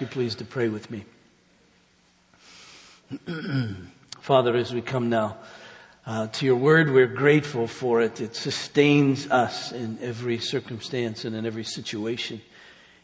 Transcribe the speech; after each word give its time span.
you 0.00 0.06
please 0.06 0.34
to 0.36 0.44
pray 0.44 0.68
with 0.68 0.90
me. 0.90 1.04
Father, 4.20 4.56
as 4.56 4.72
we 4.72 4.80
come 4.80 5.10
now 5.10 5.36
uh, 6.06 6.26
to 6.28 6.46
your 6.46 6.56
word, 6.56 6.90
we're 6.90 7.06
grateful 7.06 7.66
for 7.66 8.00
it. 8.00 8.20
It 8.20 8.36
sustains 8.36 9.30
us 9.30 9.72
in 9.72 9.98
every 10.00 10.38
circumstance 10.38 11.24
and 11.24 11.34
in 11.36 11.44
every 11.44 11.64
situation. 11.64 12.40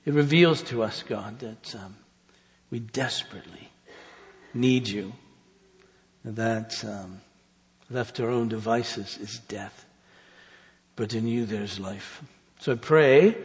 It 0.04 0.14
reveals 0.14 0.62
to 0.64 0.82
us, 0.82 1.02
God, 1.02 1.40
that 1.40 1.74
um, 1.74 1.96
we 2.70 2.78
desperately 2.78 3.70
need 4.54 4.88
you, 4.88 5.12
that 6.24 6.84
um, 6.84 7.20
left 7.90 8.16
to 8.16 8.24
our 8.24 8.30
own 8.30 8.48
devices 8.48 9.18
is 9.18 9.38
death, 9.40 9.84
but 10.94 11.14
in 11.14 11.26
you 11.26 11.46
there's 11.46 11.78
life. 11.78 12.22
So 12.60 12.72
I 12.72 12.76
pray 12.76 13.36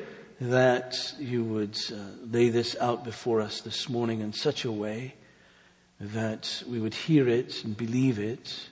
that 0.42 1.14
you 1.20 1.44
would 1.44 1.78
uh, 1.94 1.98
lay 2.32 2.50
this 2.50 2.76
out 2.82 3.04
before 3.04 3.42
us 3.42 3.62
this 3.62 3.88
morning 3.88 4.22
in 4.22 4.34
such 4.34 4.66
a 4.66 4.72
way 4.72 5.14
that 6.00 6.64
we 6.68 6.80
would 6.80 6.96
hear 6.96 7.28
it 7.28 7.64
and 7.64 7.78
believe 7.78 8.18
it, 8.18 8.70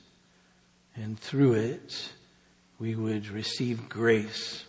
and 0.95 1.19
through 1.19 1.53
it 1.53 2.09
we 2.79 2.95
would 2.95 3.27
receive 3.27 3.87
grace 3.87 4.65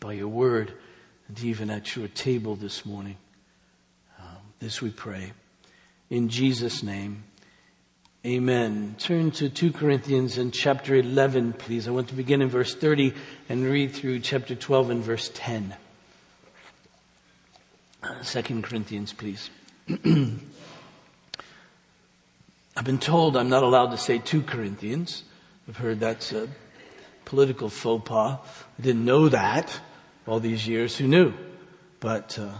by 0.00 0.14
your 0.14 0.26
word 0.26 0.72
and 1.28 1.40
even 1.44 1.70
at 1.70 1.94
your 1.94 2.08
table 2.08 2.56
this 2.56 2.84
morning. 2.84 3.16
Um, 4.18 4.38
this 4.58 4.82
we 4.82 4.90
pray. 4.90 5.32
In 6.10 6.28
Jesus' 6.28 6.82
name, 6.82 7.22
amen. 8.26 8.96
Turn 8.98 9.30
to 9.32 9.48
2 9.48 9.72
Corinthians 9.72 10.38
in 10.38 10.50
chapter 10.50 10.94
11, 10.94 11.54
please. 11.54 11.86
I 11.88 11.90
want 11.90 12.08
to 12.08 12.14
begin 12.14 12.42
in 12.42 12.48
verse 12.48 12.74
30 12.74 13.14
and 13.48 13.64
read 13.64 13.92
through 13.92 14.20
chapter 14.20 14.54
12 14.54 14.90
and 14.90 15.02
verse 15.02 15.30
10. 15.34 15.74
Uh, 18.02 18.22
2 18.22 18.62
Corinthians, 18.62 19.12
please. 19.12 19.50
I've 22.76 22.84
been 22.84 22.98
told 22.98 23.36
I'm 23.36 23.48
not 23.48 23.62
allowed 23.62 23.90
to 23.90 23.98
say 23.98 24.18
2 24.18 24.42
Corinthians. 24.42 25.24
I've 25.68 25.76
heard 25.76 26.00
that's 26.00 26.32
a 26.32 26.48
political 27.24 27.68
faux 27.68 28.08
pas. 28.08 28.38
I 28.78 28.82
didn't 28.82 29.04
know 29.04 29.28
that 29.28 29.80
all 30.26 30.40
these 30.40 30.66
years. 30.66 30.96
Who 30.96 31.08
knew? 31.08 31.34
But 32.00 32.38
uh, 32.38 32.52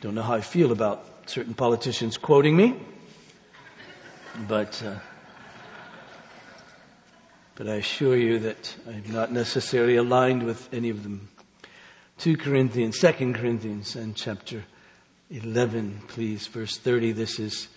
don't 0.00 0.14
know 0.14 0.22
how 0.22 0.34
I 0.34 0.40
feel 0.40 0.72
about 0.72 1.04
certain 1.30 1.54
politicians 1.54 2.18
quoting 2.18 2.56
me. 2.56 2.74
But 4.48 4.82
uh, 4.84 4.96
but 7.54 7.68
I 7.68 7.74
assure 7.74 8.16
you 8.16 8.40
that 8.40 8.74
I'm 8.88 9.12
not 9.12 9.30
necessarily 9.30 9.94
aligned 9.94 10.42
with 10.42 10.68
any 10.72 10.90
of 10.90 11.04
them. 11.04 11.28
2 12.18 12.36
Corinthians, 12.36 12.98
2 12.98 13.32
Corinthians, 13.32 13.94
and 13.94 14.16
chapter 14.16 14.64
11, 15.30 16.02
please, 16.08 16.48
verse 16.48 16.78
30. 16.78 17.12
This 17.12 17.38
is 17.38 17.68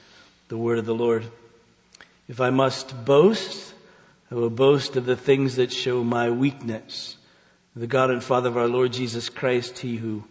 the 0.48 0.58
word 0.58 0.80
of 0.80 0.86
the 0.86 0.96
Lord. 0.96 1.26
If 2.28 2.42
I 2.42 2.50
must 2.50 3.06
boast, 3.06 3.76
I 4.32 4.36
will 4.36 4.50
boast 4.50 4.96
of 4.96 5.06
the 5.06 5.16
things 5.16 5.58
that 5.58 5.72
show 5.72 6.04
my 6.04 6.32
weakness. 6.32 7.18
The 7.76 7.88
God 7.88 8.10
and 8.10 8.24
Father 8.24 8.50
of 8.50 8.58
our 8.58 8.68
Lord 8.68 8.94
Jesus 8.94 9.30
Christ, 9.30 9.80
He 9.80 9.98
who 9.98 10.24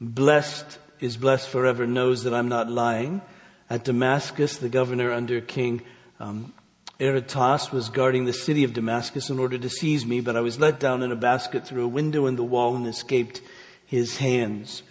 blessed 0.00 0.78
is 1.00 1.16
blessed 1.16 1.48
forever, 1.48 1.86
knows 1.86 2.24
that 2.24 2.34
I'm 2.34 2.48
not 2.48 2.70
lying. 2.70 3.22
At 3.68 3.84
Damascus, 3.84 4.56
the 4.56 4.68
governor 4.68 5.12
under 5.12 5.40
King 5.40 5.82
um, 6.20 6.52
was 6.98 7.90
guarding 7.90 8.24
the 8.24 8.32
city 8.32 8.64
of 8.64 8.72
Damascus 8.72 9.28
in 9.28 9.38
order 9.38 9.58
to 9.58 9.68
seize 9.68 10.06
me, 10.06 10.20
but 10.20 10.36
I 10.36 10.40
was 10.40 10.58
let 10.58 10.80
down 10.80 11.02
in 11.02 11.12
a 11.12 11.16
basket 11.16 11.66
through 11.66 11.84
a 11.84 11.88
window 11.88 12.26
in 12.26 12.36
the 12.36 12.44
wall 12.44 12.76
and 12.76 12.86
escaped 12.86 13.42
his 13.84 14.16
hands. 14.18 14.82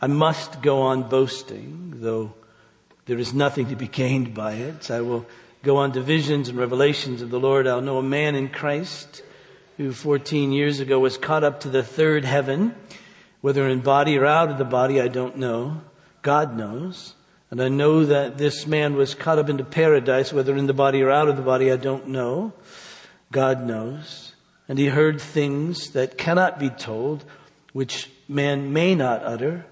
I 0.00 0.06
must 0.06 0.60
go 0.60 0.82
on 0.82 1.08
boasting, 1.08 1.94
though 1.96 2.34
there 3.06 3.18
is 3.18 3.32
nothing 3.32 3.68
to 3.68 3.76
be 3.76 3.88
gained 3.88 4.34
by 4.34 4.54
it. 4.54 4.90
I 4.90 5.00
will 5.00 5.26
go 5.62 5.78
on 5.78 5.92
to 5.92 6.00
visions 6.00 6.48
and 6.48 6.58
revelations 6.58 7.22
of 7.22 7.30
the 7.30 7.40
Lord. 7.40 7.66
I'll 7.66 7.80
know 7.80 7.98
a 7.98 8.02
man 8.02 8.34
in 8.34 8.48
Christ 8.48 9.22
who 9.76 9.92
14 9.92 10.52
years 10.52 10.80
ago 10.80 10.98
was 10.98 11.18
caught 11.18 11.42
up 11.42 11.60
to 11.60 11.68
the 11.68 11.82
third 11.82 12.24
heaven, 12.24 12.74
whether 13.44 13.68
in 13.68 13.80
body 13.80 14.16
or 14.16 14.24
out 14.24 14.48
of 14.48 14.56
the 14.56 14.64
body, 14.64 15.02
I 15.02 15.08
don't 15.08 15.36
know. 15.36 15.82
God 16.22 16.56
knows. 16.56 17.12
And 17.50 17.60
I 17.60 17.68
know 17.68 18.06
that 18.06 18.38
this 18.38 18.66
man 18.66 18.94
was 18.94 19.14
caught 19.14 19.38
up 19.38 19.50
into 19.50 19.64
paradise, 19.64 20.32
whether 20.32 20.56
in 20.56 20.66
the 20.66 20.72
body 20.72 21.02
or 21.02 21.10
out 21.10 21.28
of 21.28 21.36
the 21.36 21.42
body, 21.42 21.70
I 21.70 21.76
don't 21.76 22.08
know. 22.08 22.54
God 23.30 23.62
knows. 23.66 24.34
And 24.66 24.78
he 24.78 24.86
heard 24.86 25.20
things 25.20 25.90
that 25.90 26.16
cannot 26.16 26.58
be 26.58 26.70
told, 26.70 27.22
which 27.74 28.10
man 28.28 28.72
may 28.72 28.94
not 28.94 29.22
utter. 29.22 29.66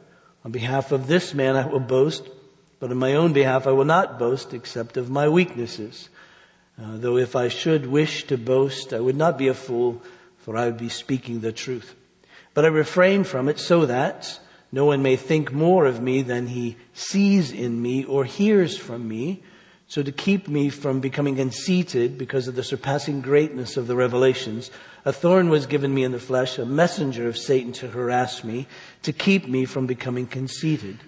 On 0.45 0.53
behalf 0.53 0.93
of 0.93 1.07
this 1.07 1.33
man 1.33 1.57
I 1.57 1.67
will 1.67 1.81
boast, 1.81 2.29
but 2.79 2.91
on 2.91 2.99
my 2.99 3.15
own 3.15 3.33
behalf 3.33 3.67
I 3.67 3.73
will 3.73 3.87
not 3.87 4.19
boast 4.19 4.53
except 4.53 4.99
of 4.99 5.09
my 5.09 5.31
weaknesses. 5.31 6.11
Uh, 6.79 6.99
though 6.99 7.17
if 7.17 7.35
I 7.35 7.49
should 7.49 7.87
wish 7.87 8.25
to 8.25 8.37
boast, 8.37 8.93
I 8.93 9.01
would 9.01 9.17
not 9.17 9.39
be 9.39 9.49
a 9.49 9.55
fool, 9.55 10.03
for 10.37 10.59
I 10.59 10.67
would 10.67 10.77
be 10.77 10.91
speaking 10.91 11.41
the 11.41 11.53
truth. 11.53 11.97
But 12.55 12.65
I 12.65 12.69
refrain 12.69 13.25
from 13.25 13.49
it 13.49 13.59
so 13.59 13.87
that 13.87 14.39
no 14.71 14.87
one 14.87 15.03
may 15.03 15.17
think 15.17 15.53
more 15.53 15.87
of 15.87 16.01
me 16.01 16.23
than 16.23 16.49
he 16.49 16.77
sees 16.93 17.53
in 17.53 17.81
me 17.81 18.05
or 18.05 18.25
hears 18.25 18.77
from 18.77 19.07
me, 19.07 19.43
so 19.87 20.03
to 20.03 20.13
keep 20.13 20.49
me 20.49 20.71
from 20.71 21.01
becoming 21.01 21.37
conceited 21.37 22.17
because 22.17 22.49
of 22.49 22.55
the 22.55 22.65
surpassing 22.65 23.21
greatness 23.21 23.77
of 23.77 23.87
the 23.87 23.97
revelations, 23.97 24.71
a 25.05 25.13
thorn 25.13 25.51
was 25.51 25.67
given 25.67 25.93
me 25.93 26.05
in 26.05 26.13
the 26.13 26.19
flesh, 26.19 26.59
a 26.59 26.65
messenger 26.65 27.29
of 27.29 27.37
Satan 27.37 27.73
to 27.73 27.89
harass 27.89 28.43
me, 28.43 28.67
to 29.03 29.13
keep 29.13 29.47
me 29.47 29.67
from 29.67 29.87
becoming 29.87 30.27
conceited. 30.27 30.99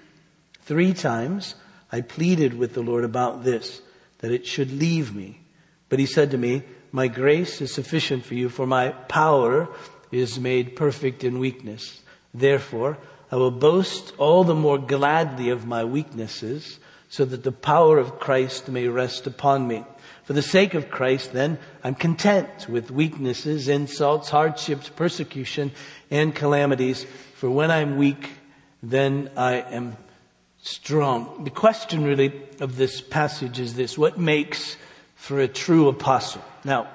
Three 0.62 0.93
times 0.93 1.55
I 1.91 2.03
pleaded 2.03 2.59
with 2.59 2.75
the 2.75 2.82
Lord 2.82 3.05
about 3.05 3.44
this, 3.44 3.81
that 4.19 4.32
it 4.32 4.47
should 4.47 4.71
leave 4.71 5.15
me. 5.15 5.41
But 5.88 5.99
he 5.99 6.06
said 6.06 6.31
to 6.32 6.38
me, 6.38 6.65
my 6.93 7.09
grace 7.09 7.61
is 7.62 7.72
sufficient 7.72 8.25
for 8.25 8.34
you, 8.34 8.49
for 8.49 8.66
my 8.66 8.91
power 8.91 9.69
is 10.14 10.38
made 10.38 10.76
perfect 10.76 11.25
in 11.25 11.38
weakness. 11.38 12.02
Therefore, 12.32 12.98
I 13.30 13.36
will 13.36 13.50
boast 13.50 14.12
all 14.19 14.44
the 14.44 14.54
more 14.54 14.78
gladly 14.78 15.50
of 15.50 15.66
my 15.66 15.84
weaknesses 15.84 16.78
so 17.08 17.25
that 17.25 17.44
the 17.44 17.52
power 17.52 17.98
of 17.98 18.19
Christ 18.19 18.69
may 18.69 18.88
rest 18.88 19.26
upon 19.26 19.66
me. 19.69 19.84
For 20.25 20.32
the 20.32 20.42
sake 20.42 20.75
of 20.75 20.91
Christ, 20.91 21.32
then, 21.32 21.58
I'm 21.82 21.94
content 21.94 22.69
with 22.69 22.91
weaknesses, 22.91 23.69
insults, 23.69 24.30
hardships, 24.30 24.88
persecution, 24.88 25.70
and 26.10 26.34
calamities. 26.34 27.06
For 27.34 27.50
when 27.50 27.70
I'm 27.70 27.98
weak, 27.98 28.31
then 28.82 29.31
I 29.36 29.56
am 29.56 29.96
strong. 30.62 31.44
The 31.44 31.50
question 31.50 32.04
really 32.04 32.32
of 32.60 32.76
this 32.76 33.00
passage 33.00 33.60
is 33.60 33.75
this. 33.75 33.98
What 33.98 34.19
makes 34.19 34.76
for 35.14 35.41
a 35.41 35.48
true 35.48 35.88
apostle? 35.88 36.42
Now, 36.64 36.88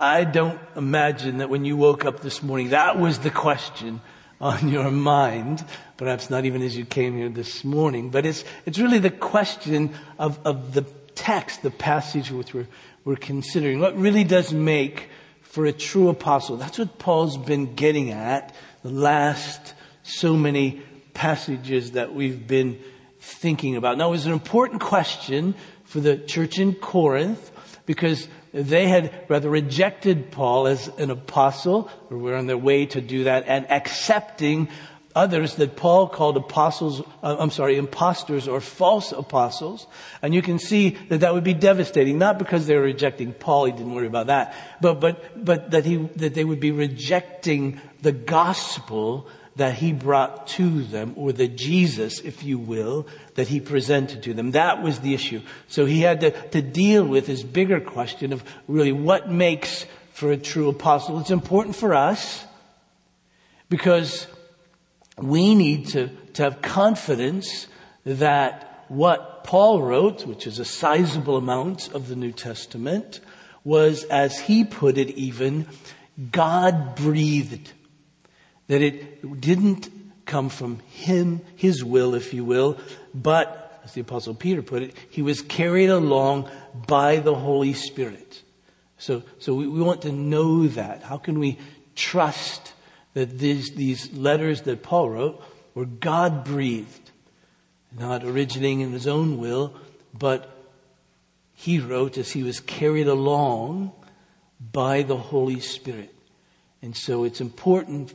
I 0.00 0.24
don't 0.24 0.58
imagine 0.76 1.38
that 1.38 1.50
when 1.50 1.66
you 1.66 1.76
woke 1.76 2.06
up 2.06 2.20
this 2.20 2.42
morning, 2.42 2.70
that 2.70 2.98
was 2.98 3.18
the 3.18 3.30
question 3.30 4.00
on 4.40 4.70
your 4.70 4.90
mind, 4.90 5.62
perhaps 5.98 6.30
not 6.30 6.46
even 6.46 6.62
as 6.62 6.74
you 6.74 6.86
came 6.86 7.18
here 7.18 7.28
this 7.28 7.64
morning, 7.64 8.08
but 8.08 8.24
it's, 8.24 8.42
it's 8.64 8.78
really 8.78 8.98
the 8.98 9.10
question 9.10 9.92
of, 10.18 10.40
of 10.46 10.72
the 10.72 10.86
text, 11.14 11.60
the 11.60 11.70
passage 11.70 12.30
which 12.30 12.54
we're, 12.54 12.66
we're 13.04 13.16
considering. 13.16 13.78
What 13.78 13.94
really 13.94 14.24
does 14.24 14.54
make 14.54 15.10
for 15.42 15.66
a 15.66 15.72
true 15.72 16.08
apostle? 16.08 16.56
That's 16.56 16.78
what 16.78 16.98
Paul's 16.98 17.36
been 17.36 17.74
getting 17.74 18.10
at 18.10 18.54
the 18.82 18.88
last 18.88 19.74
so 20.02 20.34
many 20.34 20.80
passages 21.12 21.92
that 21.92 22.14
we've 22.14 22.46
been 22.48 22.78
thinking 23.20 23.76
about. 23.76 23.98
Now, 23.98 24.08
it 24.08 24.12
was 24.12 24.24
an 24.24 24.32
important 24.32 24.80
question 24.80 25.54
for 25.84 26.00
the 26.00 26.16
church 26.16 26.58
in 26.58 26.74
Corinth 26.74 27.50
because 27.86 28.28
they 28.52 28.88
had 28.88 29.12
rather 29.28 29.50
rejected 29.50 30.30
Paul 30.30 30.66
as 30.66 30.88
an 30.98 31.10
apostle, 31.10 31.90
or 32.10 32.18
were 32.18 32.36
on 32.36 32.46
their 32.46 32.58
way 32.58 32.86
to 32.86 33.00
do 33.00 33.24
that, 33.24 33.44
and 33.46 33.70
accepting 33.70 34.68
others 35.14 35.56
that 35.56 35.76
Paul 35.76 36.08
called 36.08 36.36
apostles, 36.36 37.02
uh, 37.22 37.36
I'm 37.38 37.50
sorry, 37.50 37.76
imposters 37.76 38.46
or 38.46 38.60
false 38.60 39.12
apostles. 39.12 39.86
And 40.22 40.34
you 40.34 40.42
can 40.42 40.58
see 40.58 40.90
that 41.08 41.20
that 41.20 41.34
would 41.34 41.44
be 41.44 41.54
devastating, 41.54 42.18
not 42.18 42.38
because 42.38 42.66
they 42.66 42.76
were 42.76 42.82
rejecting 42.82 43.32
Paul, 43.32 43.66
he 43.66 43.72
didn't 43.72 43.92
worry 43.92 44.06
about 44.06 44.28
that, 44.28 44.54
but, 44.80 45.00
but, 45.00 45.44
but 45.44 45.72
that 45.72 45.84
he, 45.84 45.96
that 46.16 46.34
they 46.34 46.44
would 46.44 46.60
be 46.60 46.70
rejecting 46.70 47.80
the 48.02 48.12
gospel 48.12 49.26
that 49.56 49.74
he 49.74 49.92
brought 49.92 50.46
to 50.46 50.82
them, 50.84 51.12
or 51.16 51.32
the 51.32 51.48
Jesus, 51.48 52.20
if 52.20 52.42
you 52.42 52.58
will, 52.58 53.06
that 53.34 53.48
he 53.48 53.60
presented 53.60 54.22
to 54.22 54.34
them. 54.34 54.52
That 54.52 54.82
was 54.82 55.00
the 55.00 55.12
issue. 55.12 55.42
So 55.68 55.86
he 55.86 56.00
had 56.02 56.20
to, 56.20 56.30
to 56.48 56.62
deal 56.62 57.04
with 57.04 57.26
this 57.26 57.42
bigger 57.42 57.80
question 57.80 58.32
of 58.32 58.44
really 58.68 58.92
what 58.92 59.30
makes 59.30 59.86
for 60.12 60.30
a 60.30 60.36
true 60.36 60.68
apostle. 60.68 61.18
It's 61.20 61.30
important 61.30 61.76
for 61.76 61.94
us 61.94 62.44
because 63.68 64.26
we 65.18 65.54
need 65.54 65.88
to, 65.88 66.08
to 66.34 66.42
have 66.44 66.62
confidence 66.62 67.66
that 68.04 68.84
what 68.88 69.44
Paul 69.44 69.82
wrote, 69.82 70.26
which 70.26 70.46
is 70.46 70.58
a 70.58 70.64
sizable 70.64 71.36
amount 71.36 71.92
of 71.92 72.08
the 72.08 72.16
New 72.16 72.32
Testament, 72.32 73.20
was, 73.64 74.04
as 74.04 74.38
he 74.38 74.64
put 74.64 74.96
it 74.96 75.10
even, 75.10 75.66
God 76.30 76.96
breathed 76.96 77.72
that 78.70 78.82
it 78.82 79.40
didn't 79.40 79.90
come 80.26 80.48
from 80.48 80.78
him, 80.90 81.40
his 81.56 81.82
will, 81.82 82.14
if 82.14 82.32
you 82.32 82.44
will, 82.44 82.78
but, 83.12 83.80
as 83.84 83.94
the 83.94 84.00
apostle 84.00 84.32
Peter 84.32 84.62
put 84.62 84.84
it, 84.84 84.94
he 85.10 85.22
was 85.22 85.42
carried 85.42 85.90
along 85.90 86.48
by 86.86 87.16
the 87.16 87.34
Holy 87.34 87.72
Spirit. 87.72 88.40
So, 88.96 89.24
so 89.40 89.54
we, 89.54 89.66
we 89.66 89.82
want 89.82 90.02
to 90.02 90.12
know 90.12 90.68
that. 90.68 91.02
How 91.02 91.16
can 91.16 91.40
we 91.40 91.58
trust 91.96 92.72
that 93.14 93.40
these, 93.40 93.74
these 93.74 94.12
letters 94.12 94.62
that 94.62 94.84
Paul 94.84 95.10
wrote 95.10 95.42
were 95.74 95.84
God 95.84 96.44
breathed, 96.44 97.10
not 97.98 98.22
originating 98.22 98.82
in 98.82 98.92
his 98.92 99.08
own 99.08 99.38
will, 99.38 99.74
but 100.16 100.48
he 101.54 101.80
wrote 101.80 102.16
as 102.18 102.30
he 102.30 102.44
was 102.44 102.60
carried 102.60 103.08
along 103.08 103.90
by 104.60 105.02
the 105.02 105.16
Holy 105.16 105.58
Spirit. 105.58 106.14
And 106.82 106.96
so 106.96 107.24
it's 107.24 107.40
important 107.40 108.14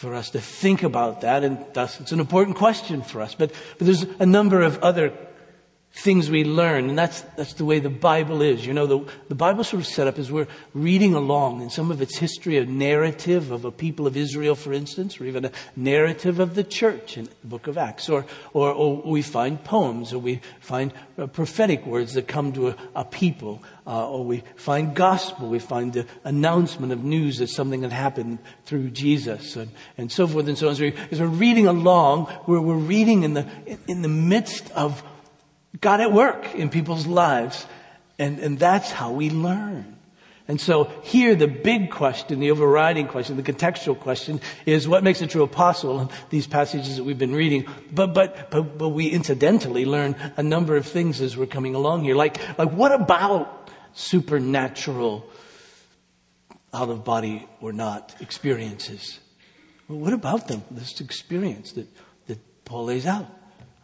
for 0.00 0.14
us 0.14 0.30
to 0.30 0.40
think 0.40 0.82
about 0.82 1.20
that, 1.20 1.44
and 1.44 1.62
thus 1.74 2.00
it's 2.00 2.10
an 2.10 2.20
important 2.20 2.56
question 2.56 3.02
for 3.02 3.20
us. 3.20 3.34
But, 3.34 3.52
but 3.76 3.84
there's 3.84 4.06
a 4.18 4.24
number 4.24 4.62
of 4.62 4.82
other 4.82 5.12
things 6.00 6.30
we 6.30 6.44
learn, 6.44 6.88
and 6.88 6.98
that's, 6.98 7.20
that's 7.36 7.52
the 7.54 7.64
way 7.64 7.78
the 7.78 7.90
Bible 7.90 8.40
is. 8.40 8.64
You 8.64 8.72
know, 8.72 8.86
the, 8.86 9.12
the 9.28 9.34
Bible 9.34 9.64
sort 9.64 9.82
of 9.82 9.86
set 9.86 10.06
up 10.06 10.18
as 10.18 10.32
we're 10.32 10.48
reading 10.72 11.14
along, 11.14 11.60
and 11.60 11.70
some 11.70 11.90
of 11.90 12.00
its 12.00 12.16
history, 12.16 12.56
a 12.56 12.64
narrative 12.64 13.50
of 13.50 13.66
a 13.66 13.70
people 13.70 14.06
of 14.06 14.16
Israel, 14.16 14.54
for 14.54 14.72
instance, 14.72 15.20
or 15.20 15.26
even 15.26 15.44
a 15.44 15.52
narrative 15.76 16.40
of 16.40 16.54
the 16.54 16.64
church 16.64 17.18
in 17.18 17.24
the 17.24 17.46
book 17.46 17.66
of 17.66 17.76
Acts, 17.76 18.08
or, 18.08 18.24
or, 18.54 18.72
or 18.72 19.02
we 19.02 19.20
find 19.20 19.62
poems, 19.62 20.14
or 20.14 20.18
we 20.18 20.40
find 20.60 20.92
uh, 21.18 21.26
prophetic 21.26 21.84
words 21.84 22.14
that 22.14 22.26
come 22.26 22.52
to 22.54 22.68
a, 22.68 22.76
a 22.94 23.04
people, 23.04 23.62
uh, 23.86 24.08
or 24.08 24.24
we 24.24 24.42
find 24.56 24.94
gospel, 24.94 25.48
we 25.48 25.58
find 25.58 25.92
the 25.92 26.06
announcement 26.24 26.92
of 26.92 27.04
news 27.04 27.38
that 27.38 27.48
something 27.48 27.82
had 27.82 27.92
happened 27.92 28.38
through 28.64 28.88
Jesus, 28.88 29.56
and, 29.56 29.70
and 29.98 30.10
so 30.10 30.26
forth 30.26 30.48
and 30.48 30.56
so 30.56 30.70
on. 30.70 30.76
So 30.76 30.90
as 31.10 31.20
we're 31.20 31.26
reading 31.26 31.66
along, 31.66 32.32
we're, 32.46 32.60
we're 32.60 32.74
reading 32.74 33.22
in 33.22 33.34
the, 33.34 33.46
in 33.86 34.00
the 34.00 34.08
midst 34.08 34.70
of 34.72 35.02
God 35.78 36.00
at 36.00 36.12
work 36.12 36.54
in 36.54 36.70
people's 36.70 37.06
lives. 37.06 37.66
And, 38.18 38.38
and 38.38 38.58
that's 38.58 38.90
how 38.90 39.12
we 39.12 39.30
learn. 39.30 39.96
And 40.50 40.60
so 40.60 40.90
here 41.04 41.36
the 41.36 41.46
big 41.46 41.92
question, 41.92 42.40
the 42.40 42.50
overriding 42.50 43.06
question, 43.06 43.36
the 43.36 43.42
contextual 43.42 43.98
question 43.98 44.40
is 44.66 44.88
what 44.88 45.04
makes 45.04 45.22
a 45.22 45.28
true 45.28 45.44
apostle 45.44 46.00
in 46.00 46.08
these 46.28 46.48
passages 46.48 46.96
that 46.96 47.04
we've 47.04 47.16
been 47.16 47.34
reading. 47.34 47.66
But, 47.92 48.14
but, 48.14 48.50
but, 48.50 48.76
but 48.76 48.88
we 48.88 49.06
incidentally 49.06 49.84
learn 49.84 50.16
a 50.36 50.42
number 50.42 50.76
of 50.76 50.86
things 50.86 51.20
as 51.20 51.36
we're 51.36 51.46
coming 51.46 51.76
along 51.76 52.02
here. 52.02 52.16
Like, 52.16 52.58
like 52.58 52.72
what 52.72 52.90
about 52.90 53.70
supernatural 53.92 55.24
out 56.74 56.88
of 56.88 57.04
body 57.04 57.48
or 57.60 57.72
not 57.72 58.16
experiences? 58.20 59.20
Well, 59.88 59.98
what 59.98 60.12
about 60.12 60.48
them? 60.48 60.64
This 60.68 61.00
experience 61.00 61.72
that, 61.72 61.86
that 62.26 62.64
Paul 62.64 62.86
lays 62.86 63.06
out 63.06 63.28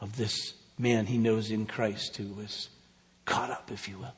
of 0.01 0.17
this 0.17 0.53
man 0.79 1.07
he 1.07 1.19
knows 1.19 1.51
in 1.51 1.67
Christ 1.67 2.17
who 2.17 2.33
was 2.35 2.69
caught 3.25 3.51
up, 3.51 3.71
if 3.73 3.89
you 3.89 3.99
will, 3.99 4.15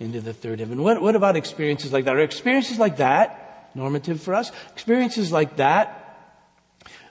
into 0.00 0.20
the 0.20 0.32
third 0.32 0.60
heaven. 0.60 0.82
What, 0.82 1.00
what 1.00 1.16
about 1.16 1.36
experiences 1.36 1.92
like 1.92 2.04
that? 2.04 2.16
Are 2.16 2.20
experiences 2.20 2.78
like 2.78 2.98
that 2.98 3.70
normative 3.74 4.20
for 4.20 4.34
us? 4.34 4.52
Experiences 4.72 5.32
like 5.32 5.56
that, 5.56 6.02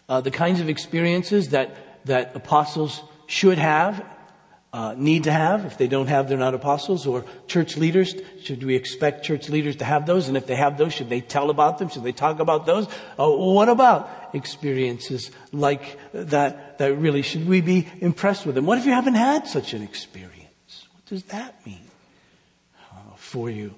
uh, 0.09 0.21
the 0.21 0.31
kinds 0.31 0.59
of 0.59 0.69
experiences 0.69 1.49
that, 1.49 2.05
that 2.05 2.35
apostles 2.35 3.01
should 3.27 3.57
have 3.57 4.03
uh, 4.75 4.93
need 4.97 5.23
to 5.23 5.31
have. 5.31 5.63
If 5.63 5.77
they 5.77 5.87
don't 5.87 6.07
have, 6.07 6.27
they're 6.27 6.37
not 6.37 6.53
apostles. 6.53 7.07
Or 7.07 7.23
church 7.47 7.77
leaders, 7.77 8.13
should 8.43 8.61
we 8.61 8.75
expect 8.75 9.23
church 9.23 9.47
leaders 9.47 9.77
to 9.77 9.85
have 9.85 10.05
those? 10.05 10.27
And 10.27 10.35
if 10.35 10.47
they 10.47 10.55
have 10.55 10.77
those, 10.77 10.91
should 10.91 11.07
they 11.07 11.21
tell 11.21 11.49
about 11.49 11.77
them? 11.77 11.87
Should 11.87 12.03
they 12.03 12.11
talk 12.11 12.41
about 12.41 12.65
those? 12.65 12.85
Uh, 13.17 13.29
what 13.29 13.69
about 13.69 14.09
experiences 14.33 15.31
like 15.53 15.97
that, 16.11 16.77
that 16.79 16.93
really, 16.97 17.21
should 17.21 17.47
we 17.47 17.61
be 17.61 17.87
impressed 18.01 18.45
with 18.45 18.55
them? 18.55 18.65
What 18.65 18.77
if 18.77 18.85
you 18.85 18.91
haven't 18.91 19.15
had 19.15 19.47
such 19.47 19.73
an 19.73 19.81
experience? 19.81 20.87
What 20.91 21.05
does 21.05 21.23
that 21.25 21.65
mean 21.65 21.87
uh, 22.91 23.15
for 23.15 23.49
you? 23.49 23.75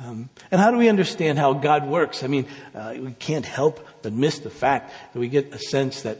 Um, 0.00 0.30
and 0.50 0.62
how 0.62 0.70
do 0.70 0.78
we 0.78 0.88
understand 0.88 1.38
how 1.38 1.52
God 1.52 1.86
works? 1.86 2.24
I 2.24 2.26
mean, 2.26 2.46
uh, 2.74 2.94
we 2.98 3.12
can't 3.12 3.44
help 3.44 3.86
but 4.00 4.14
miss 4.14 4.38
the 4.38 4.48
fact 4.48 4.94
that 5.12 5.18
we 5.20 5.28
get 5.28 5.52
a 5.52 5.58
sense 5.58 6.02
that 6.02 6.16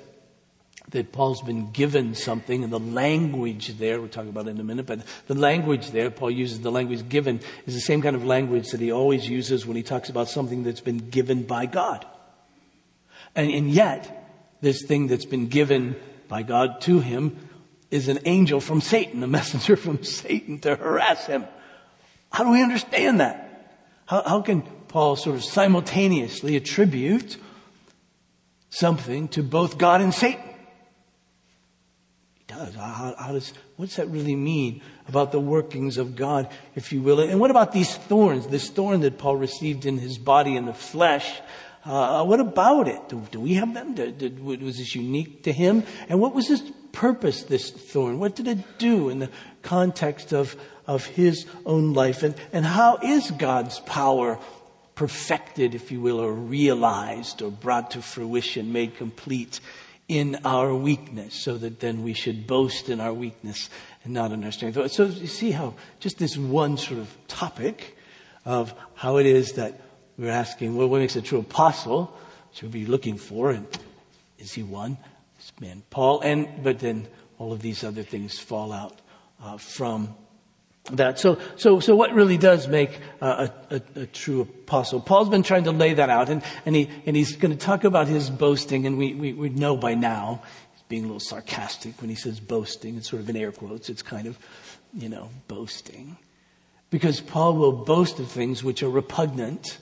that 0.90 1.12
Paul's 1.12 1.42
been 1.42 1.70
given 1.70 2.14
something 2.14 2.64
and 2.64 2.72
the 2.72 2.78
language 2.78 3.78
there, 3.78 4.00
we'll 4.00 4.08
talk 4.08 4.26
about 4.26 4.48
in 4.48 4.58
a 4.58 4.64
minute, 4.64 4.86
but 4.86 5.00
the 5.26 5.34
language 5.34 5.90
there, 5.90 6.10
Paul 6.10 6.30
uses 6.30 6.60
the 6.60 6.72
language 6.72 7.08
given, 7.08 7.40
is 7.66 7.74
the 7.74 7.80
same 7.80 8.00
kind 8.00 8.16
of 8.16 8.24
language 8.24 8.70
that 8.70 8.80
he 8.80 8.90
always 8.90 9.28
uses 9.28 9.66
when 9.66 9.76
he 9.76 9.82
talks 9.82 10.08
about 10.08 10.28
something 10.28 10.62
that's 10.62 10.80
been 10.80 11.10
given 11.10 11.42
by 11.42 11.66
God. 11.66 12.06
And, 13.34 13.50
and 13.50 13.70
yet, 13.70 14.56
this 14.60 14.82
thing 14.84 15.08
that's 15.08 15.26
been 15.26 15.48
given 15.48 15.96
by 16.26 16.42
God 16.42 16.80
to 16.82 17.00
him 17.00 17.36
is 17.90 18.08
an 18.08 18.20
angel 18.24 18.60
from 18.60 18.80
Satan, 18.80 19.22
a 19.22 19.26
messenger 19.38 19.76
from 19.76 20.02
Satan 20.04 20.58
to 20.60 20.74
harass 20.76 21.26
him. 21.26 21.44
How 22.32 22.44
do 22.44 22.50
we 22.50 22.62
understand 22.62 23.20
that? 23.20 23.76
How, 24.06 24.22
how 24.22 24.40
can 24.40 24.62
Paul 24.88 25.16
sort 25.16 25.36
of 25.36 25.44
simultaneously 25.44 26.56
attribute 26.56 27.36
something 28.70 29.28
to 29.28 29.42
both 29.42 29.76
God 29.76 30.00
and 30.00 30.14
Satan? 30.14 30.42
Does. 32.58 32.74
How, 32.74 33.14
how, 33.18 33.32
does, 33.32 33.52
what 33.76 33.86
does 33.86 33.96
that 33.96 34.08
really 34.08 34.36
mean 34.36 34.82
about 35.08 35.32
the 35.32 35.40
workings 35.40 35.96
of 35.96 36.16
God, 36.16 36.48
if 36.74 36.92
you 36.92 37.00
will? 37.00 37.20
And 37.20 37.40
what 37.40 37.50
about 37.50 37.72
these 37.72 37.96
thorns, 37.96 38.46
this 38.48 38.68
thorn 38.68 39.00
that 39.00 39.18
Paul 39.18 39.36
received 39.36 39.86
in 39.86 39.98
his 39.98 40.18
body 40.18 40.56
in 40.56 40.66
the 40.66 40.74
flesh? 40.74 41.40
Uh, 41.84 42.24
what 42.24 42.40
about 42.40 42.88
it? 42.88 43.08
Do, 43.08 43.22
do 43.30 43.40
we 43.40 43.54
have 43.54 43.72
them? 43.72 43.94
Did, 43.94 44.18
did, 44.18 44.42
was 44.42 44.78
this 44.78 44.94
unique 44.94 45.44
to 45.44 45.52
him? 45.52 45.84
And 46.08 46.20
what 46.20 46.34
was 46.34 46.48
his 46.48 46.62
purpose, 46.92 47.44
this 47.44 47.70
thorn? 47.70 48.18
What 48.18 48.34
did 48.34 48.48
it 48.48 48.78
do 48.78 49.08
in 49.08 49.20
the 49.20 49.30
context 49.62 50.32
of, 50.32 50.56
of 50.86 51.06
his 51.06 51.46
own 51.64 51.94
life? 51.94 52.22
And, 52.22 52.34
and 52.52 52.66
how 52.66 52.98
is 53.02 53.30
God's 53.30 53.80
power 53.80 54.38
perfected, 54.96 55.76
if 55.76 55.92
you 55.92 56.00
will, 56.00 56.18
or 56.18 56.32
realized 56.32 57.40
or 57.40 57.52
brought 57.52 57.92
to 57.92 58.02
fruition, 58.02 58.72
made 58.72 58.96
complete 58.96 59.60
in 60.08 60.38
our 60.44 60.74
weakness, 60.74 61.34
so 61.34 61.58
that 61.58 61.80
then 61.80 62.02
we 62.02 62.14
should 62.14 62.46
boast 62.46 62.88
in 62.88 62.98
our 62.98 63.12
weakness 63.12 63.68
and 64.04 64.14
not 64.14 64.32
in 64.32 64.42
our 64.42 64.50
strength. 64.50 64.90
So 64.90 65.04
you 65.04 65.26
see 65.26 65.50
how 65.50 65.74
just 66.00 66.18
this 66.18 66.36
one 66.36 66.78
sort 66.78 66.98
of 66.98 67.14
topic 67.28 67.96
of 68.46 68.72
how 68.94 69.18
it 69.18 69.26
is 69.26 69.52
that 69.52 69.80
we're 70.16 70.30
asking, 70.30 70.74
well, 70.76 70.88
what 70.88 71.00
makes 71.00 71.16
a 71.16 71.22
true 71.22 71.40
apostle? 71.40 72.16
Should 72.52 72.72
we 72.72 72.80
be 72.80 72.86
looking 72.86 73.18
for, 73.18 73.50
and 73.50 73.66
is 74.38 74.52
he 74.52 74.62
one? 74.62 74.96
This 75.36 75.52
man 75.60 75.82
Paul, 75.90 76.20
and 76.20 76.48
but 76.62 76.78
then 76.80 77.06
all 77.38 77.52
of 77.52 77.60
these 77.60 77.84
other 77.84 78.02
things 78.02 78.38
fall 78.38 78.72
out 78.72 78.98
uh, 79.42 79.58
from 79.58 80.14
that. 80.92 81.18
So, 81.18 81.38
so, 81.56 81.80
so 81.80 81.94
what 81.94 82.12
really 82.12 82.38
does 82.38 82.68
make 82.68 82.98
a, 83.20 83.50
a, 83.70 83.82
a, 83.96 84.06
true 84.06 84.42
apostle? 84.42 85.00
Paul's 85.00 85.28
been 85.28 85.42
trying 85.42 85.64
to 85.64 85.72
lay 85.72 85.94
that 85.94 86.10
out, 86.10 86.28
and, 86.28 86.42
and, 86.66 86.74
he, 86.74 86.90
and 87.06 87.16
he's 87.16 87.36
going 87.36 87.56
to 87.56 87.58
talk 87.58 87.84
about 87.84 88.08
his 88.08 88.30
boasting, 88.30 88.86
and 88.86 88.98
we, 88.98 89.14
we, 89.14 89.32
we 89.32 89.48
know 89.48 89.76
by 89.76 89.94
now, 89.94 90.42
he's 90.72 90.82
being 90.88 91.04
a 91.04 91.06
little 91.06 91.20
sarcastic 91.20 92.00
when 92.00 92.10
he 92.10 92.16
says 92.16 92.40
boasting. 92.40 92.96
It's 92.96 93.08
sort 93.08 93.22
of 93.22 93.28
in 93.28 93.36
air 93.36 93.52
quotes. 93.52 93.88
It's 93.88 94.02
kind 94.02 94.26
of, 94.26 94.38
you 94.94 95.08
know, 95.08 95.30
boasting. 95.46 96.16
Because 96.90 97.20
Paul 97.20 97.54
will 97.56 97.72
boast 97.72 98.18
of 98.18 98.30
things 98.30 98.64
which 98.64 98.82
are 98.82 98.90
repugnant 98.90 99.78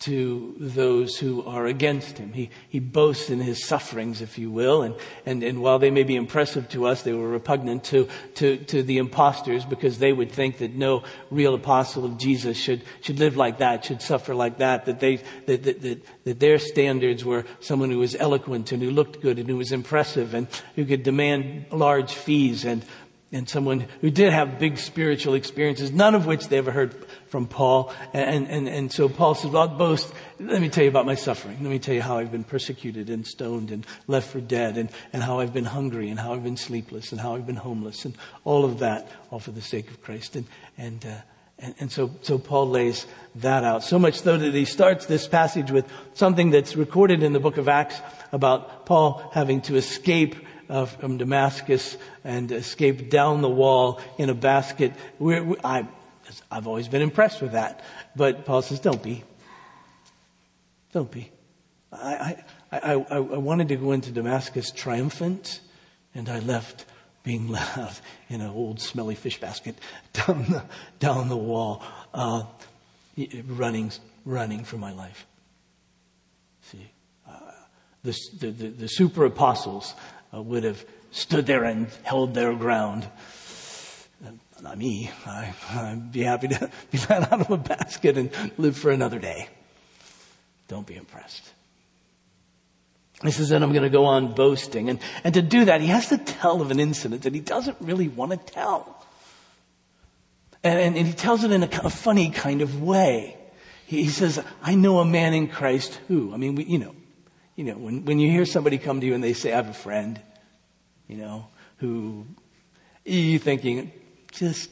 to 0.00 0.54
those 0.58 1.18
who 1.18 1.42
are 1.44 1.66
against 1.66 2.16
him. 2.16 2.32
He, 2.32 2.48
he 2.70 2.80
boasts 2.80 3.28
in 3.28 3.38
his 3.38 3.66
sufferings, 3.66 4.22
if 4.22 4.38
you 4.38 4.50
will, 4.50 4.80
and, 4.80 4.94
and, 5.26 5.42
and 5.42 5.60
while 5.60 5.78
they 5.78 5.90
may 5.90 6.04
be 6.04 6.16
impressive 6.16 6.70
to 6.70 6.86
us, 6.86 7.02
they 7.02 7.12
were 7.12 7.28
repugnant 7.28 7.84
to, 7.84 8.08
to, 8.36 8.56
to 8.56 8.82
the 8.82 8.96
impostors 8.96 9.66
because 9.66 9.98
they 9.98 10.14
would 10.14 10.32
think 10.32 10.56
that 10.58 10.74
no 10.74 11.04
real 11.30 11.54
apostle 11.54 12.06
of 12.06 12.16
Jesus 12.16 12.56
should, 12.56 12.82
should 13.02 13.18
live 13.18 13.36
like 13.36 13.58
that, 13.58 13.84
should 13.84 14.00
suffer 14.00 14.34
like 14.34 14.56
that, 14.56 14.86
that 14.86 15.00
they, 15.00 15.16
that, 15.44 15.64
that, 15.64 15.82
that, 15.82 16.02
that 16.24 16.40
their 16.40 16.58
standards 16.58 17.22
were 17.22 17.44
someone 17.60 17.90
who 17.90 17.98
was 17.98 18.16
eloquent 18.16 18.72
and 18.72 18.82
who 18.82 18.90
looked 18.90 19.20
good 19.20 19.38
and 19.38 19.50
who 19.50 19.58
was 19.58 19.70
impressive 19.70 20.32
and 20.32 20.48
who 20.76 20.86
could 20.86 21.02
demand 21.02 21.66
large 21.70 22.14
fees 22.14 22.64
and 22.64 22.82
and 23.32 23.48
someone 23.48 23.86
who 24.00 24.10
did 24.10 24.32
have 24.32 24.58
big 24.58 24.76
spiritual 24.76 25.34
experiences, 25.34 25.92
none 25.92 26.16
of 26.16 26.26
which 26.26 26.48
they 26.48 26.58
ever 26.58 26.72
heard 26.72 26.94
from 27.28 27.46
Paul. 27.46 27.92
And, 28.12 28.48
and, 28.48 28.68
and 28.68 28.92
so 28.92 29.08
Paul 29.08 29.36
says, 29.36 29.52
well, 29.52 29.68
I'll 29.68 29.78
boast. 29.78 30.12
Let 30.40 30.60
me 30.60 30.68
tell 30.68 30.82
you 30.82 30.90
about 30.90 31.06
my 31.06 31.14
suffering. 31.14 31.58
Let 31.60 31.70
me 31.70 31.78
tell 31.78 31.94
you 31.94 32.02
how 32.02 32.18
I've 32.18 32.32
been 32.32 32.42
persecuted 32.42 33.08
and 33.08 33.24
stoned 33.24 33.70
and 33.70 33.86
left 34.08 34.30
for 34.30 34.40
dead 34.40 34.76
and, 34.76 34.90
and 35.12 35.22
how 35.22 35.38
I've 35.38 35.52
been 35.52 35.64
hungry 35.64 36.10
and 36.10 36.18
how 36.18 36.34
I've 36.34 36.42
been 36.42 36.56
sleepless 36.56 37.12
and 37.12 37.20
how 37.20 37.36
I've 37.36 37.46
been 37.46 37.56
homeless 37.56 38.04
and 38.04 38.16
all 38.44 38.64
of 38.64 38.80
that, 38.80 39.08
all 39.30 39.38
for 39.38 39.52
the 39.52 39.62
sake 39.62 39.88
of 39.90 40.02
Christ. 40.02 40.34
And, 40.34 40.46
and, 40.76 41.06
uh, 41.06 41.14
and, 41.60 41.74
and 41.78 41.92
so, 41.92 42.10
so 42.22 42.36
Paul 42.36 42.68
lays 42.68 43.06
that 43.36 43.62
out. 43.62 43.84
So 43.84 43.98
much 43.98 44.22
so 44.22 44.38
that 44.38 44.54
he 44.54 44.64
starts 44.64 45.06
this 45.06 45.28
passage 45.28 45.70
with 45.70 45.86
something 46.14 46.50
that's 46.50 46.74
recorded 46.74 47.22
in 47.22 47.32
the 47.32 47.40
book 47.40 47.58
of 47.58 47.68
Acts 47.68 48.00
about 48.32 48.86
Paul 48.86 49.30
having 49.32 49.60
to 49.62 49.76
escape 49.76 50.34
uh, 50.70 50.86
from 50.86 51.18
Damascus 51.18 51.96
and 52.24 52.50
escaped 52.52 53.10
down 53.10 53.42
the 53.42 53.48
wall 53.48 54.00
in 54.18 54.30
a 54.30 54.34
basket. 54.34 54.92
We're, 55.18 55.42
we, 55.42 55.56
I, 55.64 55.86
I've 56.50 56.66
always 56.66 56.88
been 56.88 57.02
impressed 57.02 57.42
with 57.42 57.52
that. 57.52 57.82
But 58.14 58.46
Paul 58.46 58.62
says, 58.62 58.80
don't 58.80 59.02
be. 59.02 59.24
Don't 60.92 61.10
be. 61.10 61.30
I, 61.92 62.36
I, 62.70 62.78
I, 62.78 62.92
I, 62.92 63.18
wanted 63.18 63.68
to 63.68 63.76
go 63.76 63.90
into 63.90 64.12
Damascus 64.12 64.70
triumphant, 64.70 65.60
and 66.14 66.28
I 66.28 66.38
left 66.38 66.84
being 67.24 67.48
let 67.48 67.76
out 67.76 68.00
in 68.28 68.40
an 68.40 68.50
old 68.50 68.80
smelly 68.80 69.16
fish 69.16 69.40
basket 69.40 69.76
down 70.12 70.44
the, 70.44 70.62
down 71.00 71.28
the 71.28 71.36
wall, 71.36 71.82
uh, 72.14 72.44
running, 73.48 73.90
running 74.24 74.64
for 74.64 74.76
my 74.76 74.92
life. 74.92 75.26
See, 76.62 76.90
uh, 77.28 77.32
the, 78.04 78.16
the, 78.38 78.50
the, 78.50 78.86
super 78.86 79.24
apostles 79.24 79.94
uh, 80.32 80.42
would 80.42 80.64
have 80.64 80.84
stood 81.10 81.46
there 81.46 81.64
and 81.64 81.88
held 82.02 82.34
their 82.34 82.54
ground. 82.54 83.08
Not 84.62 84.76
me. 84.76 85.10
I, 85.24 85.54
I'd 85.70 86.12
be 86.12 86.20
happy 86.20 86.48
to 86.48 86.70
be 86.90 86.98
let 87.08 87.32
out 87.32 87.40
of 87.40 87.50
a 87.50 87.56
basket 87.56 88.18
and 88.18 88.30
live 88.58 88.76
for 88.76 88.90
another 88.90 89.18
day. 89.18 89.48
Don't 90.68 90.86
be 90.86 90.96
impressed. 90.96 91.52
He 93.22 93.30
says, 93.30 93.50
then 93.50 93.62
I'm 93.62 93.72
going 93.72 93.82
to 93.82 93.90
go 93.90 94.06
on 94.06 94.34
boasting. 94.34 94.88
And, 94.88 94.98
and 95.24 95.34
to 95.34 95.42
do 95.42 95.66
that, 95.66 95.80
he 95.80 95.88
has 95.88 96.08
to 96.08 96.18
tell 96.18 96.62
of 96.62 96.70
an 96.70 96.80
incident 96.80 97.22
that 97.22 97.34
he 97.34 97.40
doesn't 97.40 97.76
really 97.80 98.08
want 98.08 98.32
to 98.32 98.52
tell. 98.52 99.04
And, 100.62 100.78
and, 100.78 100.96
and 100.96 101.06
he 101.06 101.12
tells 101.12 101.44
it 101.44 101.50
in 101.50 101.62
a 101.62 101.68
kind 101.68 101.84
of 101.84 101.92
funny 101.92 102.30
kind 102.30 102.62
of 102.62 102.82
way. 102.82 103.36
He, 103.86 104.04
he 104.04 104.08
says, 104.08 104.42
I 104.62 104.74
know 104.74 105.00
a 105.00 105.04
man 105.04 105.34
in 105.34 105.48
Christ 105.48 106.00
who, 106.08 106.32
I 106.32 106.38
mean, 106.38 106.54
we, 106.54 106.64
you 106.64 106.78
know, 106.78 106.94
you 107.60 107.66
know, 107.66 107.74
when, 107.74 108.06
when 108.06 108.18
you 108.18 108.30
hear 108.30 108.46
somebody 108.46 108.78
come 108.78 109.02
to 109.02 109.06
you 109.06 109.12
and 109.12 109.22
they 109.22 109.34
say, 109.34 109.52
I 109.52 109.56
have 109.56 109.68
a 109.68 109.74
friend, 109.74 110.18
you 111.06 111.18
know, 111.18 111.48
who 111.76 112.24
you 113.04 113.38
thinking, 113.38 113.92
just 114.32 114.70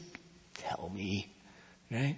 tell 0.55 0.91
me, 0.95 1.31
right? 1.91 2.17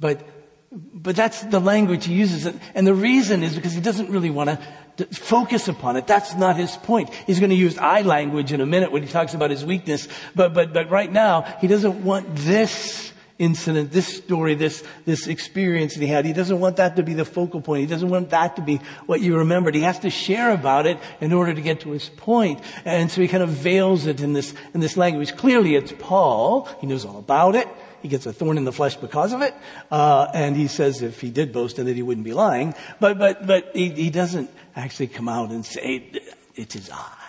But, 0.00 0.26
but 0.72 1.14
that's 1.14 1.42
the 1.42 1.60
language 1.60 2.06
he 2.06 2.14
uses. 2.14 2.52
And 2.74 2.84
the 2.84 2.94
reason 2.94 3.44
is 3.44 3.54
because 3.54 3.74
he 3.74 3.80
doesn't 3.80 4.10
really 4.10 4.30
want 4.30 4.50
to 4.96 5.06
focus 5.14 5.68
upon 5.68 5.94
it. 5.94 6.08
That's 6.08 6.34
not 6.34 6.56
his 6.56 6.76
point. 6.78 7.14
He's 7.28 7.38
going 7.38 7.50
to 7.50 7.56
use 7.56 7.78
I 7.78 8.02
language 8.02 8.52
in 8.52 8.60
a 8.60 8.66
minute 8.66 8.90
when 8.90 9.04
he 9.04 9.08
talks 9.08 9.34
about 9.34 9.50
his 9.50 9.64
weakness. 9.64 10.08
But, 10.34 10.52
but, 10.52 10.72
but 10.72 10.90
right 10.90 11.12
now, 11.12 11.42
he 11.60 11.68
doesn't 11.68 12.02
want 12.02 12.26
this 12.34 13.11
incident, 13.42 13.90
this 13.90 14.06
story, 14.06 14.54
this, 14.54 14.84
this 15.04 15.26
experience 15.26 15.94
that 15.94 16.00
he 16.00 16.06
had. 16.06 16.24
He 16.24 16.32
doesn't 16.32 16.60
want 16.60 16.76
that 16.76 16.94
to 16.96 17.02
be 17.02 17.12
the 17.12 17.24
focal 17.24 17.60
point. 17.60 17.80
He 17.80 17.86
doesn't 17.86 18.08
want 18.08 18.30
that 18.30 18.54
to 18.56 18.62
be 18.62 18.80
what 19.06 19.20
you 19.20 19.36
remembered. 19.36 19.74
He 19.74 19.80
has 19.80 19.98
to 20.00 20.10
share 20.10 20.52
about 20.52 20.86
it 20.86 20.98
in 21.20 21.32
order 21.32 21.52
to 21.52 21.60
get 21.60 21.80
to 21.80 21.90
his 21.90 22.08
point. 22.08 22.60
And 22.84 23.10
so 23.10 23.20
he 23.20 23.26
kind 23.26 23.42
of 23.42 23.48
veils 23.48 24.06
it 24.06 24.20
in 24.20 24.32
this, 24.32 24.54
in 24.74 24.80
this 24.80 24.96
language. 24.96 25.36
Clearly 25.36 25.74
it's 25.74 25.92
Paul. 25.98 26.68
He 26.80 26.86
knows 26.86 27.04
all 27.04 27.18
about 27.18 27.56
it. 27.56 27.66
He 28.00 28.08
gets 28.08 28.26
a 28.26 28.32
thorn 28.32 28.58
in 28.58 28.64
the 28.64 28.72
flesh 28.72 28.96
because 28.96 29.32
of 29.32 29.42
it. 29.42 29.54
Uh, 29.90 30.28
and 30.32 30.56
he 30.56 30.68
says 30.68 31.02
if 31.02 31.20
he 31.20 31.30
did 31.30 31.52
boast 31.52 31.80
in 31.80 31.88
it, 31.88 31.96
he 31.96 32.02
wouldn't 32.02 32.24
be 32.24 32.34
lying. 32.34 32.74
But, 33.00 33.18
but, 33.18 33.46
but 33.46 33.72
he, 33.74 33.90
he 33.90 34.10
doesn't 34.10 34.50
actually 34.76 35.08
come 35.08 35.28
out 35.28 35.50
and 35.50 35.66
say, 35.66 36.10
it 36.54 36.76
is 36.76 36.90
I. 36.90 37.22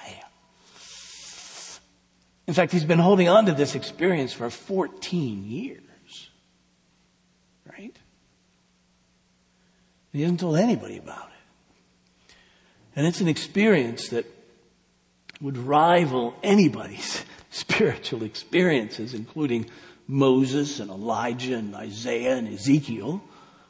In 2.45 2.53
fact, 2.53 2.71
he's 2.71 2.83
been 2.83 2.99
holding 2.99 3.29
on 3.29 3.45
to 3.45 3.53
this 3.53 3.73
experience 3.73 4.33
for 4.33 4.49
14 4.49 5.45
years. 5.45 5.79
Right? 7.65 7.97
He 10.13 10.21
hasn't 10.21 10.39
told 10.39 10.57
anybody 10.57 10.97
about 10.97 11.27
it. 11.27 12.35
And 12.95 13.07
it's 13.07 13.19
an 13.19 13.27
experience 13.27 14.09
that 14.09 14.25
would 15.41 15.57
rival 15.57 16.35
anybody's 16.43 17.25
spiritual 17.49 18.23
experiences, 18.23 19.13
including 19.13 19.69
Moses 20.07 20.79
and 20.79 20.89
Elijah 20.89 21.57
and 21.57 21.75
Isaiah 21.75 22.37
and 22.37 22.47
Ezekiel. 22.47 23.21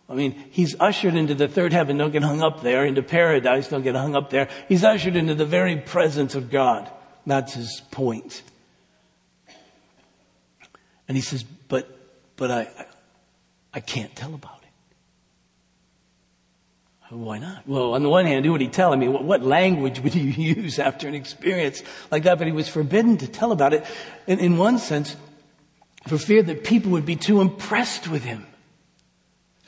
I 0.10 0.16
mean, 0.16 0.34
he's 0.52 0.76
ushered 0.80 1.16
into 1.16 1.34
the 1.34 1.48
third 1.48 1.72
heaven, 1.72 1.98
don't 1.98 2.12
get 2.12 2.24
hung 2.24 2.42
up 2.42 2.62
there, 2.62 2.86
into 2.86 3.02
paradise, 3.02 3.70
don't 3.70 3.84
get 3.84 3.96
hung 3.96 4.16
up 4.16 4.30
there. 4.30 4.50
He's 4.68 4.84
ushered 4.84 5.16
into 5.16 5.34
the 5.34 5.46
very 5.46 5.78
presence 5.78 6.36
of 6.36 6.52
God. 6.52 6.92
That's 7.26 7.54
his 7.54 7.82
point. 7.92 8.44
And 11.08 11.16
he 11.16 11.22
says, 11.22 11.44
but, 11.44 11.88
but 12.36 12.52
I, 12.52 12.88
I 13.74 13.80
can't 13.80 14.14
tell 14.16 14.34
about 14.34 14.60
it. 14.63 14.63
Why 17.14 17.38
not? 17.38 17.68
Well, 17.68 17.94
on 17.94 18.02
the 18.02 18.10
one 18.10 18.26
hand, 18.26 18.44
who 18.44 18.52
would 18.54 18.62
he 18.62 18.68
tell? 18.68 18.92
I 18.92 18.96
mean, 18.96 19.14
what, 19.14 19.44
language 19.44 20.00
would 20.04 20.16
you 20.16 20.24
use 20.24 20.80
after 20.80 21.08
an 21.08 21.14
experience 21.14 21.84
like 22.12 22.24
that? 22.24 22.38
But 22.38 22.48
he 22.48 22.54
was 22.54 22.68
forbidden 22.68 23.18
to 23.18 23.28
tell 23.28 23.52
about 23.52 23.74
it. 23.74 23.86
In, 24.26 24.40
in 24.40 24.58
one 24.58 24.80
sense, 24.80 25.16
for 26.08 26.18
fear 26.18 26.42
that 26.44 26.64
people 26.64 26.92
would 26.92 27.06
be 27.06 27.16
too 27.16 27.40
impressed 27.40 28.08
with 28.08 28.24
him. 28.24 28.46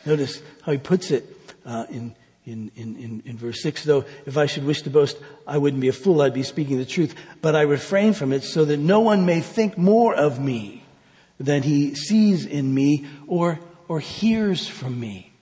Notice 0.06 0.42
how 0.64 0.72
he 0.72 0.78
puts 0.78 1.12
it 1.12 1.25
uh, 1.66 1.86
in, 1.90 2.16
in, 2.46 2.72
in, 2.75 3.24
in, 3.25 3.38
verse 3.38 3.62
6, 3.62 3.84
though, 3.86 4.06
if 4.25 4.38
I 4.38 4.46
should 4.46 4.66
wish 4.66 4.84
to 4.84 4.90
boast, 4.90 5.18
I 5.48 5.58
wouldn't 5.58 5.82
be 5.82 5.88
a 5.88 5.94
fool, 5.94 6.22
I'd 6.22 6.34
be 6.34 6.44
speaking 6.44 6.78
the 6.78 6.86
truth. 6.86 7.16
But 7.42 7.56
I 7.56 7.62
refrain 7.62 8.14
from 8.14 8.34
it 8.34 8.44
so 8.44 8.66
that 8.66 8.78
no 8.78 9.00
one 9.00 9.25
may 9.25 9.42
think 9.42 9.78
more 9.78 10.14
of 10.14 10.40
me 10.40 10.84
than 11.40 11.64
he 11.64 11.96
sees 11.96 12.46
in 12.46 12.74
me 12.74 13.08
or, 13.28 13.60
or 13.88 14.00
hears 14.00 14.68
from 14.68 15.00
me. 15.00 15.35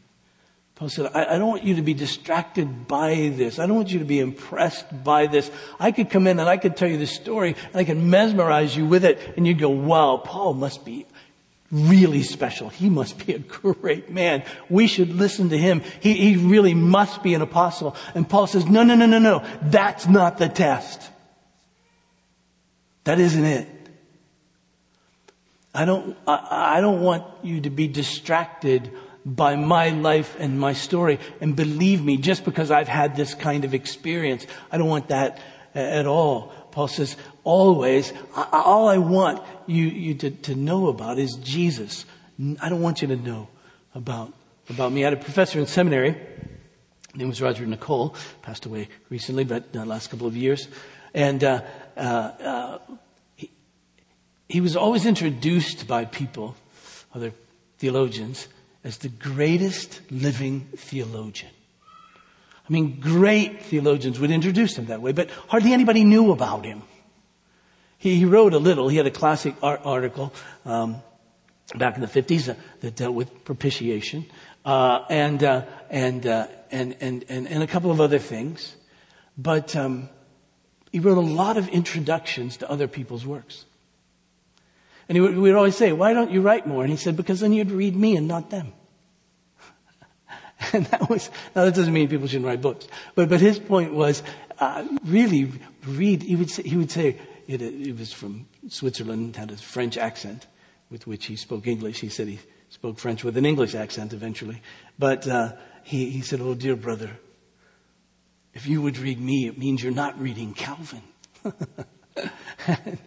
Paul 0.83 0.89
said, 0.89 1.11
I, 1.13 1.35
I, 1.35 1.37
don't 1.37 1.47
want 1.47 1.63
you 1.63 1.75
to 1.75 1.81
be 1.81 1.93
distracted 1.93 2.89
by 2.89 3.31
this. 3.33 3.57
I 3.57 3.67
don't 3.67 3.77
want 3.77 3.93
you 3.93 3.99
to 3.99 4.05
be 4.05 4.19
impressed 4.19 4.85
by 5.01 5.27
this. 5.27 5.49
I 5.79 5.93
could 5.93 6.09
come 6.09 6.27
in 6.27 6.41
and 6.41 6.49
I 6.49 6.57
could 6.57 6.75
tell 6.75 6.89
you 6.89 6.97
the 6.97 7.07
story 7.07 7.55
and 7.67 7.75
I 7.77 7.85
could 7.85 7.95
mesmerize 7.95 8.75
you 8.75 8.85
with 8.85 9.05
it 9.05 9.17
and 9.37 9.47
you'd 9.47 9.59
go, 9.59 9.69
wow, 9.69 10.17
Paul 10.17 10.55
must 10.55 10.83
be 10.83 11.05
really 11.71 12.21
special. 12.21 12.67
He 12.67 12.89
must 12.89 13.25
be 13.25 13.31
a 13.31 13.39
great 13.39 14.09
man. 14.09 14.43
We 14.69 14.87
should 14.87 15.07
listen 15.07 15.51
to 15.51 15.57
him. 15.57 15.83
He, 16.01 16.15
he 16.15 16.35
really 16.35 16.73
must 16.73 17.23
be 17.23 17.33
an 17.33 17.41
apostle. 17.41 17.95
And 18.13 18.27
Paul 18.27 18.47
says, 18.47 18.65
no, 18.65 18.83
no, 18.83 18.95
no, 18.95 19.05
no, 19.05 19.19
no. 19.19 19.45
That's 19.61 20.05
not 20.05 20.37
the 20.37 20.49
test. 20.49 21.09
That 23.05 23.21
isn't 23.21 23.45
it. 23.45 23.69
I 25.73 25.85
don't, 25.85 26.17
I, 26.27 26.75
I 26.75 26.81
don't 26.81 27.01
want 27.01 27.23
you 27.41 27.61
to 27.61 27.69
be 27.69 27.87
distracted 27.87 28.91
by 29.25 29.55
my 29.55 29.89
life 29.89 30.35
and 30.39 30.59
my 30.59 30.73
story. 30.73 31.19
And 31.39 31.55
believe 31.55 32.03
me, 32.03 32.17
just 32.17 32.43
because 32.45 32.71
I've 32.71 32.87
had 32.87 33.15
this 33.15 33.33
kind 33.33 33.65
of 33.65 33.73
experience, 33.73 34.45
I 34.71 34.77
don't 34.77 34.89
want 34.89 35.07
that 35.09 35.39
at 35.73 36.05
all. 36.05 36.53
Paul 36.71 36.87
says, 36.87 37.15
always, 37.43 38.13
all 38.35 38.87
I 38.87 38.97
want 38.97 39.41
you, 39.67 39.85
you 39.85 40.15
to, 40.15 40.31
to 40.31 40.55
know 40.55 40.87
about 40.87 41.19
is 41.19 41.35
Jesus. 41.35 42.05
I 42.61 42.69
don't 42.69 42.81
want 42.81 43.01
you 43.01 43.07
to 43.09 43.15
know 43.15 43.47
about, 43.93 44.33
about 44.69 44.91
me. 44.91 45.03
I 45.03 45.09
had 45.09 45.13
a 45.13 45.23
professor 45.23 45.59
in 45.59 45.67
seminary. 45.67 46.13
His 46.13 47.15
name 47.15 47.29
was 47.29 47.41
Roger 47.41 47.65
Nicole, 47.65 48.15
passed 48.41 48.65
away 48.65 48.89
recently, 49.09 49.43
but 49.43 49.71
the 49.71 49.85
last 49.85 50.09
couple 50.09 50.25
of 50.25 50.35
years. 50.35 50.67
And, 51.13 51.43
uh, 51.43 51.61
uh, 51.95 51.99
uh, 51.99 52.79
he, 53.35 53.51
he 54.49 54.61
was 54.61 54.75
always 54.75 55.05
introduced 55.05 55.87
by 55.87 56.05
people, 56.05 56.55
other 57.13 57.33
theologians, 57.77 58.47
as 58.83 58.97
the 58.97 59.09
greatest 59.09 60.01
living 60.11 60.67
theologian. 60.75 61.51
I 62.69 62.71
mean, 62.71 62.99
great 62.99 63.63
theologians 63.63 64.19
would 64.19 64.31
introduce 64.31 64.77
him 64.77 64.85
that 64.85 65.01
way, 65.01 65.11
but 65.11 65.29
hardly 65.47 65.73
anybody 65.73 66.03
knew 66.03 66.31
about 66.31 66.65
him. 66.65 66.81
He, 67.97 68.15
he 68.15 68.25
wrote 68.25 68.53
a 68.53 68.59
little. 68.59 68.87
He 68.89 68.97
had 68.97 69.05
a 69.05 69.11
classic 69.11 69.55
art 69.61 69.81
article 69.83 70.33
um, 70.65 71.01
back 71.75 71.95
in 71.95 72.01
the 72.01 72.07
50s 72.07 72.49
uh, 72.49 72.55
that 72.81 72.95
dealt 72.95 73.15
with 73.15 73.43
propitiation 73.45 74.25
uh, 74.65 75.05
and, 75.09 75.43
uh, 75.43 75.65
and, 75.89 76.25
uh, 76.25 76.47
and, 76.71 76.95
and, 77.01 77.25
and, 77.29 77.47
and, 77.47 77.63
a 77.63 77.67
couple 77.67 77.91
of 77.91 77.99
other 77.99 78.19
things. 78.19 78.75
But 79.37 79.75
um, 79.75 80.09
he 80.91 80.99
wrote 80.99 81.17
a 81.17 81.21
lot 81.21 81.57
of 81.57 81.67
introductions 81.69 82.57
to 82.57 82.69
other 82.69 82.87
people's 82.87 83.25
works. 83.25 83.65
And 85.09 85.21
would, 85.21 85.35
we 85.35 85.41
would 85.41 85.55
always 85.55 85.75
say, 85.75 85.91
why 85.91 86.13
don't 86.13 86.31
you 86.31 86.41
write 86.41 86.65
more? 86.65 86.83
And 86.83 86.91
he 86.91 86.97
said, 86.97 87.15
because 87.17 87.39
then 87.39 87.53
you'd 87.53 87.71
read 87.71 87.95
me 87.95 88.15
and 88.15 88.27
not 88.27 88.49
them. 88.49 88.73
and 90.73 90.85
that 90.87 91.09
was, 91.09 91.29
now 91.55 91.65
that 91.65 91.75
doesn't 91.75 91.93
mean 91.93 92.07
people 92.07 92.27
shouldn't 92.27 92.45
write 92.45 92.61
books. 92.61 92.87
But, 93.15 93.29
but 93.29 93.41
his 93.41 93.59
point 93.59 93.93
was, 93.93 94.23
uh, 94.59 94.85
really 95.05 95.51
read, 95.85 96.23
he 96.23 96.35
would 96.35 96.49
say, 96.49 96.63
he 96.63 96.77
would 96.77 96.91
say 96.91 97.19
it, 97.47 97.61
it 97.61 97.97
was 97.97 98.13
from 98.13 98.47
Switzerland, 98.69 99.35
had 99.35 99.51
a 99.51 99.57
French 99.57 99.97
accent 99.97 100.47
with 100.89 101.05
which 101.07 101.25
he 101.25 101.35
spoke 101.35 101.67
English. 101.67 101.99
He 101.99 102.09
said 102.09 102.27
he 102.27 102.39
spoke 102.69 102.99
French 102.99 103.23
with 103.23 103.35
an 103.37 103.45
English 103.45 103.75
accent 103.75 104.13
eventually. 104.13 104.61
But 104.97 105.27
uh, 105.27 105.53
he, 105.83 106.09
he 106.09 106.21
said, 106.21 106.39
oh 106.41 106.55
dear 106.55 106.75
brother, 106.75 107.11
if 108.53 108.67
you 108.67 108.81
would 108.81 108.97
read 108.97 109.19
me, 109.19 109.47
it 109.47 109.57
means 109.57 109.83
you're 109.83 109.91
not 109.91 110.19
reading 110.19 110.53
Calvin. 110.53 111.01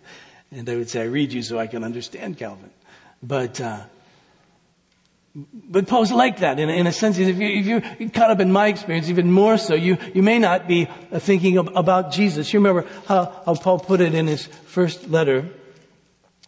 And 0.50 0.66
they 0.66 0.76
would 0.76 0.88
say, 0.88 1.02
I 1.02 1.06
read 1.06 1.32
you 1.32 1.42
so 1.42 1.58
I 1.58 1.66
can 1.66 1.84
understand 1.84 2.38
Calvin. 2.38 2.70
But, 3.22 3.60
uh, 3.60 3.80
but 5.34 5.86
Paul's 5.86 6.12
like 6.12 6.38
that 6.38 6.58
in, 6.58 6.70
in 6.70 6.86
a 6.86 6.92
sense. 6.92 7.18
If, 7.18 7.36
you, 7.36 7.48
if 7.48 7.66
you're 7.66 8.10
caught 8.10 8.30
up 8.30 8.40
in 8.40 8.52
my 8.52 8.68
experience, 8.68 9.08
even 9.08 9.30
more 9.30 9.58
so, 9.58 9.74
you, 9.74 9.98
you 10.14 10.22
may 10.22 10.38
not 10.38 10.68
be 10.68 10.88
thinking 11.14 11.58
of, 11.58 11.74
about 11.74 12.12
Jesus. 12.12 12.52
You 12.52 12.60
remember 12.60 12.88
how, 13.06 13.42
how 13.44 13.54
Paul 13.54 13.78
put 13.78 14.00
it 14.00 14.14
in 14.14 14.26
his 14.26 14.46
first 14.46 15.08
letter, 15.08 15.48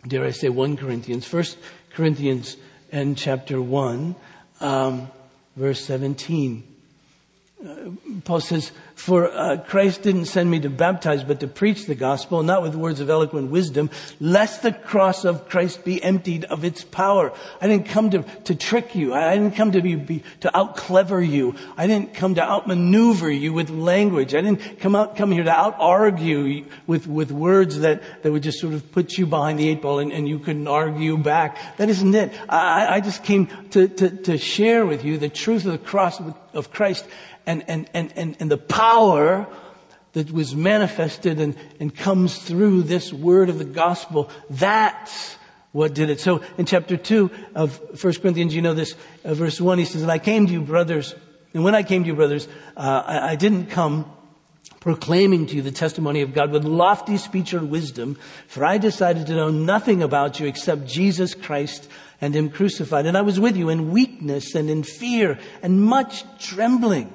dare 0.06 0.24
I 0.24 0.30
say 0.30 0.48
1 0.48 0.76
Corinthians, 0.76 1.26
First 1.26 1.58
Corinthians 1.90 2.56
and 2.92 3.18
chapter 3.18 3.60
1, 3.60 4.14
um, 4.60 5.10
verse 5.56 5.84
17. 5.84 6.62
Uh, 7.60 7.74
Paul 8.24 8.40
says, 8.40 8.70
For 8.98 9.30
uh, 9.30 9.58
Christ 9.58 10.02
didn't 10.02 10.24
send 10.24 10.50
me 10.50 10.58
to 10.58 10.68
baptize, 10.68 11.22
but 11.22 11.38
to 11.38 11.46
preach 11.46 11.86
the 11.86 11.94
gospel, 11.94 12.42
not 12.42 12.62
with 12.62 12.74
words 12.74 12.98
of 12.98 13.08
eloquent 13.08 13.48
wisdom, 13.48 13.90
lest 14.18 14.62
the 14.62 14.72
cross 14.72 15.24
of 15.24 15.48
Christ 15.48 15.84
be 15.84 16.02
emptied 16.02 16.44
of 16.46 16.64
its 16.64 16.82
power. 16.82 17.32
I 17.60 17.68
didn't 17.68 17.86
come 17.86 18.10
to, 18.10 18.22
to 18.22 18.56
trick 18.56 18.96
you. 18.96 19.14
I 19.14 19.34
didn't 19.34 19.54
come 19.54 19.70
to 19.70 19.82
be, 19.82 19.94
be 19.94 20.24
to 20.40 20.54
out 20.54 20.76
clever 20.76 21.22
you. 21.22 21.54
I 21.76 21.86
didn't 21.86 22.12
come 22.12 22.34
to 22.34 22.42
outmaneuver 22.42 23.30
you 23.30 23.52
with 23.52 23.70
language. 23.70 24.34
I 24.34 24.40
didn't 24.40 24.80
come 24.80 24.96
out, 24.96 25.14
come 25.14 25.30
here 25.30 25.44
to 25.44 25.52
out 25.52 25.76
argue 25.78 26.64
with, 26.88 27.06
with 27.06 27.30
words 27.30 27.78
that, 27.78 28.02
that 28.24 28.32
would 28.32 28.42
just 28.42 28.58
sort 28.58 28.74
of 28.74 28.90
put 28.90 29.16
you 29.16 29.26
behind 29.26 29.60
the 29.60 29.68
eight 29.68 29.80
ball 29.80 30.00
and, 30.00 30.12
and 30.12 30.28
you 30.28 30.40
couldn't 30.40 30.66
argue 30.66 31.16
back. 31.16 31.76
That 31.76 31.88
isn't 31.88 32.16
it. 32.16 32.32
I, 32.48 32.96
I 32.96 33.00
just 33.00 33.22
came 33.22 33.46
to, 33.70 33.86
to, 33.86 34.10
to 34.24 34.38
share 34.38 34.84
with 34.84 35.04
you 35.04 35.18
the 35.18 35.28
truth 35.28 35.66
of 35.66 35.70
the 35.70 35.78
cross 35.78 36.20
of, 36.52 36.72
Christ 36.72 37.06
and, 37.48 37.64
and, 37.66 37.88
and, 37.94 38.12
and, 38.14 38.36
and 38.40 38.50
the 38.50 38.58
power 38.58 38.87
that 40.12 40.32
was 40.32 40.56
manifested 40.56 41.38
and, 41.38 41.56
and 41.78 41.94
comes 41.94 42.38
through 42.38 42.82
this 42.82 43.12
word 43.12 43.48
of 43.48 43.58
the 43.58 43.64
gospel. 43.64 44.30
That's 44.50 45.36
what 45.72 45.94
did 45.94 46.10
it. 46.10 46.20
So 46.20 46.42
in 46.56 46.66
chapter 46.66 46.96
2 46.96 47.30
of 47.54 48.02
1 48.02 48.14
Corinthians, 48.14 48.54
you 48.54 48.62
know 48.62 48.74
this, 48.74 48.94
uh, 49.24 49.34
verse 49.34 49.60
1, 49.60 49.78
he 49.78 49.84
says, 49.84 50.02
And 50.02 50.10
I 50.10 50.18
came 50.18 50.46
to 50.46 50.52
you, 50.52 50.62
brothers, 50.62 51.14
and 51.54 51.62
when 51.64 51.74
I 51.74 51.82
came 51.82 52.02
to 52.02 52.08
you, 52.08 52.14
brothers, 52.14 52.48
uh, 52.76 53.02
I, 53.06 53.30
I 53.30 53.36
didn't 53.36 53.66
come 53.66 54.10
proclaiming 54.80 55.46
to 55.46 55.56
you 55.56 55.62
the 55.62 55.72
testimony 55.72 56.22
of 56.22 56.32
God 56.32 56.50
with 56.50 56.64
lofty 56.64 57.16
speech 57.16 57.52
or 57.52 57.60
wisdom, 57.60 58.18
for 58.46 58.64
I 58.64 58.78
decided 58.78 59.26
to 59.26 59.34
know 59.34 59.50
nothing 59.50 60.02
about 60.02 60.40
you 60.40 60.46
except 60.46 60.86
Jesus 60.86 61.34
Christ 61.34 61.88
and 62.20 62.34
Him 62.34 62.48
crucified. 62.48 63.06
And 63.06 63.16
I 63.16 63.22
was 63.22 63.38
with 63.38 63.56
you 63.56 63.68
in 63.68 63.90
weakness 63.90 64.54
and 64.54 64.70
in 64.70 64.82
fear 64.82 65.38
and 65.62 65.82
much 65.82 66.24
trembling. 66.38 67.12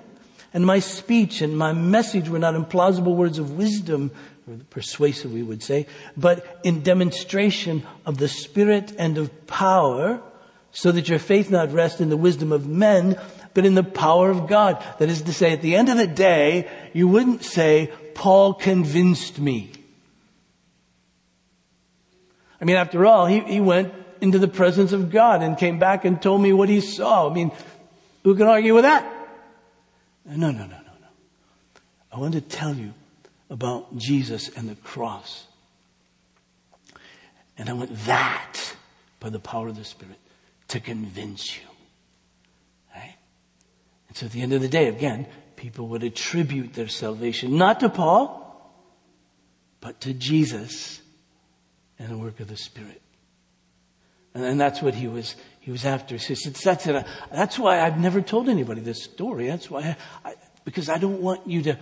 And 0.53 0.65
my 0.65 0.79
speech 0.79 1.41
and 1.41 1.57
my 1.57 1.73
message 1.73 2.29
were 2.29 2.39
not 2.39 2.53
in 2.53 2.65
plausible 2.65 3.15
words 3.15 3.39
of 3.39 3.57
wisdom, 3.57 4.11
or 4.47 4.57
persuasive 4.69 5.33
we 5.33 5.41
would 5.41 5.63
say, 5.63 5.87
but 6.15 6.59
in 6.63 6.83
demonstration 6.83 7.83
of 8.05 8.17
the 8.17 8.27
Spirit 8.27 8.93
and 8.99 9.17
of 9.17 9.47
power, 9.47 10.21
so 10.71 10.91
that 10.91 11.09
your 11.09 11.19
faith 11.19 11.49
not 11.49 11.71
rest 11.71 12.01
in 12.01 12.09
the 12.09 12.17
wisdom 12.17 12.51
of 12.51 12.67
men, 12.67 13.19
but 13.53 13.65
in 13.65 13.75
the 13.75 13.83
power 13.83 14.29
of 14.29 14.47
God. 14.47 14.83
That 14.99 15.09
is 15.09 15.21
to 15.23 15.33
say, 15.33 15.53
at 15.53 15.61
the 15.61 15.75
end 15.75 15.89
of 15.89 15.97
the 15.97 16.07
day, 16.07 16.69
you 16.93 17.07
wouldn't 17.07 17.43
say, 17.43 17.91
Paul 18.13 18.53
convinced 18.53 19.39
me. 19.39 19.71
I 22.59 22.65
mean, 22.65 22.75
after 22.75 23.05
all, 23.05 23.25
he, 23.25 23.41
he 23.41 23.59
went 23.59 23.93
into 24.21 24.39
the 24.39 24.47
presence 24.47 24.93
of 24.93 25.11
God 25.11 25.43
and 25.43 25.57
came 25.57 25.79
back 25.79 26.05
and 26.05 26.21
told 26.21 26.41
me 26.41 26.53
what 26.53 26.69
he 26.69 26.79
saw. 26.79 27.29
I 27.29 27.33
mean, 27.33 27.51
who 28.23 28.35
can 28.35 28.47
argue 28.47 28.73
with 28.73 28.83
that? 28.83 29.12
No, 30.25 30.51
no, 30.51 30.51
no, 30.51 30.65
no, 30.65 30.77
no. 30.77 31.07
I 32.11 32.19
want 32.19 32.33
to 32.33 32.41
tell 32.41 32.73
you 32.73 32.93
about 33.49 33.97
Jesus 33.97 34.49
and 34.55 34.67
the 34.67 34.75
cross. 34.75 35.45
And 37.57 37.69
I 37.69 37.73
want 37.73 37.95
that, 38.05 38.75
by 39.19 39.29
the 39.29 39.39
power 39.39 39.67
of 39.67 39.75
the 39.75 39.83
Spirit, 39.83 40.17
to 40.69 40.79
convince 40.79 41.55
you. 41.55 41.67
Right? 42.95 43.15
And 44.07 44.17
so 44.17 44.25
at 44.25 44.31
the 44.31 44.41
end 44.41 44.53
of 44.53 44.61
the 44.61 44.67
day, 44.67 44.87
again, 44.87 45.27
people 45.55 45.87
would 45.89 46.03
attribute 46.03 46.73
their 46.73 46.87
salvation 46.87 47.57
not 47.57 47.81
to 47.81 47.89
Paul, 47.89 48.39
but 49.81 50.01
to 50.01 50.13
Jesus 50.13 50.99
and 51.99 52.09
the 52.09 52.17
work 52.17 52.39
of 52.39 52.47
the 52.47 52.57
Spirit. 52.57 53.02
And, 54.33 54.59
that's 54.59 54.81
what 54.81 54.95
he 54.95 55.07
was, 55.07 55.35
he 55.59 55.71
was 55.71 55.85
after. 55.85 56.15
He 56.15 56.35
says, 56.35 56.53
that's, 56.63 56.87
it. 56.87 57.05
that's 57.31 57.59
why 57.59 57.81
I've 57.81 57.99
never 57.99 58.21
told 58.21 58.49
anybody 58.49 58.81
this 58.81 59.03
story. 59.03 59.47
That's 59.47 59.69
why, 59.69 59.95
I, 60.25 60.29
I, 60.29 60.35
because 60.65 60.89
I 60.89 60.97
don't 60.97 61.21
want 61.21 61.47
you 61.47 61.61
to, 61.63 61.77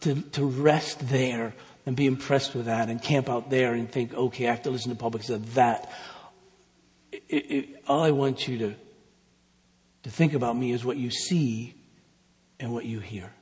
to, 0.00 0.20
to 0.22 0.44
rest 0.44 1.08
there 1.08 1.54
and 1.84 1.96
be 1.96 2.06
impressed 2.06 2.54
with 2.54 2.66
that 2.66 2.88
and 2.88 3.02
camp 3.02 3.28
out 3.28 3.50
there 3.50 3.74
and 3.74 3.90
think, 3.90 4.14
okay, 4.14 4.46
I 4.46 4.50
have 4.50 4.62
to 4.62 4.70
listen 4.70 4.94
to 4.94 5.10
because 5.10 5.30
of 5.30 5.54
that. 5.54 5.90
It, 7.12 7.22
it, 7.28 7.82
all 7.88 8.02
I 8.02 8.10
want 8.10 8.46
you 8.46 8.58
to, 8.58 8.74
to 10.04 10.10
think 10.10 10.34
about 10.34 10.56
me 10.56 10.72
is 10.72 10.84
what 10.84 10.96
you 10.96 11.10
see 11.10 11.74
and 12.60 12.72
what 12.72 12.84
you 12.84 13.00
hear. 13.00 13.32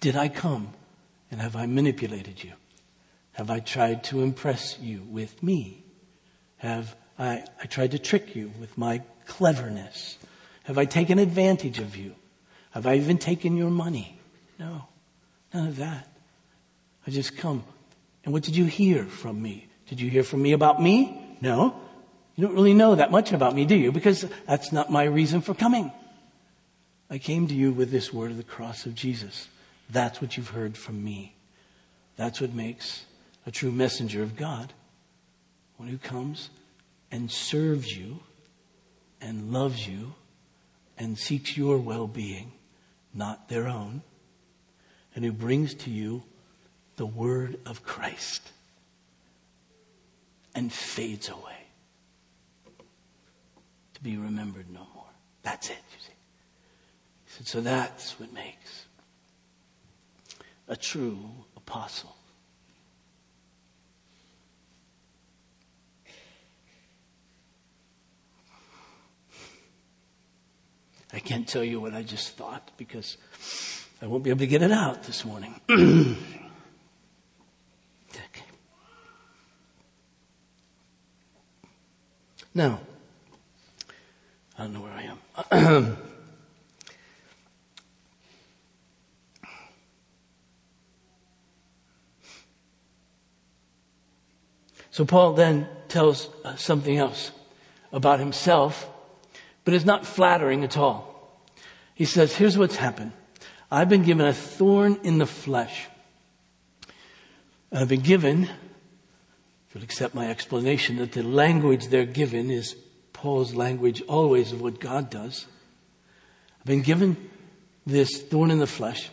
Did 0.00 0.16
I 0.16 0.28
come 0.28 0.68
and 1.30 1.40
have 1.40 1.56
I 1.56 1.66
manipulated 1.66 2.42
you? 2.42 2.52
Have 3.36 3.50
I 3.50 3.60
tried 3.60 4.02
to 4.04 4.22
impress 4.22 4.78
you 4.80 5.02
with 5.10 5.42
me? 5.42 5.84
Have 6.56 6.96
I, 7.18 7.44
I 7.62 7.66
tried 7.66 7.90
to 7.90 7.98
trick 7.98 8.34
you 8.34 8.50
with 8.58 8.78
my 8.78 9.02
cleverness? 9.26 10.16
Have 10.64 10.78
I 10.78 10.86
taken 10.86 11.18
advantage 11.18 11.78
of 11.78 11.96
you? 11.96 12.14
Have 12.70 12.86
I 12.86 12.94
even 12.94 13.18
taken 13.18 13.54
your 13.54 13.68
money? 13.68 14.18
No, 14.58 14.86
none 15.52 15.68
of 15.68 15.76
that. 15.76 16.08
I 17.06 17.10
just 17.10 17.36
come. 17.36 17.62
And 18.24 18.32
what 18.32 18.42
did 18.42 18.56
you 18.56 18.64
hear 18.64 19.04
from 19.04 19.42
me? 19.42 19.68
Did 19.86 20.00
you 20.00 20.08
hear 20.08 20.24
from 20.24 20.40
me 20.40 20.52
about 20.52 20.80
me? 20.80 21.36
No. 21.42 21.78
You 22.36 22.46
don't 22.46 22.54
really 22.54 22.72
know 22.72 22.94
that 22.94 23.10
much 23.10 23.32
about 23.32 23.54
me, 23.54 23.66
do 23.66 23.76
you? 23.76 23.92
Because 23.92 24.24
that's 24.46 24.72
not 24.72 24.90
my 24.90 25.04
reason 25.04 25.42
for 25.42 25.52
coming. 25.52 25.92
I 27.10 27.18
came 27.18 27.48
to 27.48 27.54
you 27.54 27.70
with 27.70 27.90
this 27.90 28.14
word 28.14 28.30
of 28.30 28.38
the 28.38 28.42
cross 28.42 28.86
of 28.86 28.94
Jesus. 28.94 29.48
That's 29.90 30.22
what 30.22 30.38
you've 30.38 30.48
heard 30.48 30.78
from 30.78 31.04
me. 31.04 31.34
That's 32.16 32.40
what 32.40 32.54
makes 32.54 33.04
a 33.46 33.50
true 33.50 33.70
messenger 33.70 34.22
of 34.22 34.36
God 34.36 34.72
one 35.76 35.88
who 35.88 35.98
comes 35.98 36.50
and 37.10 37.30
serves 37.30 37.96
you 37.96 38.18
and 39.20 39.52
loves 39.52 39.86
you 39.86 40.14
and 40.98 41.18
seeks 41.18 41.56
your 41.56 41.78
well 41.78 42.06
being, 42.06 42.52
not 43.14 43.48
their 43.48 43.68
own, 43.68 44.02
and 45.14 45.24
who 45.24 45.32
brings 45.32 45.74
to 45.74 45.90
you 45.90 46.22
the 46.96 47.06
word 47.06 47.58
of 47.66 47.82
Christ 47.84 48.50
and 50.54 50.72
fades 50.72 51.28
away 51.28 51.66
to 53.94 54.02
be 54.02 54.16
remembered 54.16 54.70
no 54.70 54.86
more. 54.94 55.04
That's 55.42 55.68
it, 55.68 55.76
you 55.92 56.00
see. 56.00 56.12
He 57.26 57.30
said, 57.32 57.46
so 57.46 57.60
that's 57.60 58.18
what 58.18 58.32
makes 58.32 58.86
a 60.68 60.76
true 60.76 61.18
apostle. 61.56 62.15
I 71.12 71.20
can't 71.20 71.46
tell 71.46 71.62
you 71.64 71.80
what 71.80 71.94
I 71.94 72.02
just 72.02 72.36
thought 72.36 72.70
because 72.76 73.16
I 74.02 74.06
won't 74.06 74.24
be 74.24 74.30
able 74.30 74.40
to 74.40 74.46
get 74.46 74.62
it 74.62 74.72
out 74.72 75.04
this 75.04 75.24
morning. 75.24 75.60
okay. 75.70 76.16
Now, 82.54 82.80
I 84.58 84.62
don't 84.62 84.72
know 84.72 84.80
where 84.80 84.92
I 84.92 85.02
am. 85.52 85.96
so 94.90 95.04
Paul 95.04 95.34
then 95.34 95.68
tells 95.88 96.28
uh, 96.44 96.56
something 96.56 96.96
else 96.98 97.30
about 97.92 98.18
himself 98.18 98.90
but 99.66 99.74
it's 99.74 99.84
not 99.84 100.06
flattering 100.06 100.62
at 100.62 100.78
all. 100.78 101.42
He 101.92 102.04
says, 102.04 102.34
here's 102.36 102.56
what's 102.56 102.76
happened. 102.76 103.10
I've 103.68 103.88
been 103.88 104.04
given 104.04 104.24
a 104.24 104.32
thorn 104.32 105.00
in 105.02 105.18
the 105.18 105.26
flesh. 105.26 105.88
I've 107.72 107.88
been 107.88 108.00
given, 108.00 108.44
if 108.44 109.74
you'll 109.74 109.82
accept 109.82 110.14
my 110.14 110.30
explanation, 110.30 110.98
that 110.98 111.12
the 111.12 111.24
language 111.24 111.88
they're 111.88 112.06
given 112.06 112.48
is 112.48 112.76
Paul's 113.12 113.56
language 113.56 114.02
always 114.02 114.52
of 114.52 114.62
what 114.62 114.78
God 114.78 115.10
does. 115.10 115.46
I've 116.60 116.66
been 116.66 116.82
given 116.82 117.28
this 117.84 118.22
thorn 118.22 118.52
in 118.52 118.60
the 118.60 118.68
flesh 118.68 119.10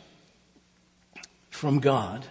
from 1.50 1.80
God, 1.80 2.28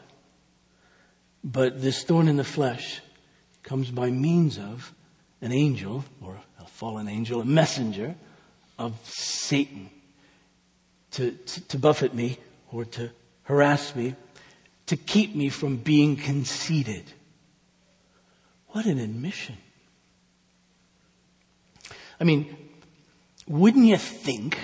but 1.43 1.83
this 1.83 2.05
thorn 2.05 2.29
in 2.29 2.37
the 2.37 2.45
flesh 2.45 3.01
comes 3.65 3.91
by 3.91 4.11
means 4.11 4.59
of 4.59 4.95
an 5.41 5.51
angel 5.51 6.05
or 6.21 6.39
fallen 6.67 7.09
angel, 7.09 7.41
a 7.41 7.45
messenger 7.45 8.15
of 8.79 8.95
Satan 9.05 9.91
to, 11.13 11.33
to, 11.33 11.61
to 11.69 11.79
buffet 11.79 12.15
me 12.15 12.39
or 12.71 12.85
to 12.85 13.11
harass 13.45 13.95
me, 13.95 14.15
to 14.87 14.97
keep 14.97 15.35
me 15.35 15.49
from 15.49 15.77
being 15.77 16.17
conceited. 16.17 17.05
What 18.69 18.87
an 18.87 18.99
admission. 18.99 19.57
I 22.19 22.25
mean, 22.25 22.57
wouldn't 23.47 23.85
you 23.85 23.99
think 23.99 24.59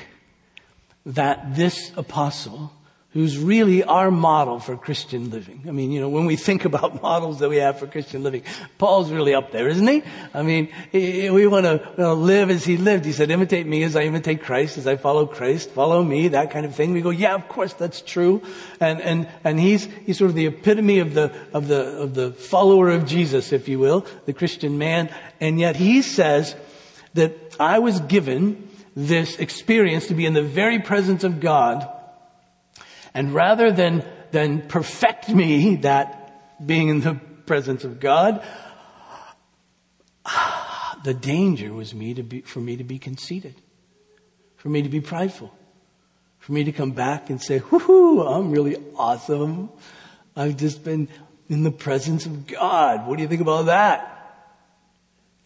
that 1.05 1.55
this 1.57 1.93
apostle, 1.97 2.73
who's 3.19 3.37
really 3.37 3.83
our 3.83 4.13
model 4.13 4.61
for 4.61 4.77
Christian 4.77 5.29
living. 5.31 5.65
I 5.67 5.73
mean, 5.73 5.91
you 5.91 6.01
know, 6.01 6.09
when 6.09 6.25
we 6.25 6.37
think 6.37 6.65
about 6.65 7.03
models 7.03 7.41
that 7.41 7.49
we 7.49 7.57
have 7.57 7.77
for 7.81 7.89
Christian 7.89 8.23
living, 8.23 8.45
Paul's 8.79 9.11
really 9.11 9.35
up 9.35 9.51
there, 9.51 9.67
isn't 9.67 9.89
he? 9.89 10.05
I 10.33 10.43
mean, 10.43 10.69
we 10.93 11.45
want 11.49 11.67
to 11.67 12.15
live 12.15 12.49
as 12.49 12.65
he 12.65 12.77
lived. 12.77 13.05
He 13.05 13.11
said, 13.11 13.33
imitate 13.33 13.67
me 13.67 13.83
as 13.83 13.97
I 13.97 14.03
imitate 14.03 14.45
Christ, 14.45 14.79
as 14.79 14.87
I 14.87 14.95
follow 14.95 15.27
Christ, 15.27 15.71
follow 15.71 16.05
me, 16.05 16.29
that 16.29 16.53
kind 16.53 16.65
of 16.65 16.77
thing. 16.77 16.93
We 16.93 17.01
go, 17.01 17.11
yeah, 17.11 17.35
of 17.35 17.49
course, 17.49 17.73
that's 17.73 18.03
true. 18.03 18.41
And, 18.79 19.01
and, 19.01 19.29
and 19.43 19.59
he's, 19.59 19.87
he's 20.07 20.17
sort 20.17 20.31
of 20.31 20.37
the 20.37 20.47
epitome 20.47 21.01
of 21.01 21.15
the, 21.15 21.35
of 21.53 21.67
the, 21.67 21.99
of 21.99 22.15
the 22.15 22.31
follower 22.31 22.89
of 22.89 23.05
Jesus, 23.05 23.53
if 23.53 23.67
you 23.67 23.81
will, 23.81 24.07
the 24.27 24.33
Christian 24.33 24.79
man. 24.79 25.13
And 25.41 25.59
yet 25.59 25.75
he 25.75 26.03
says 26.03 26.55
that 27.15 27.57
I 27.59 27.81
was 27.81 27.99
given 27.99 28.69
this 28.95 29.41
experience 29.41 30.07
to 30.07 30.15
be 30.15 30.25
in 30.25 30.35
the 30.35 30.43
very 30.43 30.79
presence 30.79 31.25
of 31.25 31.41
God 31.41 31.97
and 33.15 33.35
rather 33.35 33.73
than, 33.73 34.05
than 34.31 34.63
perfect 34.69 35.29
me, 35.29 35.77
that 35.77 36.65
being 36.65 36.89
in 36.89 37.01
the 37.01 37.15
presence 37.47 37.85
of 37.85 38.01
God, 38.01 38.45
the 41.05 41.15
danger 41.15 41.73
was 41.73 41.95
me 41.95 42.15
to 42.15 42.23
be, 42.23 42.41
for 42.43 42.61
me 42.61 42.77
to 42.77 42.85
be 42.85 42.99
conceited, 42.99 43.55
for 44.57 44.69
me 44.69 44.83
to 44.83 44.89
be 44.89 45.01
prideful, 45.01 45.53
for 46.39 46.53
me 46.53 46.65
to 46.65 46.73
come 46.73 46.93
back 46.93 47.31
and 47.31 47.43
say, 47.43 47.59
whoo, 47.59 48.27
I'm 48.27 48.51
really 48.51 48.77
awesome. 48.97 49.71
I've 50.37 50.57
just 50.57 50.85
been 50.85 51.09
in 51.49 51.63
the 51.63 51.71
presence 51.71 52.27
of 52.27 52.47
God. 52.47 53.07
What 53.07 53.17
do 53.17 53.23
you 53.23 53.29
think 53.29 53.41
about 53.41 53.67
that? 53.67 54.15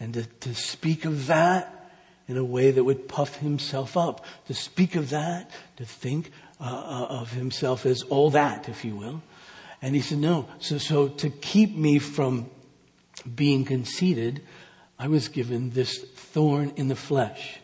And 0.00 0.14
to, 0.14 0.24
to 0.40 0.54
speak 0.54 1.04
of 1.04 1.28
that 1.28 1.90
in 2.28 2.36
a 2.36 2.44
way 2.44 2.70
that 2.70 2.82
would 2.82 3.08
puff 3.08 3.36
himself 3.36 3.96
up, 3.96 4.24
to 4.48 4.54
speak 4.54 4.96
of 4.96 5.10
that, 5.10 5.50
to 5.76 5.84
think 5.84 6.30
uh, 6.62 6.64
uh, 6.64 7.06
of 7.20 7.32
himself 7.32 7.84
as 7.86 8.02
all 8.02 8.30
that, 8.30 8.68
if 8.68 8.84
you 8.84 8.94
will. 8.94 9.20
And 9.82 9.96
he 9.96 10.00
said, 10.00 10.18
no. 10.18 10.46
So, 10.60 10.78
so 10.78 11.08
to 11.08 11.28
keep 11.28 11.76
me 11.76 11.98
from 11.98 12.48
being 13.34 13.64
conceited, 13.64 14.42
I 14.96 15.08
was 15.08 15.26
given 15.26 15.70
this 15.70 15.98
thorn 15.98 16.72
in 16.76 16.86
the 16.86 16.94
flesh. 16.94 17.58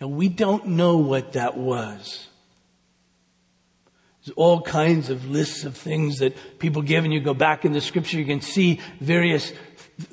Now 0.00 0.06
we 0.06 0.28
don't 0.28 0.68
know 0.68 0.98
what 0.98 1.32
that 1.32 1.56
was. 1.56 2.28
There's 4.24 4.36
all 4.36 4.60
kinds 4.60 5.10
of 5.10 5.28
lists 5.28 5.64
of 5.64 5.76
things 5.76 6.18
that 6.18 6.36
people 6.60 6.82
give 6.82 7.04
and 7.04 7.12
you 7.12 7.20
go 7.20 7.34
back 7.34 7.64
in 7.64 7.72
the 7.72 7.80
scripture, 7.80 8.18
you 8.18 8.26
can 8.26 8.42
see 8.42 8.78
various 9.00 9.52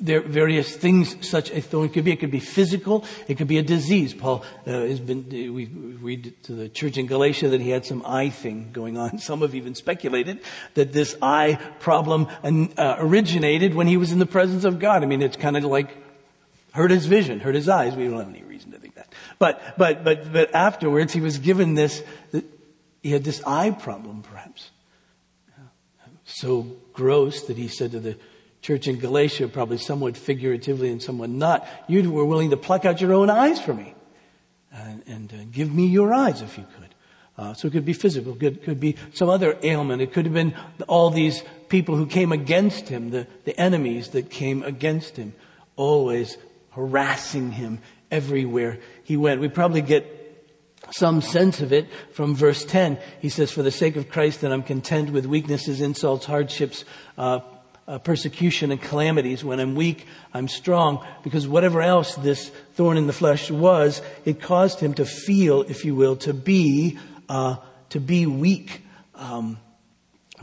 there 0.00 0.18
are 0.18 0.22
various 0.22 0.76
things 0.76 1.28
such 1.28 1.50
a 1.50 1.60
thorn 1.60 1.88
could 1.88 2.04
be. 2.04 2.12
It 2.12 2.20
could 2.20 2.30
be 2.30 2.40
physical. 2.40 3.04
It 3.26 3.38
could 3.38 3.48
be 3.48 3.58
a 3.58 3.62
disease. 3.62 4.14
Paul 4.14 4.44
uh, 4.66 4.70
has 4.70 5.00
been, 5.00 5.26
uh, 5.26 5.52
we 5.52 5.66
read 5.66 6.34
to 6.44 6.52
the 6.52 6.68
church 6.68 6.98
in 6.98 7.06
Galatia 7.06 7.48
that 7.50 7.60
he 7.60 7.70
had 7.70 7.84
some 7.84 8.04
eye 8.04 8.30
thing 8.30 8.70
going 8.72 8.96
on. 8.96 9.18
Some 9.28 9.40
have 9.40 9.54
even 9.54 9.74
speculated 9.74 10.40
that 10.74 10.92
this 10.92 11.16
eye 11.20 11.58
problem 11.80 12.28
uh, 12.42 12.96
originated 12.98 13.74
when 13.74 13.86
he 13.86 13.96
was 13.96 14.12
in 14.12 14.18
the 14.18 14.26
presence 14.26 14.64
of 14.64 14.78
God. 14.78 15.02
I 15.02 15.06
mean, 15.06 15.22
it's 15.22 15.36
kind 15.36 15.56
of 15.56 15.64
like 15.64 15.96
hurt 16.72 16.90
his 16.90 17.06
vision, 17.06 17.40
hurt 17.40 17.54
his 17.54 17.68
eyes. 17.68 17.94
We 17.94 18.04
don't 18.04 18.18
have 18.18 18.28
any 18.28 18.42
reason 18.42 18.72
to 18.72 18.78
think 18.78 18.94
that. 18.94 19.12
But, 19.38 19.76
but, 19.76 20.04
but, 20.04 20.32
but 20.32 20.54
afterwards 20.54 21.12
he 21.12 21.20
was 21.20 21.38
given 21.38 21.74
this, 21.74 22.02
he 23.02 23.10
had 23.10 23.24
this 23.24 23.42
eye 23.44 23.70
problem 23.70 24.22
perhaps. 24.22 24.70
So 26.24 26.66
gross 26.92 27.42
that 27.44 27.56
he 27.56 27.68
said 27.68 27.92
to 27.92 28.00
the 28.00 28.18
church 28.60 28.88
in 28.88 28.98
Galatia, 28.98 29.48
probably 29.48 29.78
somewhat 29.78 30.16
figuratively 30.16 30.90
and 30.90 31.02
somewhat 31.02 31.30
not, 31.30 31.66
you 31.86 32.10
were 32.10 32.24
willing 32.24 32.50
to 32.50 32.56
pluck 32.56 32.84
out 32.84 33.00
your 33.00 33.12
own 33.12 33.30
eyes 33.30 33.60
for 33.60 33.74
me 33.74 33.94
and, 34.72 35.02
and 35.06 35.32
uh, 35.32 35.36
give 35.50 35.72
me 35.72 35.86
your 35.86 36.12
eyes 36.12 36.42
if 36.42 36.58
you 36.58 36.66
could. 36.78 36.94
Uh, 37.36 37.54
so 37.54 37.68
it 37.68 37.70
could 37.70 37.84
be 37.84 37.92
physical, 37.92 38.32
it 38.32 38.40
could, 38.40 38.62
could 38.64 38.80
be 38.80 38.96
some 39.14 39.28
other 39.28 39.56
ailment. 39.62 40.02
It 40.02 40.12
could 40.12 40.24
have 40.24 40.34
been 40.34 40.54
all 40.88 41.10
these 41.10 41.44
people 41.68 41.94
who 41.94 42.06
came 42.06 42.32
against 42.32 42.88
him, 42.88 43.10
the, 43.10 43.28
the 43.44 43.58
enemies 43.58 44.08
that 44.08 44.28
came 44.28 44.64
against 44.64 45.16
him, 45.16 45.34
always 45.76 46.36
harassing 46.70 47.52
him 47.52 47.78
everywhere 48.10 48.78
he 49.04 49.16
went. 49.16 49.40
We 49.40 49.48
probably 49.48 49.82
get 49.82 50.14
some 50.90 51.20
sense 51.20 51.60
of 51.60 51.72
it 51.72 51.86
from 52.12 52.34
verse 52.34 52.64
10. 52.64 52.98
He 53.20 53.28
says, 53.28 53.52
For 53.52 53.62
the 53.62 53.70
sake 53.70 53.96
of 53.96 54.08
Christ, 54.08 54.40
that 54.40 54.52
I'm 54.52 54.62
content 54.62 55.10
with 55.10 55.26
weaknesses, 55.26 55.80
insults, 55.80 56.24
hardships, 56.24 56.84
uh, 57.16 57.40
uh, 57.88 57.98
persecution 57.98 58.70
and 58.70 58.80
calamities. 58.80 59.42
When 59.42 59.58
I'm 59.58 59.74
weak, 59.74 60.06
I'm 60.34 60.46
strong. 60.46 61.04
Because 61.24 61.48
whatever 61.48 61.80
else 61.80 62.14
this 62.16 62.50
thorn 62.74 62.98
in 62.98 63.06
the 63.06 63.12
flesh 63.12 63.50
was, 63.50 64.02
it 64.24 64.40
caused 64.40 64.78
him 64.78 64.94
to 64.94 65.06
feel, 65.06 65.62
if 65.62 65.84
you 65.84 65.94
will, 65.94 66.14
to 66.16 66.34
be, 66.34 66.98
uh, 67.28 67.56
to 67.88 67.98
be 67.98 68.26
weak, 68.26 68.82
um, 69.14 69.58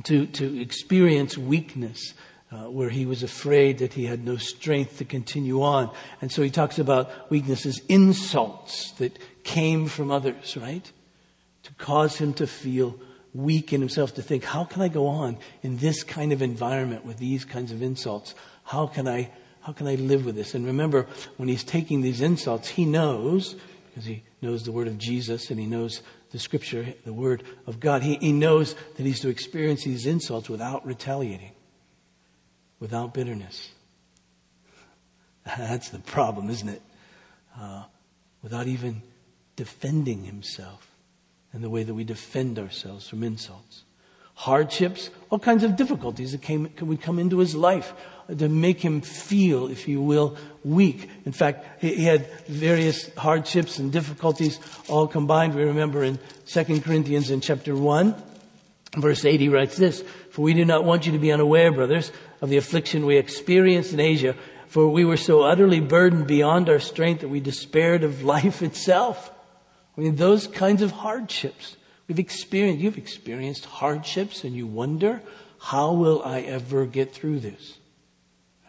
to, 0.03 0.25
to 0.25 0.59
experience 0.59 1.37
weakness. 1.37 2.13
Uh, 2.51 2.69
where 2.69 2.89
he 2.89 3.05
was 3.05 3.21
afraid 3.21 3.79
that 3.79 3.91
he 3.91 4.05
had 4.05 4.23
no 4.23 4.37
strength 4.37 4.99
to 4.99 5.03
continue 5.03 5.61
on. 5.61 5.89
And 6.21 6.31
so 6.31 6.41
he 6.41 6.49
talks 6.49 6.79
about 6.79 7.29
weaknesses, 7.29 7.81
insults 7.89 8.91
that 8.93 9.17
came 9.43 9.87
from 9.87 10.09
others, 10.09 10.55
right? 10.55 10.89
To 11.63 11.73
cause 11.73 12.17
him 12.17 12.33
to 12.35 12.47
feel 12.47 12.97
weak 13.35 13.73
in 13.73 13.81
himself 13.81 14.15
to 14.15 14.21
think, 14.21 14.45
how 14.45 14.63
can 14.63 14.81
I 14.81 14.87
go 14.87 15.07
on 15.07 15.37
in 15.61 15.77
this 15.77 16.03
kind 16.03 16.31
of 16.31 16.41
environment 16.41 17.05
with 17.05 17.17
these 17.17 17.43
kinds 17.43 17.71
of 17.71 17.81
insults? 17.81 18.33
How 18.63 18.87
can 18.87 19.07
I, 19.07 19.29
how 19.61 19.73
can 19.73 19.87
I 19.87 19.95
live 19.95 20.25
with 20.25 20.35
this? 20.35 20.55
And 20.55 20.65
remember, 20.65 21.05
when 21.35 21.49
he's 21.49 21.63
taking 21.63 22.01
these 22.01 22.21
insults, 22.21 22.69
he 22.69 22.85
knows, 22.85 23.55
because 23.89 24.05
he 24.05 24.23
knows 24.41 24.63
the 24.63 24.71
word 24.71 24.87
of 24.87 24.97
Jesus 24.97 25.51
and 25.51 25.59
he 25.59 25.65
knows 25.65 26.01
the 26.31 26.39
scripture, 26.39 26.93
the 27.03 27.13
word 27.13 27.43
of 27.67 27.79
God, 27.79 28.03
he, 28.03 28.15
he 28.15 28.31
knows 28.31 28.73
that 28.95 29.05
he's 29.05 29.19
to 29.19 29.29
experience 29.29 29.83
these 29.83 30.05
insults 30.05 30.49
without 30.49 30.85
retaliating, 30.85 31.51
without 32.79 33.13
bitterness. 33.13 33.69
That's 35.45 35.89
the 35.89 35.99
problem, 35.99 36.49
isn't 36.49 36.69
it? 36.69 36.81
Uh, 37.59 37.83
without 38.41 38.67
even 38.67 39.01
defending 39.55 40.23
himself 40.23 40.84
and 41.55 41.63
the 41.63 41.69
way 41.69 41.83
that 41.83 41.93
we 41.93 42.03
defend 42.03 42.59
ourselves 42.59 43.07
from 43.07 43.23
insults. 43.23 43.83
Hardships, 44.33 45.09
all 45.29 45.39
kinds 45.39 45.63
of 45.63 45.77
difficulties 45.77 46.33
that 46.33 46.41
came, 46.41 46.69
would 46.81 47.01
come 47.01 47.17
into 47.17 47.39
his 47.39 47.55
life 47.55 47.93
to 48.37 48.49
make 48.49 48.81
him 48.81 48.99
feel, 48.99 49.67
if 49.67 49.87
you 49.87 50.01
will, 50.01 50.35
weak. 50.65 51.09
In 51.25 51.31
fact, 51.31 51.81
he 51.81 52.03
had 52.03 52.27
various 52.47 53.09
hardships 53.15 53.79
and 53.79 53.89
difficulties 53.89 54.59
all 54.89 55.07
combined. 55.07 55.55
We 55.55 55.63
remember 55.63 56.03
in 56.03 56.19
2 56.47 56.81
Corinthians 56.81 57.29
in 57.29 57.39
chapter 57.39 57.73
1, 57.73 58.13
verse 58.97 59.23
8, 59.23 59.39
he 59.39 59.47
writes 59.47 59.77
this, 59.77 60.03
For 60.31 60.41
we 60.41 60.53
do 60.53 60.65
not 60.65 60.83
want 60.83 61.05
you 61.05 61.13
to 61.13 61.19
be 61.19 61.31
unaware, 61.31 61.71
brothers, 61.71 62.11
of 62.41 62.49
the 62.49 62.57
affliction 62.57 63.05
we 63.05 63.15
experienced 63.15 63.93
in 63.93 64.01
Asia, 64.01 64.35
for 64.67 64.89
we 64.89 65.05
were 65.05 65.15
so 65.15 65.43
utterly 65.43 65.79
burdened 65.79 66.27
beyond 66.27 66.67
our 66.67 66.79
strength 66.79 67.21
that 67.21 67.29
we 67.29 67.39
despaired 67.39 68.03
of 68.03 68.23
life 68.23 68.61
itself. 68.61 69.31
I 69.97 70.01
mean, 70.01 70.15
those 70.15 70.47
kinds 70.47 70.81
of 70.81 70.91
hardships. 70.91 71.77
We've 72.07 72.19
experienced, 72.19 72.81
you've 72.81 72.97
experienced 72.97 73.65
hardships 73.65 74.43
and 74.43 74.55
you 74.55 74.67
wonder, 74.67 75.21
how 75.59 75.93
will 75.93 76.21
I 76.23 76.41
ever 76.41 76.85
get 76.85 77.13
through 77.13 77.39
this? 77.39 77.77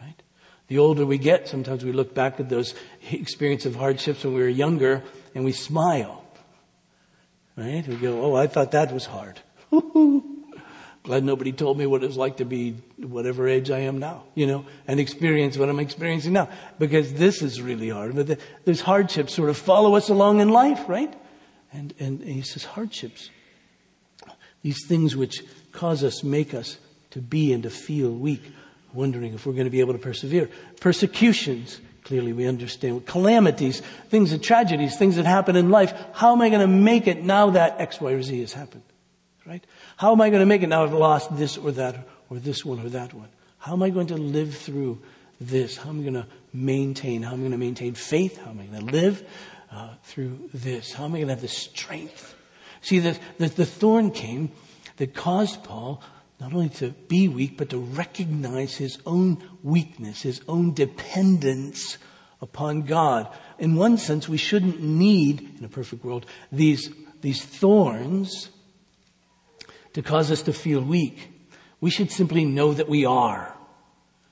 Right? 0.01 0.21
The 0.67 0.79
older 0.79 1.05
we 1.05 1.17
get, 1.17 1.47
sometimes 1.47 1.83
we 1.83 1.91
look 1.91 2.15
back 2.15 2.39
at 2.39 2.49
those 2.49 2.73
experience 3.11 3.65
of 3.65 3.75
hardships 3.75 4.23
when 4.23 4.33
we 4.33 4.41
were 4.41 4.47
younger 4.47 5.03
and 5.35 5.43
we 5.43 5.51
smile. 5.51 6.23
Right? 7.55 7.85
We 7.87 7.95
go, 7.95 8.21
oh, 8.23 8.35
I 8.35 8.47
thought 8.47 8.71
that 8.71 8.93
was 8.93 9.05
hard. 9.05 9.39
Glad 11.07 11.23
nobody 11.23 11.53
told 11.53 11.77
me 11.77 11.85
what 11.85 12.03
it 12.03 12.07
was 12.07 12.17
like 12.17 12.35
to 12.37 12.45
be 12.45 12.71
whatever 12.97 13.47
age 13.47 13.71
I 13.71 13.79
am 13.79 13.97
now, 13.97 14.23
you 14.35 14.45
know, 14.45 14.65
and 14.89 14.99
experience 14.99 15.57
what 15.57 15.69
I'm 15.69 15.79
experiencing 15.79 16.33
now. 16.33 16.49
Because 16.79 17.13
this 17.13 17.41
is 17.41 17.61
really 17.61 17.87
hard. 17.87 18.13
But 18.13 18.27
the, 18.27 18.37
there's 18.65 18.81
hardships 18.81 19.33
sort 19.33 19.49
of 19.49 19.55
follow 19.55 19.95
us 19.95 20.09
along 20.09 20.41
in 20.41 20.49
life, 20.49 20.89
right? 20.89 21.13
And, 21.71 21.93
and, 21.97 22.19
and 22.19 22.29
he 22.29 22.41
says 22.41 22.65
hardships. 22.65 23.29
These 24.63 24.85
things 24.85 25.15
which 25.15 25.45
cause 25.71 26.03
us, 26.03 26.25
make 26.25 26.53
us 26.53 26.77
to 27.11 27.21
be 27.21 27.53
and 27.53 27.63
to 27.63 27.69
feel 27.69 28.11
weak, 28.11 28.43
wondering 28.93 29.33
if 29.33 29.45
we're 29.45 29.53
going 29.53 29.63
to 29.63 29.71
be 29.71 29.79
able 29.79 29.93
to 29.93 29.99
persevere. 29.99 30.49
Persecutions, 30.81 31.79
clearly 32.03 32.33
we 32.33 32.47
understand. 32.47 33.05
Calamities, 33.05 33.81
things 34.09 34.31
that 34.31 34.43
tragedies, 34.43 34.97
things 34.97 35.15
that 35.15 35.25
happen 35.25 35.55
in 35.55 35.69
life. 35.69 35.93
How 36.11 36.33
am 36.33 36.41
I 36.41 36.49
going 36.49 36.59
to 36.59 36.67
make 36.67 37.07
it 37.07 37.23
now 37.23 37.51
that 37.51 37.79
X, 37.79 38.01
Y, 38.01 38.11
or 38.11 38.21
Z 38.21 38.41
has 38.41 38.51
happened? 38.51 38.83
Right? 39.45 39.63
How 39.97 40.11
am 40.11 40.21
I 40.21 40.29
going 40.29 40.41
to 40.41 40.45
make 40.45 40.61
it 40.61 40.67
now 40.67 40.83
I've 40.83 40.93
lost 40.93 41.35
this 41.35 41.57
or 41.57 41.71
that 41.71 42.07
or 42.29 42.37
this 42.37 42.63
one 42.63 42.79
or 42.79 42.89
that 42.89 43.15
one? 43.15 43.29
How 43.57 43.73
am 43.73 43.81
I 43.81 43.89
going 43.89 44.07
to 44.07 44.17
live 44.17 44.55
through 44.55 45.01
this? 45.41 45.75
How 45.75 45.89
am 45.89 46.01
I 46.01 46.03
going 46.03 46.13
to 46.13 46.27
maintain? 46.53 47.23
How 47.23 47.33
am 47.33 47.39
I 47.39 47.39
going 47.39 47.51
to 47.51 47.57
maintain 47.57 47.95
faith? 47.95 48.37
How 48.37 48.51
am 48.51 48.59
I 48.59 48.65
going 48.67 48.85
to 48.85 48.93
live 48.93 49.27
uh, 49.71 49.95
through 50.03 50.51
this? 50.53 50.93
How 50.93 51.05
am 51.05 51.15
I 51.15 51.17
going 51.17 51.29
to 51.29 51.33
have 51.33 51.41
the 51.41 51.47
strength? 51.47 52.35
See, 52.81 52.99
the, 52.99 53.17
the, 53.39 53.47
the 53.47 53.65
thorn 53.65 54.11
came 54.11 54.51
that 54.97 55.15
caused 55.15 55.63
Paul 55.63 56.03
not 56.39 56.53
only 56.53 56.69
to 56.69 56.91
be 57.07 57.27
weak, 57.27 57.57
but 57.57 57.71
to 57.71 57.79
recognize 57.79 58.75
his 58.75 58.99
own 59.07 59.43
weakness, 59.63 60.21
his 60.21 60.41
own 60.47 60.75
dependence 60.75 61.97
upon 62.39 62.83
God. 62.83 63.27
In 63.57 63.75
one 63.75 63.97
sense, 63.97 64.29
we 64.29 64.37
shouldn't 64.37 64.79
need, 64.79 65.55
in 65.57 65.65
a 65.65 65.69
perfect 65.69 66.05
world, 66.05 66.27
these, 66.51 66.91
these 67.21 67.43
thorns 67.43 68.49
to 69.97 70.03
cause 70.03 70.29
us 70.29 70.43
to 70.43 70.53
feel 70.53 70.79
weak. 70.79 71.27
We 71.81 71.89
should 71.89 72.11
simply 72.11 72.45
know 72.45 72.71
that 72.71 72.87
we 72.87 73.03
are. 73.03 73.51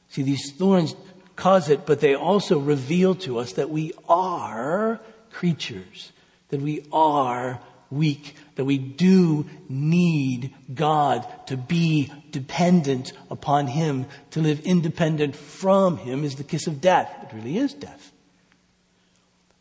See, 0.10 0.22
these 0.22 0.52
thorns 0.52 0.96
cause 1.36 1.70
it, 1.70 1.88
but 1.88 2.02
they 2.02 2.14
also 2.14 2.60
reveal 2.60 3.16
to 3.16 3.40
us 3.40 3.54
that 3.54 3.72
we 3.72 3.92
are 4.08 5.02
creatures, 5.32 6.12
that 6.50 6.62
we 6.62 6.86
are 6.94 7.60
weak, 7.90 8.36
that 8.58 8.66
we 8.66 8.78
do 8.78 9.50
need 9.68 10.54
God 10.72 11.26
to 11.48 11.58
be 11.58 12.14
dependent 12.30 13.14
upon 13.32 13.66
Him, 13.66 14.06
to 14.30 14.42
live 14.42 14.60
independent 14.60 15.36
from 15.36 15.98
Him 15.98 16.24
is 16.24 16.36
the 16.36 16.44
kiss 16.44 16.68
of 16.68 16.80
death. 16.80 17.12
It 17.24 17.36
really 17.36 17.58
is 17.58 17.74
death. 17.74 18.12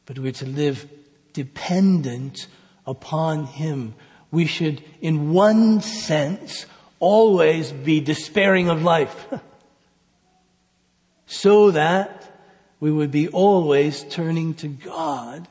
But 0.05 0.19
we're 0.19 0.33
to 0.33 0.47
live 0.47 0.87
dependent 1.33 2.47
upon 2.87 3.47
Him. 3.47 3.95
We 4.35 4.47
should, 4.47 4.83
in 5.01 5.33
one 5.33 5.81
sense, 5.81 6.67
always 6.99 7.71
be 7.71 8.01
despairing 8.01 8.69
of 8.69 8.83
life. 8.83 9.29
so 11.27 11.71
that 11.71 12.37
we 12.81 12.91
would 12.91 13.13
be 13.13 13.29
always 13.29 14.03
turning 14.03 14.55
to 14.55 14.67
God, 14.67 15.47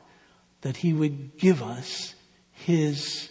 that 0.60 0.76
He 0.76 0.92
would 0.92 1.38
give 1.38 1.62
us 1.62 2.14
His 2.52 3.30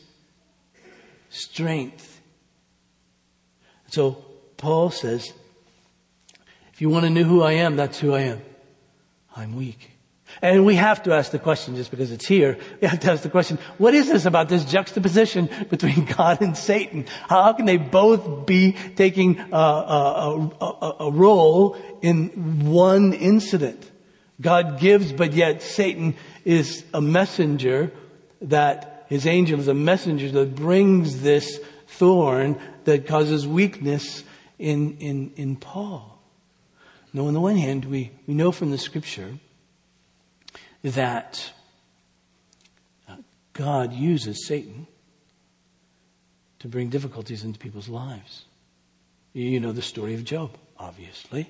strength. 1.30 2.20
So 3.90 4.26
Paul 4.58 4.90
says, 4.90 5.34
if 6.74 6.82
you 6.82 6.90
want 6.90 7.06
to 7.06 7.12
know 7.12 7.24
who 7.24 7.44
I 7.44 7.52
am, 7.52 7.76
that's 7.76 8.00
who 8.00 8.16
I 8.16 8.22
am. 8.22 8.42
I'm 9.36 9.56
weak. 9.56 9.93
And 10.44 10.66
we 10.66 10.76
have 10.76 11.04
to 11.04 11.14
ask 11.14 11.32
the 11.32 11.40
question, 11.40 11.78
just 11.78 11.90
because 11.90 12.12
it's 12.12 12.28
here, 12.28 12.58
we 12.82 12.88
have 12.90 13.00
to 13.00 13.12
ask 13.14 13.24
the 13.24 13.30
question, 13.30 13.58
what 13.78 13.94
is 13.94 14.10
this 14.10 14.26
about 14.26 14.50
this 14.50 14.66
juxtaposition 14.66 15.50
between 15.70 16.04
God 16.18 16.42
and 16.42 16.58
Satan? 16.58 17.06
How 17.30 17.54
can 17.54 17.66
they 17.66 17.78
both 17.78 18.46
be 18.46 18.74
taking 18.98 19.40
a, 19.40 19.56
a, 19.56 20.52
a, 20.60 20.96
a 21.00 21.12
role 21.12 21.78
in 22.02 22.70
one 22.70 23.14
incident? 23.14 23.90
God 24.42 24.82
gives, 24.82 25.14
but 25.14 25.32
yet 25.32 25.62
Satan 25.62 26.14
is 26.44 26.84
a 26.94 27.00
messenger 27.00 27.94
that 28.42 29.06
his 29.08 29.26
angel 29.26 29.62
is 29.62 29.70
a 29.70 29.74
messenger 29.74 30.30
that 30.30 30.56
brings 30.56 31.22
this 31.22 31.58
thorn 31.88 32.60
that 32.84 33.08
causes 33.08 33.48
weakness 33.48 34.26
in, 34.60 34.98
in, 34.98 35.32
in 35.38 35.56
Paul. 35.56 36.22
Now, 37.14 37.28
on 37.28 37.34
the 37.34 37.40
one 37.40 37.56
hand, 37.56 37.86
we, 37.86 38.12
we 38.28 38.34
know 38.34 38.52
from 38.52 38.72
the 38.72 38.78
scripture 38.78 39.40
that 40.84 41.52
God 43.54 43.94
uses 43.94 44.46
Satan 44.46 44.88
to 46.60 46.68
bring 46.68 46.90
difficulties 46.90 47.44
into 47.44 47.60
people's 47.60 47.90
lives. 47.90 48.46
You 49.34 49.60
know 49.60 49.72
the 49.72 49.82
story 49.82 50.14
of 50.14 50.24
Job, 50.24 50.52
obviously, 50.78 51.50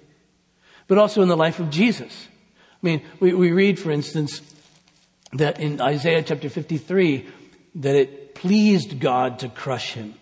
but 0.87 0.97
also 0.97 1.21
in 1.21 1.27
the 1.27 1.37
life 1.37 1.59
of 1.59 1.69
Jesus. 1.69 2.27
I 2.71 2.85
mean, 2.85 3.01
we, 3.19 3.33
we 3.33 3.51
read, 3.51 3.79
for 3.79 3.91
instance, 3.91 4.41
that 5.33 5.59
in 5.59 5.81
Isaiah 5.81 6.23
chapter 6.23 6.49
53, 6.49 7.25
that 7.75 7.95
it 7.95 8.35
pleased 8.35 8.99
God 8.99 9.39
to 9.39 9.49
crush 9.49 9.93
him, 9.93 10.15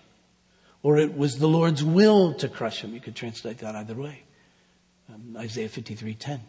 or 0.83 0.97
it 0.97 1.17
was 1.17 1.37
the 1.37 1.47
Lord's 1.47 1.83
will 1.83 2.33
to 2.35 2.47
crush 2.47 2.83
him. 2.83 2.93
You 2.93 2.99
could 2.99 3.15
translate 3.15 3.59
that 3.59 3.75
either 3.75 3.95
way. 3.95 4.23
Um, 5.13 5.35
Isaiah 5.37 5.69
53:10. 5.69 6.39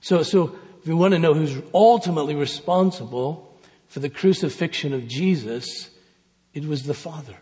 So, 0.00 0.22
so 0.22 0.56
if 0.82 0.88
we 0.88 0.94
want 0.94 1.12
to 1.12 1.20
know 1.20 1.32
who's 1.32 1.62
ultimately 1.72 2.34
responsible 2.34 3.56
for 3.86 4.00
the 4.00 4.10
crucifixion 4.10 4.92
of 4.92 5.06
Jesus, 5.06 5.90
it 6.54 6.64
was 6.64 6.82
the 6.82 6.94
Father. 6.94 7.36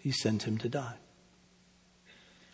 He 0.00 0.10
sent 0.10 0.42
him 0.42 0.58
to 0.58 0.68
die. 0.68 0.96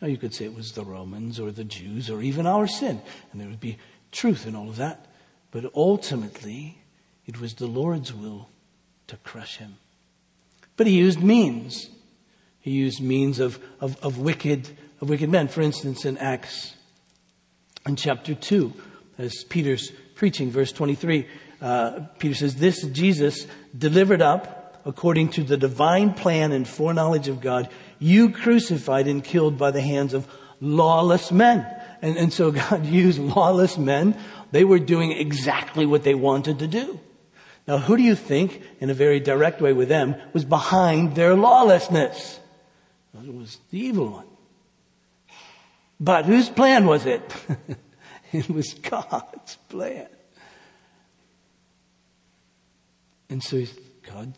Now 0.02 0.08
you 0.08 0.18
could 0.18 0.34
say 0.34 0.44
it 0.44 0.54
was 0.54 0.72
the 0.72 0.84
Romans 0.84 1.40
or 1.40 1.50
the 1.50 1.64
Jews 1.64 2.10
or 2.10 2.20
even 2.20 2.46
our 2.46 2.66
sin, 2.66 3.00
and 3.32 3.40
there 3.40 3.48
would 3.48 3.60
be 3.60 3.78
truth 4.10 4.46
in 4.46 4.54
all 4.54 4.68
of 4.68 4.76
that. 4.76 5.06
But 5.52 5.70
ultimately, 5.74 6.76
it 7.24 7.40
was 7.40 7.54
the 7.54 7.66
Lord's 7.66 8.12
will 8.12 8.50
to 9.06 9.16
crush 9.16 9.56
him. 9.56 9.78
But 10.76 10.86
he 10.86 10.98
used 10.98 11.22
means. 11.22 11.88
He 12.60 12.72
used 12.72 13.00
means 13.00 13.38
of, 13.38 13.58
of, 13.80 13.96
of 14.04 14.18
wicked, 14.18 14.68
of 15.00 15.08
wicked 15.08 15.30
men. 15.30 15.48
For 15.48 15.62
instance, 15.62 16.04
in 16.04 16.18
Acts 16.18 16.74
in 17.86 17.96
chapter 17.96 18.34
2, 18.34 18.72
as 19.18 19.44
Peter's 19.44 19.92
preaching, 20.14 20.50
verse 20.50 20.72
23, 20.72 21.26
uh, 21.60 22.00
Peter 22.18 22.34
says, 22.34 22.56
This 22.56 22.82
Jesus 22.86 23.46
delivered 23.76 24.22
up 24.22 24.80
according 24.84 25.28
to 25.30 25.42
the 25.42 25.56
divine 25.56 26.12
plan 26.12 26.52
and 26.52 26.66
foreknowledge 26.66 27.28
of 27.28 27.40
God, 27.40 27.68
you 27.98 28.30
crucified 28.30 29.06
and 29.06 29.22
killed 29.22 29.58
by 29.58 29.70
the 29.70 29.80
hands 29.80 30.14
of 30.14 30.26
lawless 30.60 31.30
men. 31.30 31.66
And, 32.00 32.16
and 32.16 32.32
so 32.32 32.50
God 32.70 32.86
used 32.86 33.18
lawless 33.18 33.78
men. 33.78 34.16
They 34.50 34.64
were 34.64 34.78
doing 34.78 35.12
exactly 35.12 35.86
what 35.86 36.02
they 36.02 36.14
wanted 36.14 36.58
to 36.60 36.66
do. 36.66 37.00
Now, 37.66 37.78
who 37.78 37.96
do 37.96 38.02
you 38.02 38.16
think, 38.16 38.60
in 38.80 38.90
a 38.90 38.94
very 38.94 39.20
direct 39.20 39.60
way 39.60 39.72
with 39.72 39.88
them, 39.88 40.16
was 40.32 40.44
behind 40.44 41.14
their 41.14 41.34
lawlessness? 41.34 42.40
It 43.14 43.32
was 43.32 43.58
the 43.70 43.78
evil 43.78 44.10
one. 44.10 44.26
But 46.02 46.24
whose 46.24 46.48
plan 46.48 46.86
was 46.86 47.06
it? 47.06 47.22
it 48.32 48.50
was 48.50 48.74
God's 48.74 49.54
plan. 49.68 50.08
And 53.30 53.40
so 53.40 53.62
God 54.02 54.34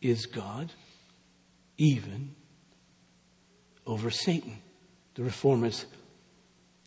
is 0.00 0.26
God 0.26 0.72
even 1.78 2.36
over 3.84 4.08
Satan. 4.12 4.58
The 5.16 5.24
reformers 5.24 5.84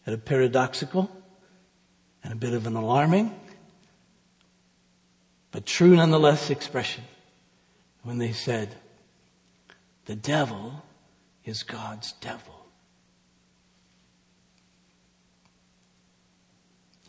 had 0.06 0.14
a 0.14 0.18
paradoxical 0.18 1.12
and 2.24 2.32
a 2.32 2.38
bit 2.38 2.54
of 2.54 2.66
an 2.66 2.78
alarming, 2.78 3.38
but 5.52 5.66
true 5.66 5.98
nonetheless 5.98 6.50
expression 6.50 7.04
when 8.04 8.20
they 8.20 8.32
said, 8.32 8.74
the 10.06 10.16
devil 10.16 10.82
is 11.44 11.64
God's 11.64 12.14
devil. 12.14 12.53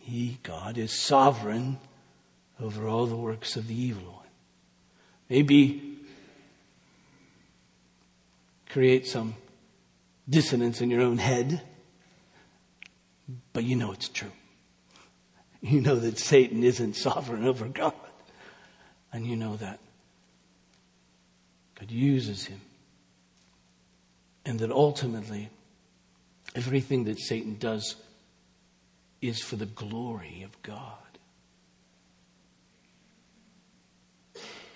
He, 0.04 0.38
God, 0.42 0.76
is 0.76 0.92
sovereign 0.92 1.78
over 2.60 2.86
all 2.86 3.06
the 3.06 3.16
works 3.16 3.56
of 3.56 3.68
the 3.68 3.74
evil 3.74 4.04
one. 4.04 4.26
Maybe 5.30 5.96
create 8.68 9.06
some 9.06 9.34
dissonance 10.28 10.82
in 10.82 10.90
your 10.90 11.00
own 11.00 11.16
head, 11.16 11.62
but 13.54 13.64
you 13.64 13.76
know 13.76 13.92
it's 13.92 14.10
true. 14.10 14.30
You 15.62 15.80
know 15.80 15.96
that 15.96 16.18
Satan 16.18 16.62
isn't 16.62 16.96
sovereign 16.96 17.46
over 17.46 17.66
God. 17.66 17.94
And 19.10 19.26
you 19.26 19.36
know 19.36 19.56
that 19.56 19.78
God 21.80 21.90
uses 21.90 22.44
him. 22.44 22.60
And 24.44 24.58
that 24.58 24.70
ultimately, 24.70 25.48
everything 26.54 27.04
that 27.04 27.18
Satan 27.18 27.56
does 27.58 27.96
is 29.28 29.40
for 29.40 29.56
the 29.56 29.66
glory 29.66 30.42
of 30.42 30.62
God. 30.62 30.98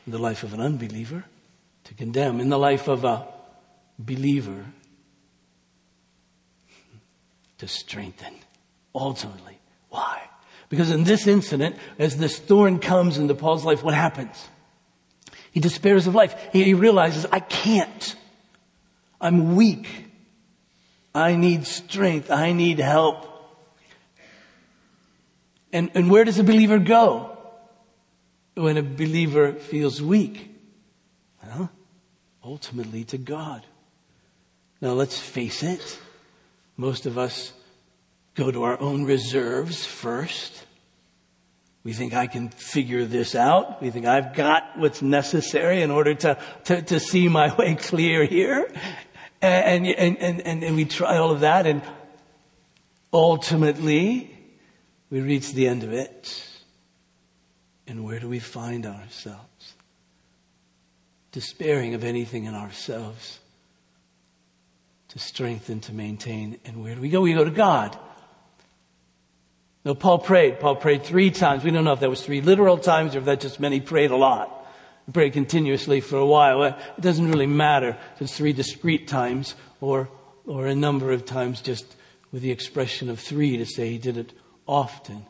In 0.07 0.13
the 0.13 0.19
life 0.19 0.43
of 0.43 0.55
an 0.55 0.61
unbeliever, 0.61 1.25
to 1.85 1.95
condemn. 1.95 2.41
In 2.41 2.49
the 2.49 2.59
life 2.59 2.89
of 2.89 3.05
a 3.05 3.27
believer, 3.99 4.65
to 7.59 7.69
strengthen. 7.69 8.35
Ultimately. 8.95 9.59
Why? 9.91 10.23
Because 10.71 10.91
in 10.91 11.05
this 11.05 11.27
incident, 11.27 11.77
as 11.99 12.17
this 12.17 12.39
thorn 12.39 12.79
comes 12.79 13.19
into 13.19 13.35
Paul's 13.35 13.67
life, 13.67 13.83
what 13.83 13.95
happens? 13.95 14.49
He 15.51 15.61
despairs 15.61 16.07
of 16.07 16.15
life. 16.15 16.35
He 16.53 16.73
realizes, 16.73 17.27
I 17.31 17.41
can't. 17.41 18.17
I'm 19.21 19.57
weak. 19.57 19.89
I 21.15 21.37
need 21.37 21.67
strength. 21.67 22.31
I 22.31 22.53
need 22.53 22.79
help. 22.79 23.28
And, 25.73 25.91
and 25.95 26.11
where 26.11 26.25
does 26.25 26.39
a 26.39 26.45
believer 26.45 26.79
go 26.79 27.37
when 28.55 28.77
a 28.77 28.83
believer 28.83 29.53
feels 29.53 30.01
weak? 30.01 30.51
Well, 31.43 31.71
ultimately 32.43 33.05
to 33.05 33.19
God. 33.19 33.65
Now 34.81 34.93
let's 34.93 35.19
face 35.19 35.63
it. 35.63 35.99
Most 36.77 37.07
of 37.07 37.19
us 37.19 37.53
go 38.35 38.51
to 38.51 38.63
our 38.63 38.81
own 38.81 39.05
reserves 39.05 39.85
first. 39.85 40.65
We 41.83 41.93
think 41.93 42.15
I 42.15 42.27
can 42.27 42.49
figure 42.51 43.05
this 43.05 43.35
out. 43.35 43.83
We 43.83 43.91
think 43.91 44.07
I've 44.07 44.35
got 44.35 44.79
what's 44.79 45.03
necessary 45.03 45.83
in 45.83 45.91
order 45.91 46.15
to, 46.15 46.39
to, 46.65 46.83
to 46.83 47.01
see 47.01 47.29
my 47.29 47.55
way 47.59 47.75
clear 47.75 48.25
here. 48.25 48.71
And, 49.43 49.87
and, 49.87 50.19
and, 50.19 50.41
and, 50.43 50.65
and 50.65 50.77
we 50.77 50.85
try 50.85 51.19
all 51.19 51.31
of 51.31 51.41
that 51.41 51.67
and 51.67 51.83
ultimately 53.13 54.38
we 55.11 55.21
reach 55.21 55.53
the 55.53 55.67
end 55.69 55.83
of 55.85 55.93
it. 55.93 56.45
And 57.87 58.05
where 58.05 58.21
do 58.21 58.29
we 58.29 58.39
find 58.39 58.85
ourselves? 58.85 59.75
despairing 61.33 61.95
of 61.95 62.05
anything 62.05 62.45
in 62.45 62.55
ourselves 62.55 63.39
to 65.09 65.19
strengthen, 65.19 65.81
to 65.81 65.93
maintain. 65.93 66.59
And 66.65 66.83
where 66.83 66.95
do 66.95 67.01
we 67.01 67.11
go? 67.11 67.21
We 67.21 67.33
go 67.33 67.45
to 67.45 67.51
God. 67.51 67.99
No, 69.85 69.95
Paul 69.95 70.19
prayed. 70.19 70.61
Paul 70.61 70.77
prayed 70.77 71.05
three 71.05 71.31
times. 71.31 71.65
We 71.65 71.71
don't 71.71 71.85
know 71.85 71.93
if 71.93 72.01
that 72.01 72.11
was 72.11 72.25
three 72.25 72.41
literal 72.41 72.77
times 72.77 73.15
or 73.15 73.19
if 73.19 73.25
that 73.27 73.41
just 73.41 73.61
meant 73.61 73.75
he 73.75 73.81
prayed 73.81 74.11
a 74.11 74.17
lot. 74.17 74.67
He 75.07 75.13
prayed 75.13 75.33
continuously 75.33 76.01
for 76.01 76.17
a 76.17 76.27
while. 76.27 76.63
It 76.63 76.75
doesn't 77.01 77.31
really 77.31 77.47
matter 77.47 77.97
if 78.17 78.23
it's 78.23 78.37
three 78.37 78.53
discrete 78.53 79.09
times 79.09 79.55
or, 79.81 80.09
or 80.45 80.67
a 80.67 80.75
number 80.75 81.13
of 81.13 81.25
times 81.25 81.61
just 81.61 81.87
with 82.33 82.43
the 82.43 82.51
expression 82.51 83.09
of 83.09 83.19
three 83.21 83.57
to 83.57 83.65
say 83.65 83.91
he 83.91 83.99
did 83.99 84.19
it 84.19 84.33
often. 84.69 85.27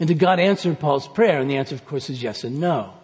And 0.00 0.06
did 0.08 0.18
God 0.18 0.38
answer 0.38 0.72
Paul's 0.74 1.08
prayer? 1.08 1.40
And 1.40 1.50
the 1.50 1.56
answer, 1.56 1.74
of 1.74 1.84
course, 1.84 2.08
is 2.08 2.22
yes 2.22 2.44
and 2.44 2.60
no. 2.60 2.94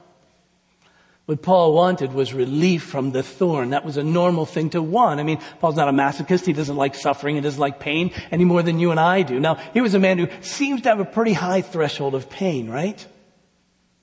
What 1.27 1.41
Paul 1.41 1.73
wanted 1.73 2.13
was 2.13 2.35
relief 2.35 2.83
from 2.83 3.13
the 3.13 3.23
thorn. 3.23 3.71
That 3.71 3.85
was 3.85 3.97
a 3.97 4.05
normal 4.05 4.45
thing 4.45 4.71
to 4.71 4.83
want. 4.83 5.21
I 5.21 5.23
mean, 5.23 5.39
Paul's 5.59 5.77
not 5.77 5.89
a 5.89 5.93
masochist. 5.93 6.45
He 6.45 6.53
doesn't 6.53 6.77
like 6.77 6.95
suffering. 6.95 7.37
He 7.37 7.41
doesn't 7.41 7.61
like 7.61 7.81
pain 7.81 8.13
any 8.31 8.45
more 8.45 8.63
than 8.63 8.79
you 8.79 8.91
and 8.91 9.01
I 9.01 9.23
do. 9.23 9.41
Now, 9.41 9.55
he 9.73 9.81
was 9.81 9.95
a 9.95 9.99
man 9.99 10.19
who 10.19 10.29
seems 10.43 10.83
to 10.83 10.91
have 10.91 11.01
a 11.01 11.05
pretty 11.05 11.33
high 11.33 11.63
threshold 11.63 12.15
of 12.15 12.29
pain, 12.29 12.69
right? 12.69 13.05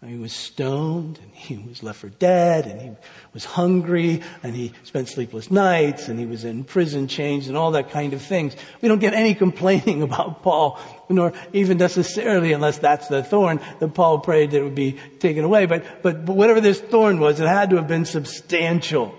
He 0.03 0.17
was 0.17 0.33
stoned 0.33 1.19
and 1.21 1.31
he 1.31 1.57
was 1.57 1.83
left 1.83 1.99
for 1.99 2.09
dead 2.09 2.65
and 2.65 2.81
he 2.81 2.91
was 3.35 3.45
hungry 3.45 4.23
and 4.41 4.55
he 4.55 4.73
spent 4.83 5.07
sleepless 5.07 5.51
nights 5.51 6.07
and 6.07 6.19
he 6.19 6.25
was 6.25 6.43
in 6.43 6.63
prison 6.63 7.07
chains 7.07 7.47
and 7.47 7.55
all 7.55 7.71
that 7.71 7.91
kind 7.91 8.13
of 8.13 8.21
things. 8.21 8.55
We 8.81 8.87
don't 8.87 8.97
get 8.97 9.13
any 9.13 9.35
complaining 9.45 10.01
about 10.01 10.41
Paul, 10.41 10.79
nor 11.07 11.33
even 11.53 11.77
necessarily 11.77 12.51
unless 12.51 12.79
that's 12.79 13.09
the 13.09 13.23
thorn 13.23 13.59
that 13.79 13.93
Paul 13.93 14.19
prayed 14.19 14.51
that 14.51 14.57
it 14.57 14.63
would 14.63 14.73
be 14.73 14.93
taken 15.19 15.43
away. 15.43 15.67
But, 15.67 16.01
but, 16.01 16.25
but 16.25 16.35
whatever 16.35 16.61
this 16.61 16.81
thorn 16.81 17.19
was, 17.19 17.39
it 17.39 17.47
had 17.47 17.69
to 17.69 17.75
have 17.75 17.87
been 17.87 18.05
substantial 18.05 19.15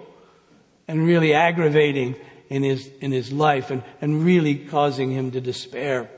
and 0.88 1.06
really 1.06 1.32
aggravating 1.32 2.16
in 2.48 2.64
his, 2.64 2.88
in 3.00 3.12
his 3.12 3.32
life 3.32 3.70
and, 3.70 3.84
and 4.00 4.24
really 4.24 4.56
causing 4.56 5.12
him 5.12 5.30
to 5.30 5.40
despair. 5.40 6.10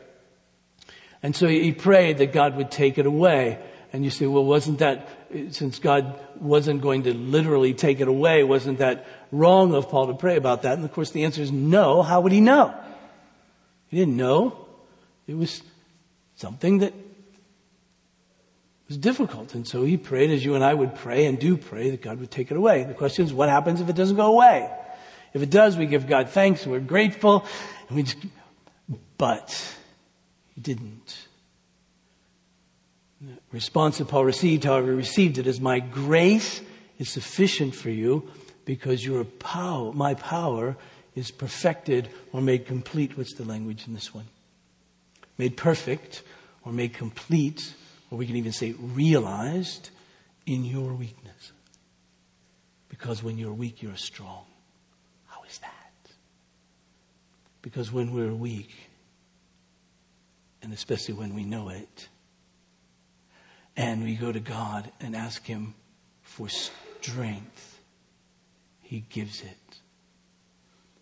And 1.22 1.36
so 1.36 1.48
he 1.48 1.72
prayed 1.72 2.16
that 2.18 2.32
God 2.32 2.56
would 2.56 2.70
take 2.70 2.96
it 2.96 3.04
away. 3.04 3.58
And 3.94 4.04
you 4.04 4.10
say, 4.10 4.26
well, 4.26 4.44
wasn't 4.44 4.80
that, 4.80 5.08
since 5.50 5.78
God 5.78 6.18
wasn't 6.40 6.82
going 6.82 7.04
to 7.04 7.14
literally 7.14 7.74
take 7.74 8.00
it 8.00 8.08
away, 8.08 8.42
wasn't 8.42 8.78
that 8.78 9.06
wrong 9.30 9.72
of 9.72 9.88
Paul 9.88 10.08
to 10.08 10.14
pray 10.14 10.34
about 10.34 10.62
that? 10.62 10.72
And 10.72 10.84
of 10.84 10.90
course 10.90 11.10
the 11.10 11.22
answer 11.22 11.40
is 11.40 11.52
no. 11.52 12.02
How 12.02 12.20
would 12.20 12.32
he 12.32 12.40
know? 12.40 12.74
He 13.86 13.96
didn't 13.96 14.16
know. 14.16 14.66
It 15.28 15.36
was 15.36 15.62
something 16.34 16.78
that 16.78 16.92
was 18.88 18.96
difficult. 18.96 19.54
And 19.54 19.64
so 19.64 19.84
he 19.84 19.96
prayed 19.96 20.30
as 20.30 20.44
you 20.44 20.56
and 20.56 20.64
I 20.64 20.74
would 20.74 20.96
pray 20.96 21.26
and 21.26 21.38
do 21.38 21.56
pray 21.56 21.90
that 21.90 22.02
God 22.02 22.18
would 22.18 22.32
take 22.32 22.50
it 22.50 22.56
away. 22.56 22.82
The 22.82 22.94
question 22.94 23.24
is, 23.24 23.32
what 23.32 23.48
happens 23.48 23.80
if 23.80 23.88
it 23.88 23.94
doesn't 23.94 24.16
go 24.16 24.26
away? 24.26 24.68
If 25.34 25.42
it 25.42 25.50
does, 25.50 25.76
we 25.76 25.86
give 25.86 26.08
God 26.08 26.30
thanks 26.30 26.64
and 26.64 26.72
we're 26.72 26.80
grateful 26.80 27.46
and 27.86 27.96
we 27.96 28.02
just, 28.02 28.18
but 29.18 29.76
he 30.56 30.60
didn't 30.60 31.28
response 33.54 33.98
that 33.98 34.08
Paul 34.08 34.24
received, 34.24 34.64
however, 34.64 34.94
received 34.94 35.38
it 35.38 35.46
as 35.46 35.60
my 35.60 35.78
grace 35.78 36.60
is 36.98 37.08
sufficient 37.08 37.74
for 37.74 37.88
you 37.88 38.28
because 38.64 39.04
your 39.04 39.24
power, 39.24 39.92
my 39.92 40.14
power 40.14 40.76
is 41.14 41.30
perfected 41.30 42.08
or 42.32 42.40
made 42.40 42.66
complete. 42.66 43.16
What's 43.16 43.34
the 43.34 43.44
language 43.44 43.86
in 43.86 43.94
this 43.94 44.12
one? 44.12 44.26
Made 45.38 45.56
perfect 45.56 46.22
or 46.64 46.72
made 46.72 46.94
complete, 46.94 47.74
or 48.10 48.18
we 48.18 48.26
can 48.26 48.36
even 48.36 48.52
say 48.52 48.72
realized 48.78 49.90
in 50.46 50.64
your 50.64 50.92
weakness. 50.92 51.52
Because 52.88 53.22
when 53.22 53.38
you're 53.38 53.52
weak, 53.52 53.82
you're 53.82 53.96
strong. 53.96 54.44
How 55.26 55.42
is 55.44 55.58
that? 55.58 56.10
Because 57.62 57.92
when 57.92 58.12
we're 58.12 58.34
weak, 58.34 58.74
and 60.62 60.72
especially 60.72 61.14
when 61.14 61.34
we 61.34 61.44
know 61.44 61.68
it, 61.68 62.08
and 63.76 64.04
we 64.04 64.14
go 64.14 64.32
to 64.32 64.40
God 64.40 64.90
and 65.00 65.16
ask 65.16 65.44
Him 65.46 65.74
for 66.22 66.48
strength, 66.48 67.80
He 68.80 69.04
gives 69.10 69.42
it. 69.42 69.80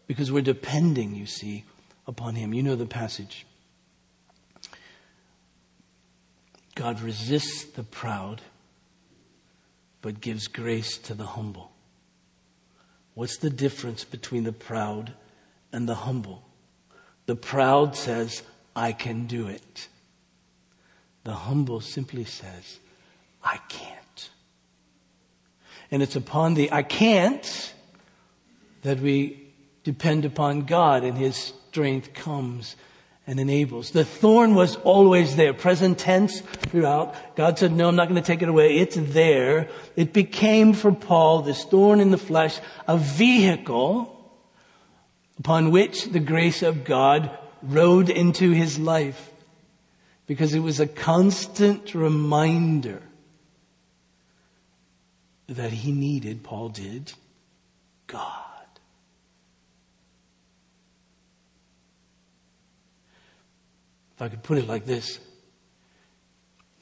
Because 0.06 0.32
we're 0.32 0.42
depending, 0.42 1.14
you 1.14 1.26
see, 1.26 1.64
upon 2.06 2.34
Him. 2.34 2.52
You 2.52 2.62
know 2.62 2.76
the 2.76 2.86
passage. 2.86 3.46
God 6.74 7.00
resists 7.00 7.64
the 7.64 7.82
proud, 7.82 8.40
but 10.00 10.20
gives 10.20 10.48
grace 10.48 10.96
to 10.98 11.14
the 11.14 11.26
humble. 11.26 11.72
What's 13.14 13.36
the 13.36 13.50
difference 13.50 14.04
between 14.04 14.44
the 14.44 14.52
proud 14.52 15.12
and 15.70 15.88
the 15.88 15.94
humble? 15.94 16.42
The 17.26 17.36
proud 17.36 17.94
says, 17.94 18.42
I 18.74 18.92
can 18.92 19.26
do 19.26 19.48
it. 19.48 19.88
The 21.24 21.32
humble 21.32 21.80
simply 21.80 22.24
says, 22.24 22.80
I 23.42 23.58
can't. 23.68 24.30
And 25.90 26.02
it's 26.02 26.16
upon 26.16 26.54
the 26.54 26.72
I 26.72 26.82
can't 26.82 27.74
that 28.82 29.00
we 29.00 29.52
depend 29.84 30.24
upon 30.24 30.62
God 30.62 31.04
and 31.04 31.16
His 31.16 31.36
strength 31.36 32.14
comes 32.14 32.76
and 33.26 33.38
enables. 33.38 33.90
The 33.90 34.04
thorn 34.04 34.54
was 34.54 34.76
always 34.76 35.36
there, 35.36 35.54
present 35.54 35.98
tense 35.98 36.40
throughout. 36.40 37.14
God 37.36 37.58
said, 37.58 37.72
no, 37.72 37.88
I'm 37.88 37.96
not 37.96 38.08
going 38.08 38.20
to 38.20 38.26
take 38.26 38.42
it 38.42 38.48
away. 38.48 38.78
It's 38.78 38.96
there. 38.96 39.68
It 39.94 40.12
became 40.12 40.72
for 40.72 40.92
Paul, 40.92 41.42
this 41.42 41.64
thorn 41.64 42.00
in 42.00 42.10
the 42.10 42.18
flesh, 42.18 42.58
a 42.88 42.98
vehicle 42.98 44.08
upon 45.38 45.70
which 45.70 46.06
the 46.06 46.20
grace 46.20 46.62
of 46.62 46.84
God 46.84 47.30
rode 47.62 48.10
into 48.10 48.50
his 48.50 48.78
life 48.78 49.31
because 50.26 50.54
it 50.54 50.60
was 50.60 50.80
a 50.80 50.86
constant 50.86 51.94
reminder 51.94 53.02
that 55.48 55.72
he 55.72 55.92
needed, 55.92 56.42
Paul 56.42 56.68
did, 56.68 57.12
God. 58.06 58.42
If 64.16 64.22
I 64.22 64.28
could 64.28 64.42
put 64.42 64.58
it 64.58 64.68
like 64.68 64.86
this, 64.86 65.18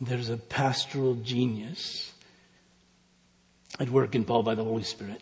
there's 0.00 0.30
a 0.30 0.36
pastoral 0.36 1.14
genius 1.14 2.12
at 3.78 3.90
work 3.90 4.14
in 4.14 4.24
Paul 4.24 4.42
by 4.42 4.54
the 4.54 4.64
Holy 4.64 4.82
Spirit 4.82 5.20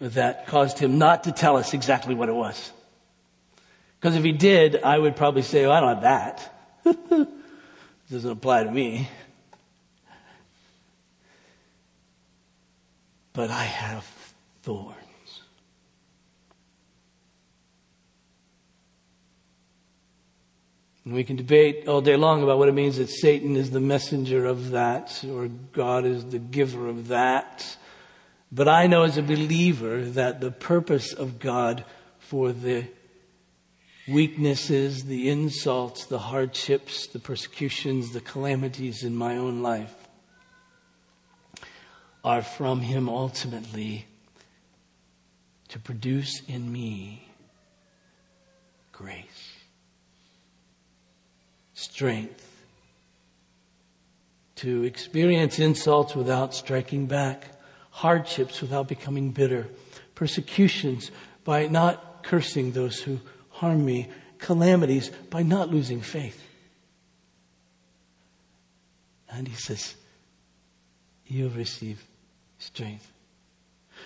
that 0.00 0.46
caused 0.46 0.78
him 0.78 0.98
not 0.98 1.24
to 1.24 1.32
tell 1.32 1.56
us 1.56 1.74
exactly 1.74 2.14
what 2.14 2.28
it 2.28 2.34
was. 2.34 2.72
Because 4.00 4.16
if 4.16 4.24
he 4.24 4.32
did, 4.32 4.82
I 4.82 4.98
would 4.98 5.14
probably 5.14 5.42
say, 5.42 5.66
oh, 5.66 5.70
I 5.70 5.80
don't 5.80 6.02
have 6.02 6.02
that. 6.02 7.28
doesn't 8.10 8.30
apply 8.30 8.64
to 8.64 8.70
me. 8.70 9.08
But 13.34 13.50
I 13.50 13.64
have 13.64 14.04
thorns. 14.62 14.96
And 21.04 21.12
we 21.12 21.22
can 21.22 21.36
debate 21.36 21.86
all 21.86 22.00
day 22.00 22.16
long 22.16 22.42
about 22.42 22.58
what 22.58 22.68
it 22.68 22.74
means 22.74 22.96
that 22.96 23.10
Satan 23.10 23.56
is 23.56 23.70
the 23.70 23.80
messenger 23.80 24.46
of 24.46 24.70
that 24.70 25.22
or 25.24 25.48
God 25.72 26.06
is 26.06 26.24
the 26.24 26.38
giver 26.38 26.88
of 26.88 27.08
that. 27.08 27.76
But 28.50 28.66
I 28.66 28.86
know 28.86 29.04
as 29.04 29.18
a 29.18 29.22
believer 29.22 30.02
that 30.02 30.40
the 30.40 30.50
purpose 30.50 31.12
of 31.12 31.38
God 31.38 31.84
for 32.18 32.52
the 32.52 32.86
weaknesses, 34.10 35.04
the 35.04 35.28
insults, 35.28 36.06
the 36.06 36.18
hardships, 36.18 37.06
the 37.06 37.18
persecutions, 37.18 38.12
the 38.12 38.20
calamities 38.20 39.04
in 39.04 39.14
my 39.14 39.36
own 39.36 39.62
life 39.62 39.94
are 42.24 42.42
from 42.42 42.80
Him 42.80 43.08
ultimately 43.08 44.06
to 45.68 45.78
produce 45.78 46.42
in 46.48 46.70
me 46.70 47.28
grace, 48.92 49.54
strength, 51.72 52.46
to 54.56 54.84
experience 54.84 55.58
insults 55.58 56.14
without 56.14 56.54
striking 56.54 57.06
back, 57.06 57.58
hardships 57.90 58.60
without 58.60 58.88
becoming 58.88 59.30
bitter, 59.30 59.68
persecutions 60.14 61.10
by 61.44 61.66
not 61.66 62.22
cursing 62.22 62.72
those 62.72 63.00
who 63.00 63.18
harm 63.60 63.84
me, 63.84 64.08
calamities, 64.38 65.10
by 65.28 65.42
not 65.42 65.68
losing 65.68 66.00
faith. 66.00 66.42
And 69.28 69.46
he 69.46 69.54
says, 69.54 69.94
You'll 71.26 71.50
receive 71.50 72.02
strength. 72.58 73.06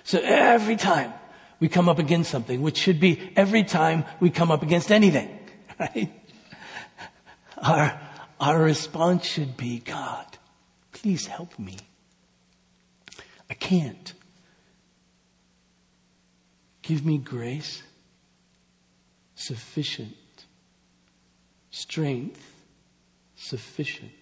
So 0.02 0.18
every 0.20 0.74
time 0.74 1.14
we 1.60 1.68
come 1.68 1.88
up 1.88 2.00
against 2.00 2.30
something, 2.30 2.62
which 2.62 2.76
should 2.76 2.98
be 2.98 3.32
every 3.36 3.62
time 3.62 4.04
we 4.18 4.28
come 4.28 4.50
up 4.50 4.62
against 4.64 4.90
anything, 4.90 5.38
right? 5.78 6.12
Our, 7.56 8.00
our 8.40 8.60
response 8.60 9.24
should 9.24 9.56
be, 9.56 9.78
God, 9.78 10.26
please 10.92 11.26
help 11.26 11.56
me. 11.60 11.78
I 13.48 13.54
can't. 13.54 14.12
Give 16.82 17.06
me 17.06 17.18
grace 17.18 17.82
sufficient, 19.34 20.16
strength 21.70 22.42
sufficient 23.36 24.12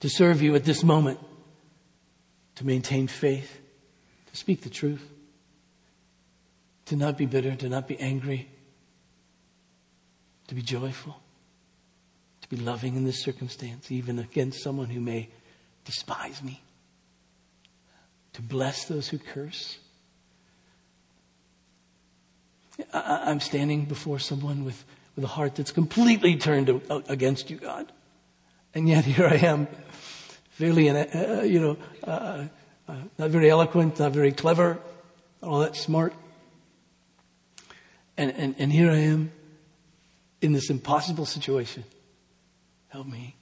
to 0.00 0.08
serve 0.08 0.42
you 0.42 0.54
at 0.54 0.64
this 0.64 0.84
moment, 0.84 1.18
to 2.56 2.66
maintain 2.66 3.06
faith, 3.06 3.58
to 4.30 4.36
speak 4.36 4.62
the 4.62 4.70
truth, 4.70 5.06
to 6.86 6.96
not 6.96 7.18
be 7.18 7.26
bitter, 7.26 7.54
to 7.56 7.68
not 7.68 7.88
be 7.88 7.98
angry, 7.98 8.48
to 10.46 10.54
be 10.54 10.62
joyful, 10.62 11.20
to 12.40 12.48
be 12.48 12.56
loving 12.56 12.96
in 12.96 13.04
this 13.04 13.22
circumstance, 13.22 13.90
even 13.90 14.18
against 14.18 14.62
someone 14.62 14.88
who 14.88 15.00
may 15.00 15.28
despise 15.84 16.42
me, 16.42 16.62
to 18.32 18.42
bless 18.42 18.84
those 18.84 19.08
who 19.08 19.18
curse. 19.18 19.78
I'm 22.92 23.40
standing 23.40 23.84
before 23.84 24.18
someone 24.18 24.64
with, 24.64 24.84
with 25.16 25.24
a 25.24 25.28
heart 25.28 25.56
that's 25.56 25.72
completely 25.72 26.36
turned 26.36 26.82
against 27.08 27.50
you, 27.50 27.56
God. 27.56 27.90
And 28.74 28.88
yet 28.88 29.04
here 29.04 29.26
I 29.26 29.36
am, 29.36 29.66
fairly, 30.50 30.88
uh, 30.90 31.42
you 31.42 31.60
know, 31.60 31.76
uh, 32.04 32.44
uh, 32.88 32.96
not 33.18 33.30
very 33.30 33.50
eloquent, 33.50 33.98
not 33.98 34.12
very 34.12 34.32
clever, 34.32 34.78
not 35.42 35.50
all 35.50 35.60
that 35.60 35.76
smart. 35.76 36.14
And, 38.16 38.32
and, 38.32 38.54
and 38.58 38.72
here 38.72 38.90
I 38.90 38.98
am 38.98 39.32
in 40.40 40.52
this 40.52 40.70
impossible 40.70 41.26
situation. 41.26 41.84
Help 42.88 43.06
me. 43.06 43.36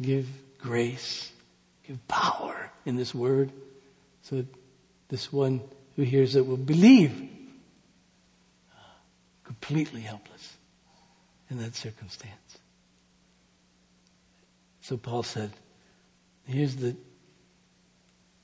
Give 0.00 0.28
grace, 0.58 1.30
give 1.86 2.06
power 2.08 2.70
in 2.84 2.96
this 2.96 3.14
word 3.14 3.52
so 4.22 4.36
that 4.36 4.46
this 5.08 5.32
one 5.32 5.60
who 5.96 6.02
hears 6.02 6.34
it 6.36 6.46
will 6.46 6.56
believe. 6.56 7.30
Completely 9.66 10.02
helpless 10.02 10.58
in 11.48 11.56
that 11.58 11.74
circumstance. 11.74 12.58
So 14.82 14.98
Paul 14.98 15.22
said, 15.22 15.52
here's 16.46 16.76
the, 16.76 16.94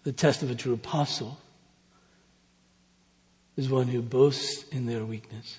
the 0.02 0.12
test 0.12 0.42
of 0.42 0.50
a 0.50 0.54
true 0.54 0.72
apostle 0.72 1.38
is 3.58 3.68
one 3.68 3.88
who 3.88 4.00
boasts 4.00 4.64
in 4.70 4.86
their 4.86 5.04
weakness, 5.04 5.58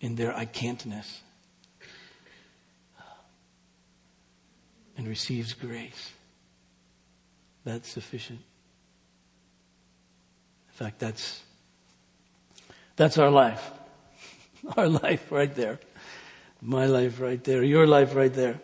in 0.00 0.16
their 0.16 0.36
I 0.36 0.46
can'tness, 0.46 1.20
and 4.96 5.06
receives 5.06 5.52
grace. 5.52 6.10
That's 7.64 7.88
sufficient. 7.88 8.40
In 10.68 10.74
fact, 10.74 10.98
that's, 10.98 11.42
that's 13.00 13.16
our 13.16 13.30
life. 13.30 13.70
Our 14.76 14.86
life 14.86 15.32
right 15.32 15.54
there. 15.54 15.78
My 16.60 16.84
life 16.84 17.18
right 17.18 17.42
there. 17.42 17.62
Your 17.62 17.86
life 17.86 18.14
right 18.14 18.30
there 18.30 18.60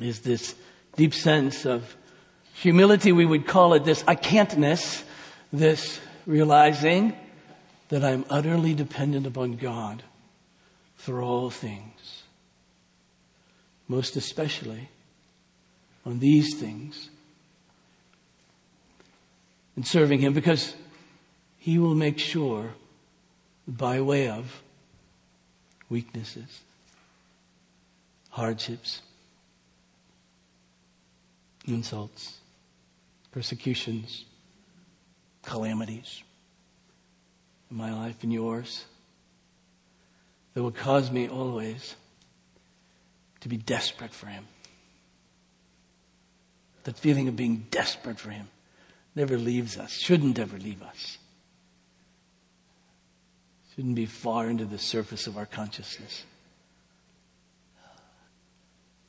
is 0.00 0.22
this 0.22 0.56
deep 0.96 1.14
sense 1.14 1.64
of 1.64 1.96
humility, 2.54 3.12
we 3.12 3.24
would 3.24 3.46
call 3.46 3.74
it 3.74 3.84
this 3.84 4.02
I 4.08 4.16
can'tness, 4.16 5.04
this 5.52 6.00
realizing 6.26 7.16
that 7.88 8.02
I'm 8.02 8.24
utterly 8.28 8.74
dependent 8.74 9.28
upon 9.28 9.52
God 9.52 10.02
for 10.96 11.22
all 11.22 11.50
things. 11.50 12.24
Most 13.86 14.16
especially 14.16 14.88
on 16.04 16.18
these 16.18 16.56
things. 16.56 17.10
And 19.76 19.86
serving 19.86 20.18
Him 20.18 20.32
because 20.32 20.74
He 21.60 21.78
will 21.78 21.94
make 21.94 22.18
sure 22.18 22.72
by 23.68 24.00
way 24.00 24.30
of 24.30 24.62
weaknesses, 25.90 26.62
hardships, 28.30 29.02
insults, 31.66 32.38
persecutions, 33.30 34.24
calamities 35.42 36.22
in 37.70 37.76
my 37.76 37.92
life 37.92 38.22
and 38.22 38.32
yours 38.32 38.86
that 40.54 40.62
will 40.62 40.72
cause 40.72 41.10
me 41.10 41.28
always 41.28 41.94
to 43.40 43.48
be 43.50 43.58
desperate 43.58 44.14
for 44.14 44.28
Him. 44.28 44.46
That 46.84 46.96
feeling 46.96 47.28
of 47.28 47.36
being 47.36 47.66
desperate 47.70 48.18
for 48.18 48.30
Him 48.30 48.48
never 49.14 49.36
leaves 49.36 49.76
us, 49.76 49.90
shouldn't 49.90 50.38
ever 50.38 50.56
leave 50.56 50.82
us. 50.82 51.18
Shouldn't 53.74 53.94
be 53.94 54.06
far 54.06 54.48
into 54.48 54.64
the 54.64 54.78
surface 54.78 55.26
of 55.26 55.36
our 55.36 55.46
consciousness 55.46 56.24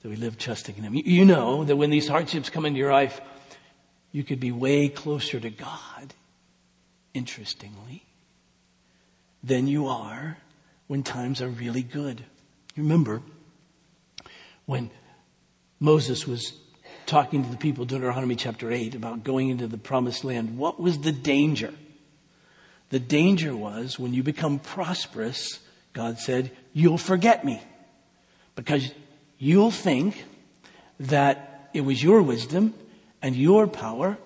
that 0.02 0.10
we 0.10 0.16
live 0.16 0.38
trusting 0.38 0.78
in 0.78 0.84
Him. 0.84 0.96
You 0.96 1.26
know 1.26 1.64
that 1.64 1.76
when 1.76 1.90
these 1.90 2.08
hardships 2.08 2.50
come 2.50 2.66
into 2.66 2.80
your 2.80 2.92
life, 2.92 3.22
you 4.12 4.24
could 4.24 4.40
be 4.40 4.52
way 4.52 4.90
closer 4.90 5.40
to 5.40 5.50
God, 5.50 6.14
interestingly, 7.14 8.04
than 9.44 9.68
you 9.68 9.88
are 9.88 10.38
when 10.88 11.04
times 11.04 11.42
are 11.42 11.50
really 11.50 11.84
good. 11.84 12.24
Remember 12.76 13.22
when 14.66 14.90
Moses 15.80 16.28
was 16.28 16.54
talking 17.06 17.44
to 17.44 17.50
the 17.50 17.58
people, 17.58 17.86
Deuteronomy 17.86 18.36
chapter 18.36 18.72
8, 18.72 18.96
about 18.96 19.24
going 19.24 19.50
into 19.50 19.68
the 19.68 19.78
promised 19.78 20.24
land, 20.24 20.58
what 20.58 20.80
was 20.80 21.00
the 21.00 21.12
danger? 21.12 21.74
The 22.92 23.00
danger 23.00 23.56
was 23.56 23.98
when 23.98 24.14
you 24.14 24.22
become 24.22 24.60
prosperous, 24.60 25.60
God 25.94 26.20
said, 26.20 26.52
you'll 26.74 26.98
forget 26.98 27.46
me. 27.46 27.62
Because 28.56 28.92
you'll 29.38 29.72
think 29.72 30.26
that 31.00 31.70
it 31.74 31.82
was 31.82 32.04
your 32.04 32.22
wisdom 32.22 32.74
and 33.22 33.34
your 33.34 33.66
power 33.66 34.18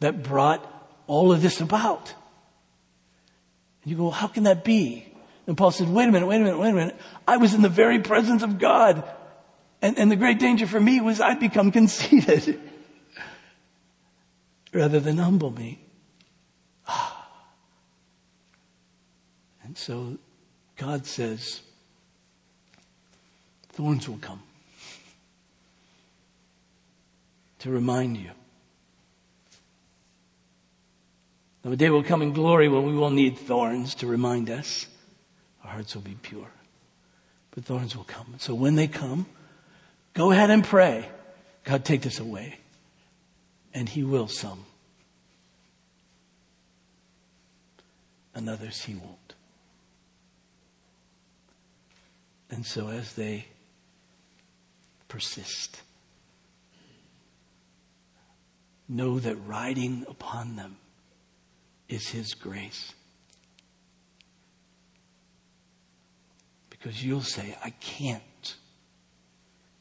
that 0.00 0.22
brought 0.22 0.62
all 1.06 1.32
of 1.32 1.40
this 1.40 1.62
about. 1.62 2.12
And 3.82 3.90
you 3.90 3.96
go, 3.96 4.10
how 4.10 4.26
can 4.26 4.44
that 4.44 4.62
be? 4.62 5.06
And 5.46 5.56
Paul 5.56 5.70
said, 5.70 5.88
wait 5.88 6.08
a 6.08 6.12
minute, 6.12 6.26
wait 6.26 6.36
a 6.36 6.44
minute, 6.44 6.58
wait 6.58 6.70
a 6.70 6.74
minute. 6.74 6.96
I 7.26 7.38
was 7.38 7.54
in 7.54 7.62
the 7.62 7.70
very 7.70 7.98
presence 7.98 8.42
of 8.42 8.58
God. 8.58 9.04
And, 9.80 9.98
and 9.98 10.10
the 10.10 10.16
great 10.16 10.38
danger 10.38 10.66
for 10.66 10.78
me 10.78 11.00
was 11.00 11.18
I'd 11.18 11.40
become 11.40 11.72
conceited 11.72 12.60
rather 14.74 15.00
than 15.00 15.16
humble 15.16 15.50
me. 15.50 15.81
And 19.72 19.78
so 19.78 20.18
God 20.76 21.06
says, 21.06 21.62
thorns 23.70 24.06
will 24.06 24.18
come 24.18 24.42
to 27.60 27.70
remind 27.70 28.18
you. 28.18 28.32
Now, 31.64 31.72
a 31.72 31.76
day 31.76 31.88
will 31.88 32.02
come 32.02 32.20
in 32.20 32.34
glory 32.34 32.68
when 32.68 32.82
we 32.82 32.92
will 32.92 33.08
need 33.08 33.38
thorns 33.38 33.94
to 33.94 34.06
remind 34.06 34.50
us. 34.50 34.88
Our 35.64 35.70
hearts 35.70 35.94
will 35.94 36.02
be 36.02 36.18
pure. 36.20 36.50
But 37.52 37.64
thorns 37.64 37.96
will 37.96 38.04
come. 38.04 38.34
So 38.36 38.52
when 38.52 38.74
they 38.74 38.88
come, 38.88 39.24
go 40.12 40.32
ahead 40.32 40.50
and 40.50 40.62
pray. 40.62 41.08
God, 41.64 41.82
take 41.82 42.02
this 42.02 42.20
away. 42.20 42.58
And 43.72 43.88
He 43.88 44.04
will 44.04 44.28
some. 44.28 44.66
And 48.34 48.50
others 48.50 48.84
He 48.84 48.96
won't. 48.96 49.32
And 52.52 52.66
so 52.66 52.88
as 52.88 53.14
they 53.14 53.46
persist, 55.08 55.80
know 58.86 59.18
that 59.18 59.36
riding 59.46 60.04
upon 60.06 60.56
them 60.56 60.76
is 61.88 62.08
His 62.08 62.34
grace. 62.34 62.92
Because 66.68 67.02
you'll 67.02 67.22
say, 67.22 67.56
I 67.64 67.70
can't. 67.70 68.56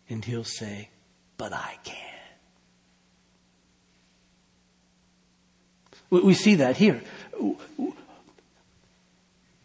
And 0.09 0.24
He'll 0.24 0.45
say, 0.45 0.89
but 1.38 1.51
I 1.51 1.78
can. 1.84 1.97
We 6.09 6.34
see 6.34 6.55
that 6.55 6.78
here. 6.78 7.01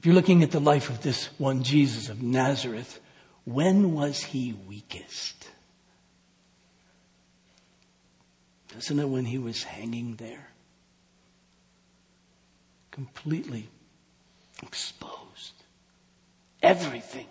You're 0.07 0.15
looking 0.15 0.45
at 0.45 0.53
the 0.53 0.61
life 0.61 0.89
of 0.89 1.03
this 1.03 1.31
one 1.37 1.65
Jesus 1.65 2.09
of 2.09 2.23
Nazareth, 2.23 3.01
when 3.45 3.93
was 3.93 4.23
he 4.23 4.53
weakest? 4.69 5.49
Isn't 8.79 9.01
it 9.01 9.09
when 9.09 9.25
he 9.25 9.39
was 9.39 9.65
hanging 9.65 10.15
there? 10.15 10.47
Completely 12.93 13.69
exposed. 14.63 15.55
Everything 16.63 17.27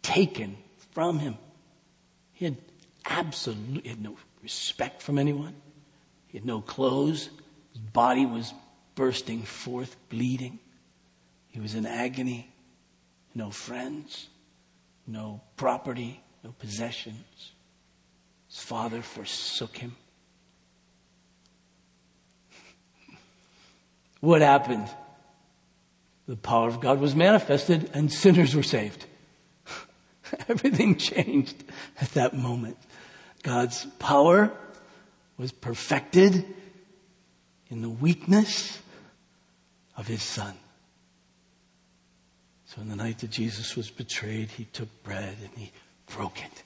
taken 0.00 0.56
from 0.92 1.18
him. 1.18 1.36
He 2.32 2.46
had 2.46 2.56
absolutely 3.04 3.90
had 3.90 4.00
no 4.00 4.16
respect 4.42 5.02
from 5.02 5.18
anyone. 5.18 5.56
He 6.28 6.38
had 6.38 6.46
no 6.46 6.62
clothes. 6.62 7.28
His 7.74 7.82
body 7.82 8.24
was 8.24 8.54
bursting 8.94 9.42
forth, 9.42 9.94
bleeding. 10.08 10.58
He 11.52 11.60
was 11.60 11.74
in 11.76 11.86
agony. 11.86 12.48
No 13.34 13.50
friends, 13.50 14.28
no 15.06 15.40
property, 15.56 16.20
no 16.42 16.52
possessions. 16.52 17.52
His 18.48 18.58
father 18.58 19.00
forsook 19.00 19.76
him. 19.76 19.96
what 24.20 24.42
happened? 24.42 24.88
The 26.26 26.36
power 26.36 26.68
of 26.68 26.80
God 26.80 27.00
was 27.00 27.14
manifested 27.14 27.90
and 27.94 28.12
sinners 28.12 28.54
were 28.54 28.62
saved. 28.62 29.06
Everything 30.48 30.96
changed 30.96 31.64
at 32.00 32.10
that 32.10 32.34
moment. 32.34 32.76
God's 33.42 33.86
power 33.98 34.52
was 35.36 35.52
perfected 35.52 36.46
in 37.68 37.82
the 37.82 37.90
weakness 37.90 38.78
of 39.96 40.06
his 40.06 40.22
son. 40.22 40.54
So 42.74 42.80
in 42.80 42.88
the 42.88 42.96
night 42.96 43.18
that 43.18 43.30
Jesus 43.30 43.76
was 43.76 43.90
betrayed, 43.90 44.48
he 44.50 44.64
took 44.64 44.88
bread 45.02 45.36
and 45.42 45.50
he 45.56 45.72
broke 46.14 46.42
it. 46.42 46.62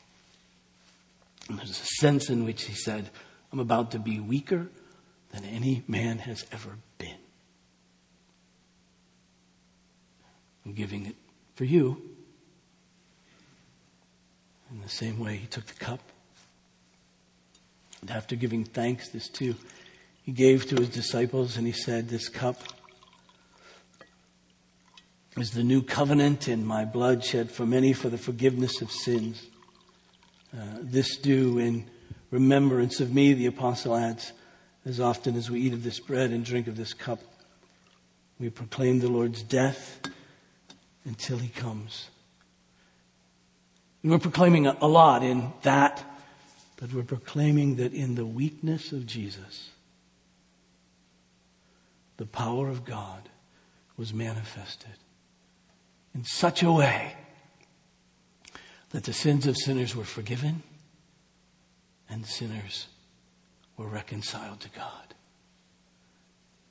And 1.49 1.59
there's 1.59 1.71
a 1.71 2.01
sense 2.01 2.31
in 2.31 2.45
which 2.45 2.65
he 2.65 2.75
said, 2.75 3.11
I'm 3.53 3.59
about 3.59 3.91
to 3.93 3.99
be 3.99 4.21
weaker 4.21 4.69
than 5.33 5.45
any 5.45 5.83
man 5.89 6.19
has 6.19 6.47
ever 6.53 6.77
been. 6.99 7.19
I'm 10.65 10.75
giving 10.75 11.07
it 11.07 11.17
for 11.57 11.65
you. 11.65 12.01
In 14.71 14.83
the 14.83 14.89
same 14.89 15.19
way, 15.19 15.37
he 15.37 15.47
took 15.47 15.67
the 15.67 15.85
cup. 15.85 16.01
And 18.01 18.13
after 18.13 18.37
giving 18.37 18.65
thanks, 18.65 19.09
this 19.09 19.29
too, 19.29 19.57
he 20.23 20.31
gave 20.31 20.69
to 20.69 20.77
his 20.77 20.89
disciples 20.89 21.57
and 21.57 21.67
he 21.67 21.73
said, 21.73 22.09
This 22.09 22.29
cup 22.29 22.63
is 25.37 25.51
the 25.51 25.63
new 25.63 25.83
covenant 25.83 26.49
in 26.49 26.65
my 26.65 26.85
blood 26.85 27.23
shed 27.23 27.51
for 27.51 27.67
many 27.67 27.93
for 27.93 28.09
the 28.09 28.19
forgiveness 28.19 28.81
of 28.81 28.91
sins. 28.91 29.47
Uh, 30.57 30.79
this 30.81 31.19
do 31.19 31.59
in 31.59 31.85
remembrance 32.31 33.01
of 33.01 33.13
me, 33.13 33.35
the 33.35 33.47
apostle 33.47 33.95
adds, 33.95 34.33
as 34.87 34.99
often 34.99 35.37
as 35.37 35.51
we 35.51 35.61
eat 35.61 35.75
of 35.75 35.83
this 35.83 36.01
bread 36.01 36.31
and 36.31 36.45
drink 36.45 36.67
of 36.67 36.77
this 36.77 36.95
cup, 36.95 37.21
we 38.41 38.49
proclaim 38.49 39.01
the 39.01 39.09
Lord's 39.09 39.43
death 39.43 40.01
until 41.05 41.37
he 41.37 41.49
comes. 41.49 42.09
And 44.03 44.13
we're 44.13 44.19
proclaiming 44.19 44.67
a, 44.67 44.77
a 44.81 44.89
lot 44.89 45.23
in 45.23 45.53
that, 45.63 46.03
but 46.77 46.95
we're 46.95 47.03
proclaiming 47.03 47.77
that 47.77 47.93
in 47.93 48.15
the 48.15 48.27
weakness 48.27 48.93
of 48.93 49.07
Jesus, 49.07 49.71
the 52.17 52.27
power 52.27 52.71
of 52.71 52.87
God 52.87 53.29
was 53.99 54.15
manifested 54.15 54.97
in 56.17 56.25
such 56.25 56.63
a 56.63 56.73
way 56.73 57.15
that 58.91 59.05
the 59.05 59.13
sins 59.13 59.47
of 59.47 59.55
sinners 59.55 59.95
were 59.95 60.03
forgiven 60.03 60.63
and 62.09 62.25
sinners 62.25 62.87
were 63.77 63.87
reconciled 63.87 64.59
to 64.61 64.71
God. 64.71 65.15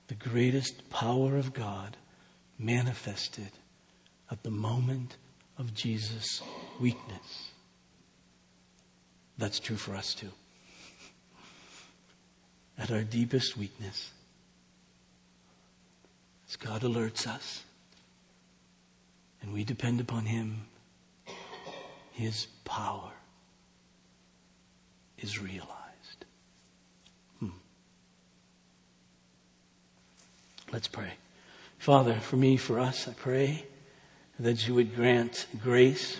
The 0.08 0.16
greatest 0.16 0.90
power 0.90 1.38
of 1.38 1.54
God 1.54 1.96
manifested 2.58 3.52
at 4.32 4.42
the 4.42 4.50
moment 4.50 5.18
of 5.60 5.76
Jesus' 5.76 6.42
weakness. 6.82 7.52
That's 9.38 9.60
true 9.60 9.78
for 9.78 9.96
us 9.96 10.16
too. 10.16 10.32
At 12.80 12.90
our 12.90 13.04
deepest 13.04 13.56
weakness, 13.56 14.10
as 16.50 16.56
God 16.56 16.82
alerts 16.82 17.28
us 17.28 17.65
and 19.46 19.54
we 19.54 19.64
depend 19.64 20.02
upon 20.02 20.26
Him, 20.26 20.66
His 22.12 22.48
power 22.66 23.12
is 25.20 25.40
realized. 25.40 26.26
Hmm. 27.40 27.50
Let's 30.74 30.88
pray. 30.88 31.14
Father, 31.78 32.16
for 32.16 32.38
me, 32.38 32.58
for 32.58 32.80
us, 32.80 33.08
I 33.08 33.14
pray 33.14 33.68
that 34.40 34.68
you 34.68 34.74
would 34.74 34.96
grant 34.96 35.46
grace 35.62 36.20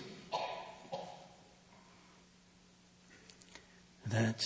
that 4.06 4.40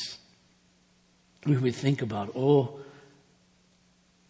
we 1.45 1.59
would 1.59 1.75
think 1.75 2.01
about 2.01 2.31
all 2.31 2.81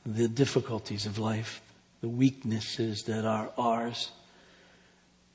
the 0.05 0.26
difficulties 0.26 1.07
of 1.07 1.18
life, 1.18 1.62
the 2.01 2.09
weaknesses 2.09 3.05
that 3.05 3.24
are 3.24 3.53
ours, 3.57 4.11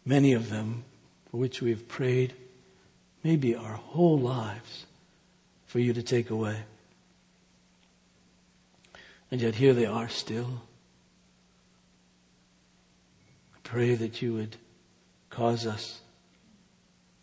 many 0.06 0.34
of 0.34 0.50
them 0.50 0.84
for 1.30 1.38
which 1.38 1.62
we 1.62 1.72
have 1.72 1.88
prayed, 1.88 2.34
maybe 3.24 3.56
our 3.56 3.74
whole 3.74 4.20
lives, 4.20 4.86
for 5.66 5.80
you 5.80 5.94
to 5.94 6.04
take 6.04 6.30
away. 6.30 6.58
And 9.32 9.42
yet 9.42 9.56
here 9.56 9.74
they 9.74 9.86
are 9.86 10.08
still 10.08 10.62
I 13.54 13.58
pray 13.64 13.96
that 13.96 14.22
you 14.22 14.36
would 14.36 14.56
cause 15.30 15.66
us 15.66 16.00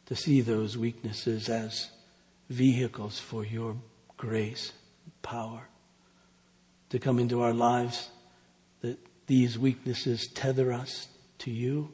to 0.07 0.17
see 0.17 0.41
those 0.41 0.77
weaknesses 0.77 1.49
as 1.49 1.89
vehicles 2.51 3.19
for 3.19 3.45
your 3.45 3.77
grace, 4.17 4.73
power 5.23 5.69
to 6.91 6.99
come 6.99 7.19
into 7.19 7.41
our 7.41 7.55
lives, 7.55 8.11
that 8.83 8.99
these 9.27 9.59
weaknesses 9.59 10.29
tether 10.35 10.73
us 10.73 11.09
to 11.39 11.51
you. 11.51 11.91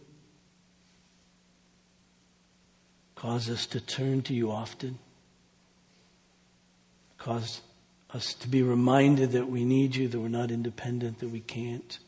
Cause 3.18 3.50
us 3.50 3.66
to 3.66 3.80
turn 3.80 4.22
to 4.22 4.32
you 4.32 4.52
often. 4.52 4.96
Cause 7.18 7.62
us 8.14 8.32
to 8.34 8.48
be 8.48 8.62
reminded 8.62 9.32
that 9.32 9.50
we 9.50 9.64
need 9.64 9.96
you, 9.96 10.06
that 10.06 10.20
we're 10.20 10.28
not 10.28 10.52
independent, 10.52 11.18
that 11.18 11.30
we 11.30 11.40
can't. 11.40 11.98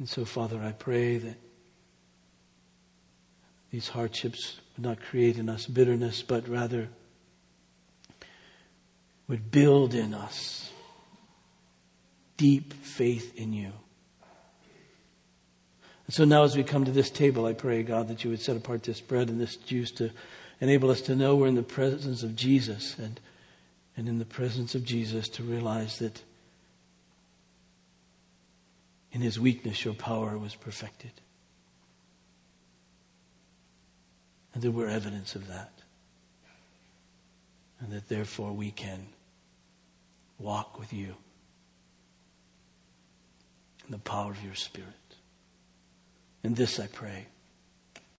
And 0.00 0.08
so, 0.08 0.24
Father, 0.24 0.60
I 0.60 0.72
pray 0.72 1.18
that 1.18 1.36
these 3.70 3.86
hardships 3.86 4.56
would 4.76 4.84
not 4.84 5.00
create 5.00 5.38
in 5.38 5.48
us 5.48 5.66
bitterness, 5.66 6.22
but 6.22 6.48
rather 6.48 6.88
would 9.28 9.52
build 9.52 9.94
in 9.94 10.14
us 10.14 10.68
deep 12.36 12.72
faith 12.72 13.36
in 13.36 13.52
you. 13.52 13.70
So 16.12 16.26
now, 16.26 16.42
as 16.42 16.54
we 16.54 16.62
come 16.62 16.84
to 16.84 16.90
this 16.90 17.08
table, 17.08 17.46
I 17.46 17.54
pray, 17.54 17.82
God, 17.82 18.08
that 18.08 18.22
you 18.22 18.28
would 18.28 18.42
set 18.42 18.54
apart 18.54 18.82
this 18.82 19.00
bread 19.00 19.30
and 19.30 19.40
this 19.40 19.56
juice 19.56 19.90
to 19.92 20.10
enable 20.60 20.90
us 20.90 21.00
to 21.02 21.16
know 21.16 21.36
we're 21.36 21.46
in 21.46 21.54
the 21.54 21.62
presence 21.62 22.22
of 22.22 22.36
Jesus 22.36 22.98
and, 22.98 23.18
and 23.96 24.06
in 24.06 24.18
the 24.18 24.26
presence 24.26 24.74
of 24.74 24.84
Jesus 24.84 25.26
to 25.30 25.42
realize 25.42 26.00
that 26.00 26.22
in 29.12 29.22
his 29.22 29.40
weakness, 29.40 29.86
your 29.86 29.94
power 29.94 30.36
was 30.36 30.54
perfected. 30.54 31.12
And 34.52 34.62
that 34.62 34.70
we're 34.70 34.90
evidence 34.90 35.34
of 35.34 35.48
that. 35.48 35.72
And 37.80 37.90
that 37.90 38.10
therefore 38.10 38.52
we 38.52 38.70
can 38.70 39.06
walk 40.38 40.78
with 40.78 40.92
you 40.92 41.16
in 43.86 43.92
the 43.92 43.98
power 43.98 44.32
of 44.32 44.44
your 44.44 44.54
Spirit. 44.54 45.01
And 46.44 46.56
this 46.56 46.80
I 46.80 46.88
pray 46.88 47.26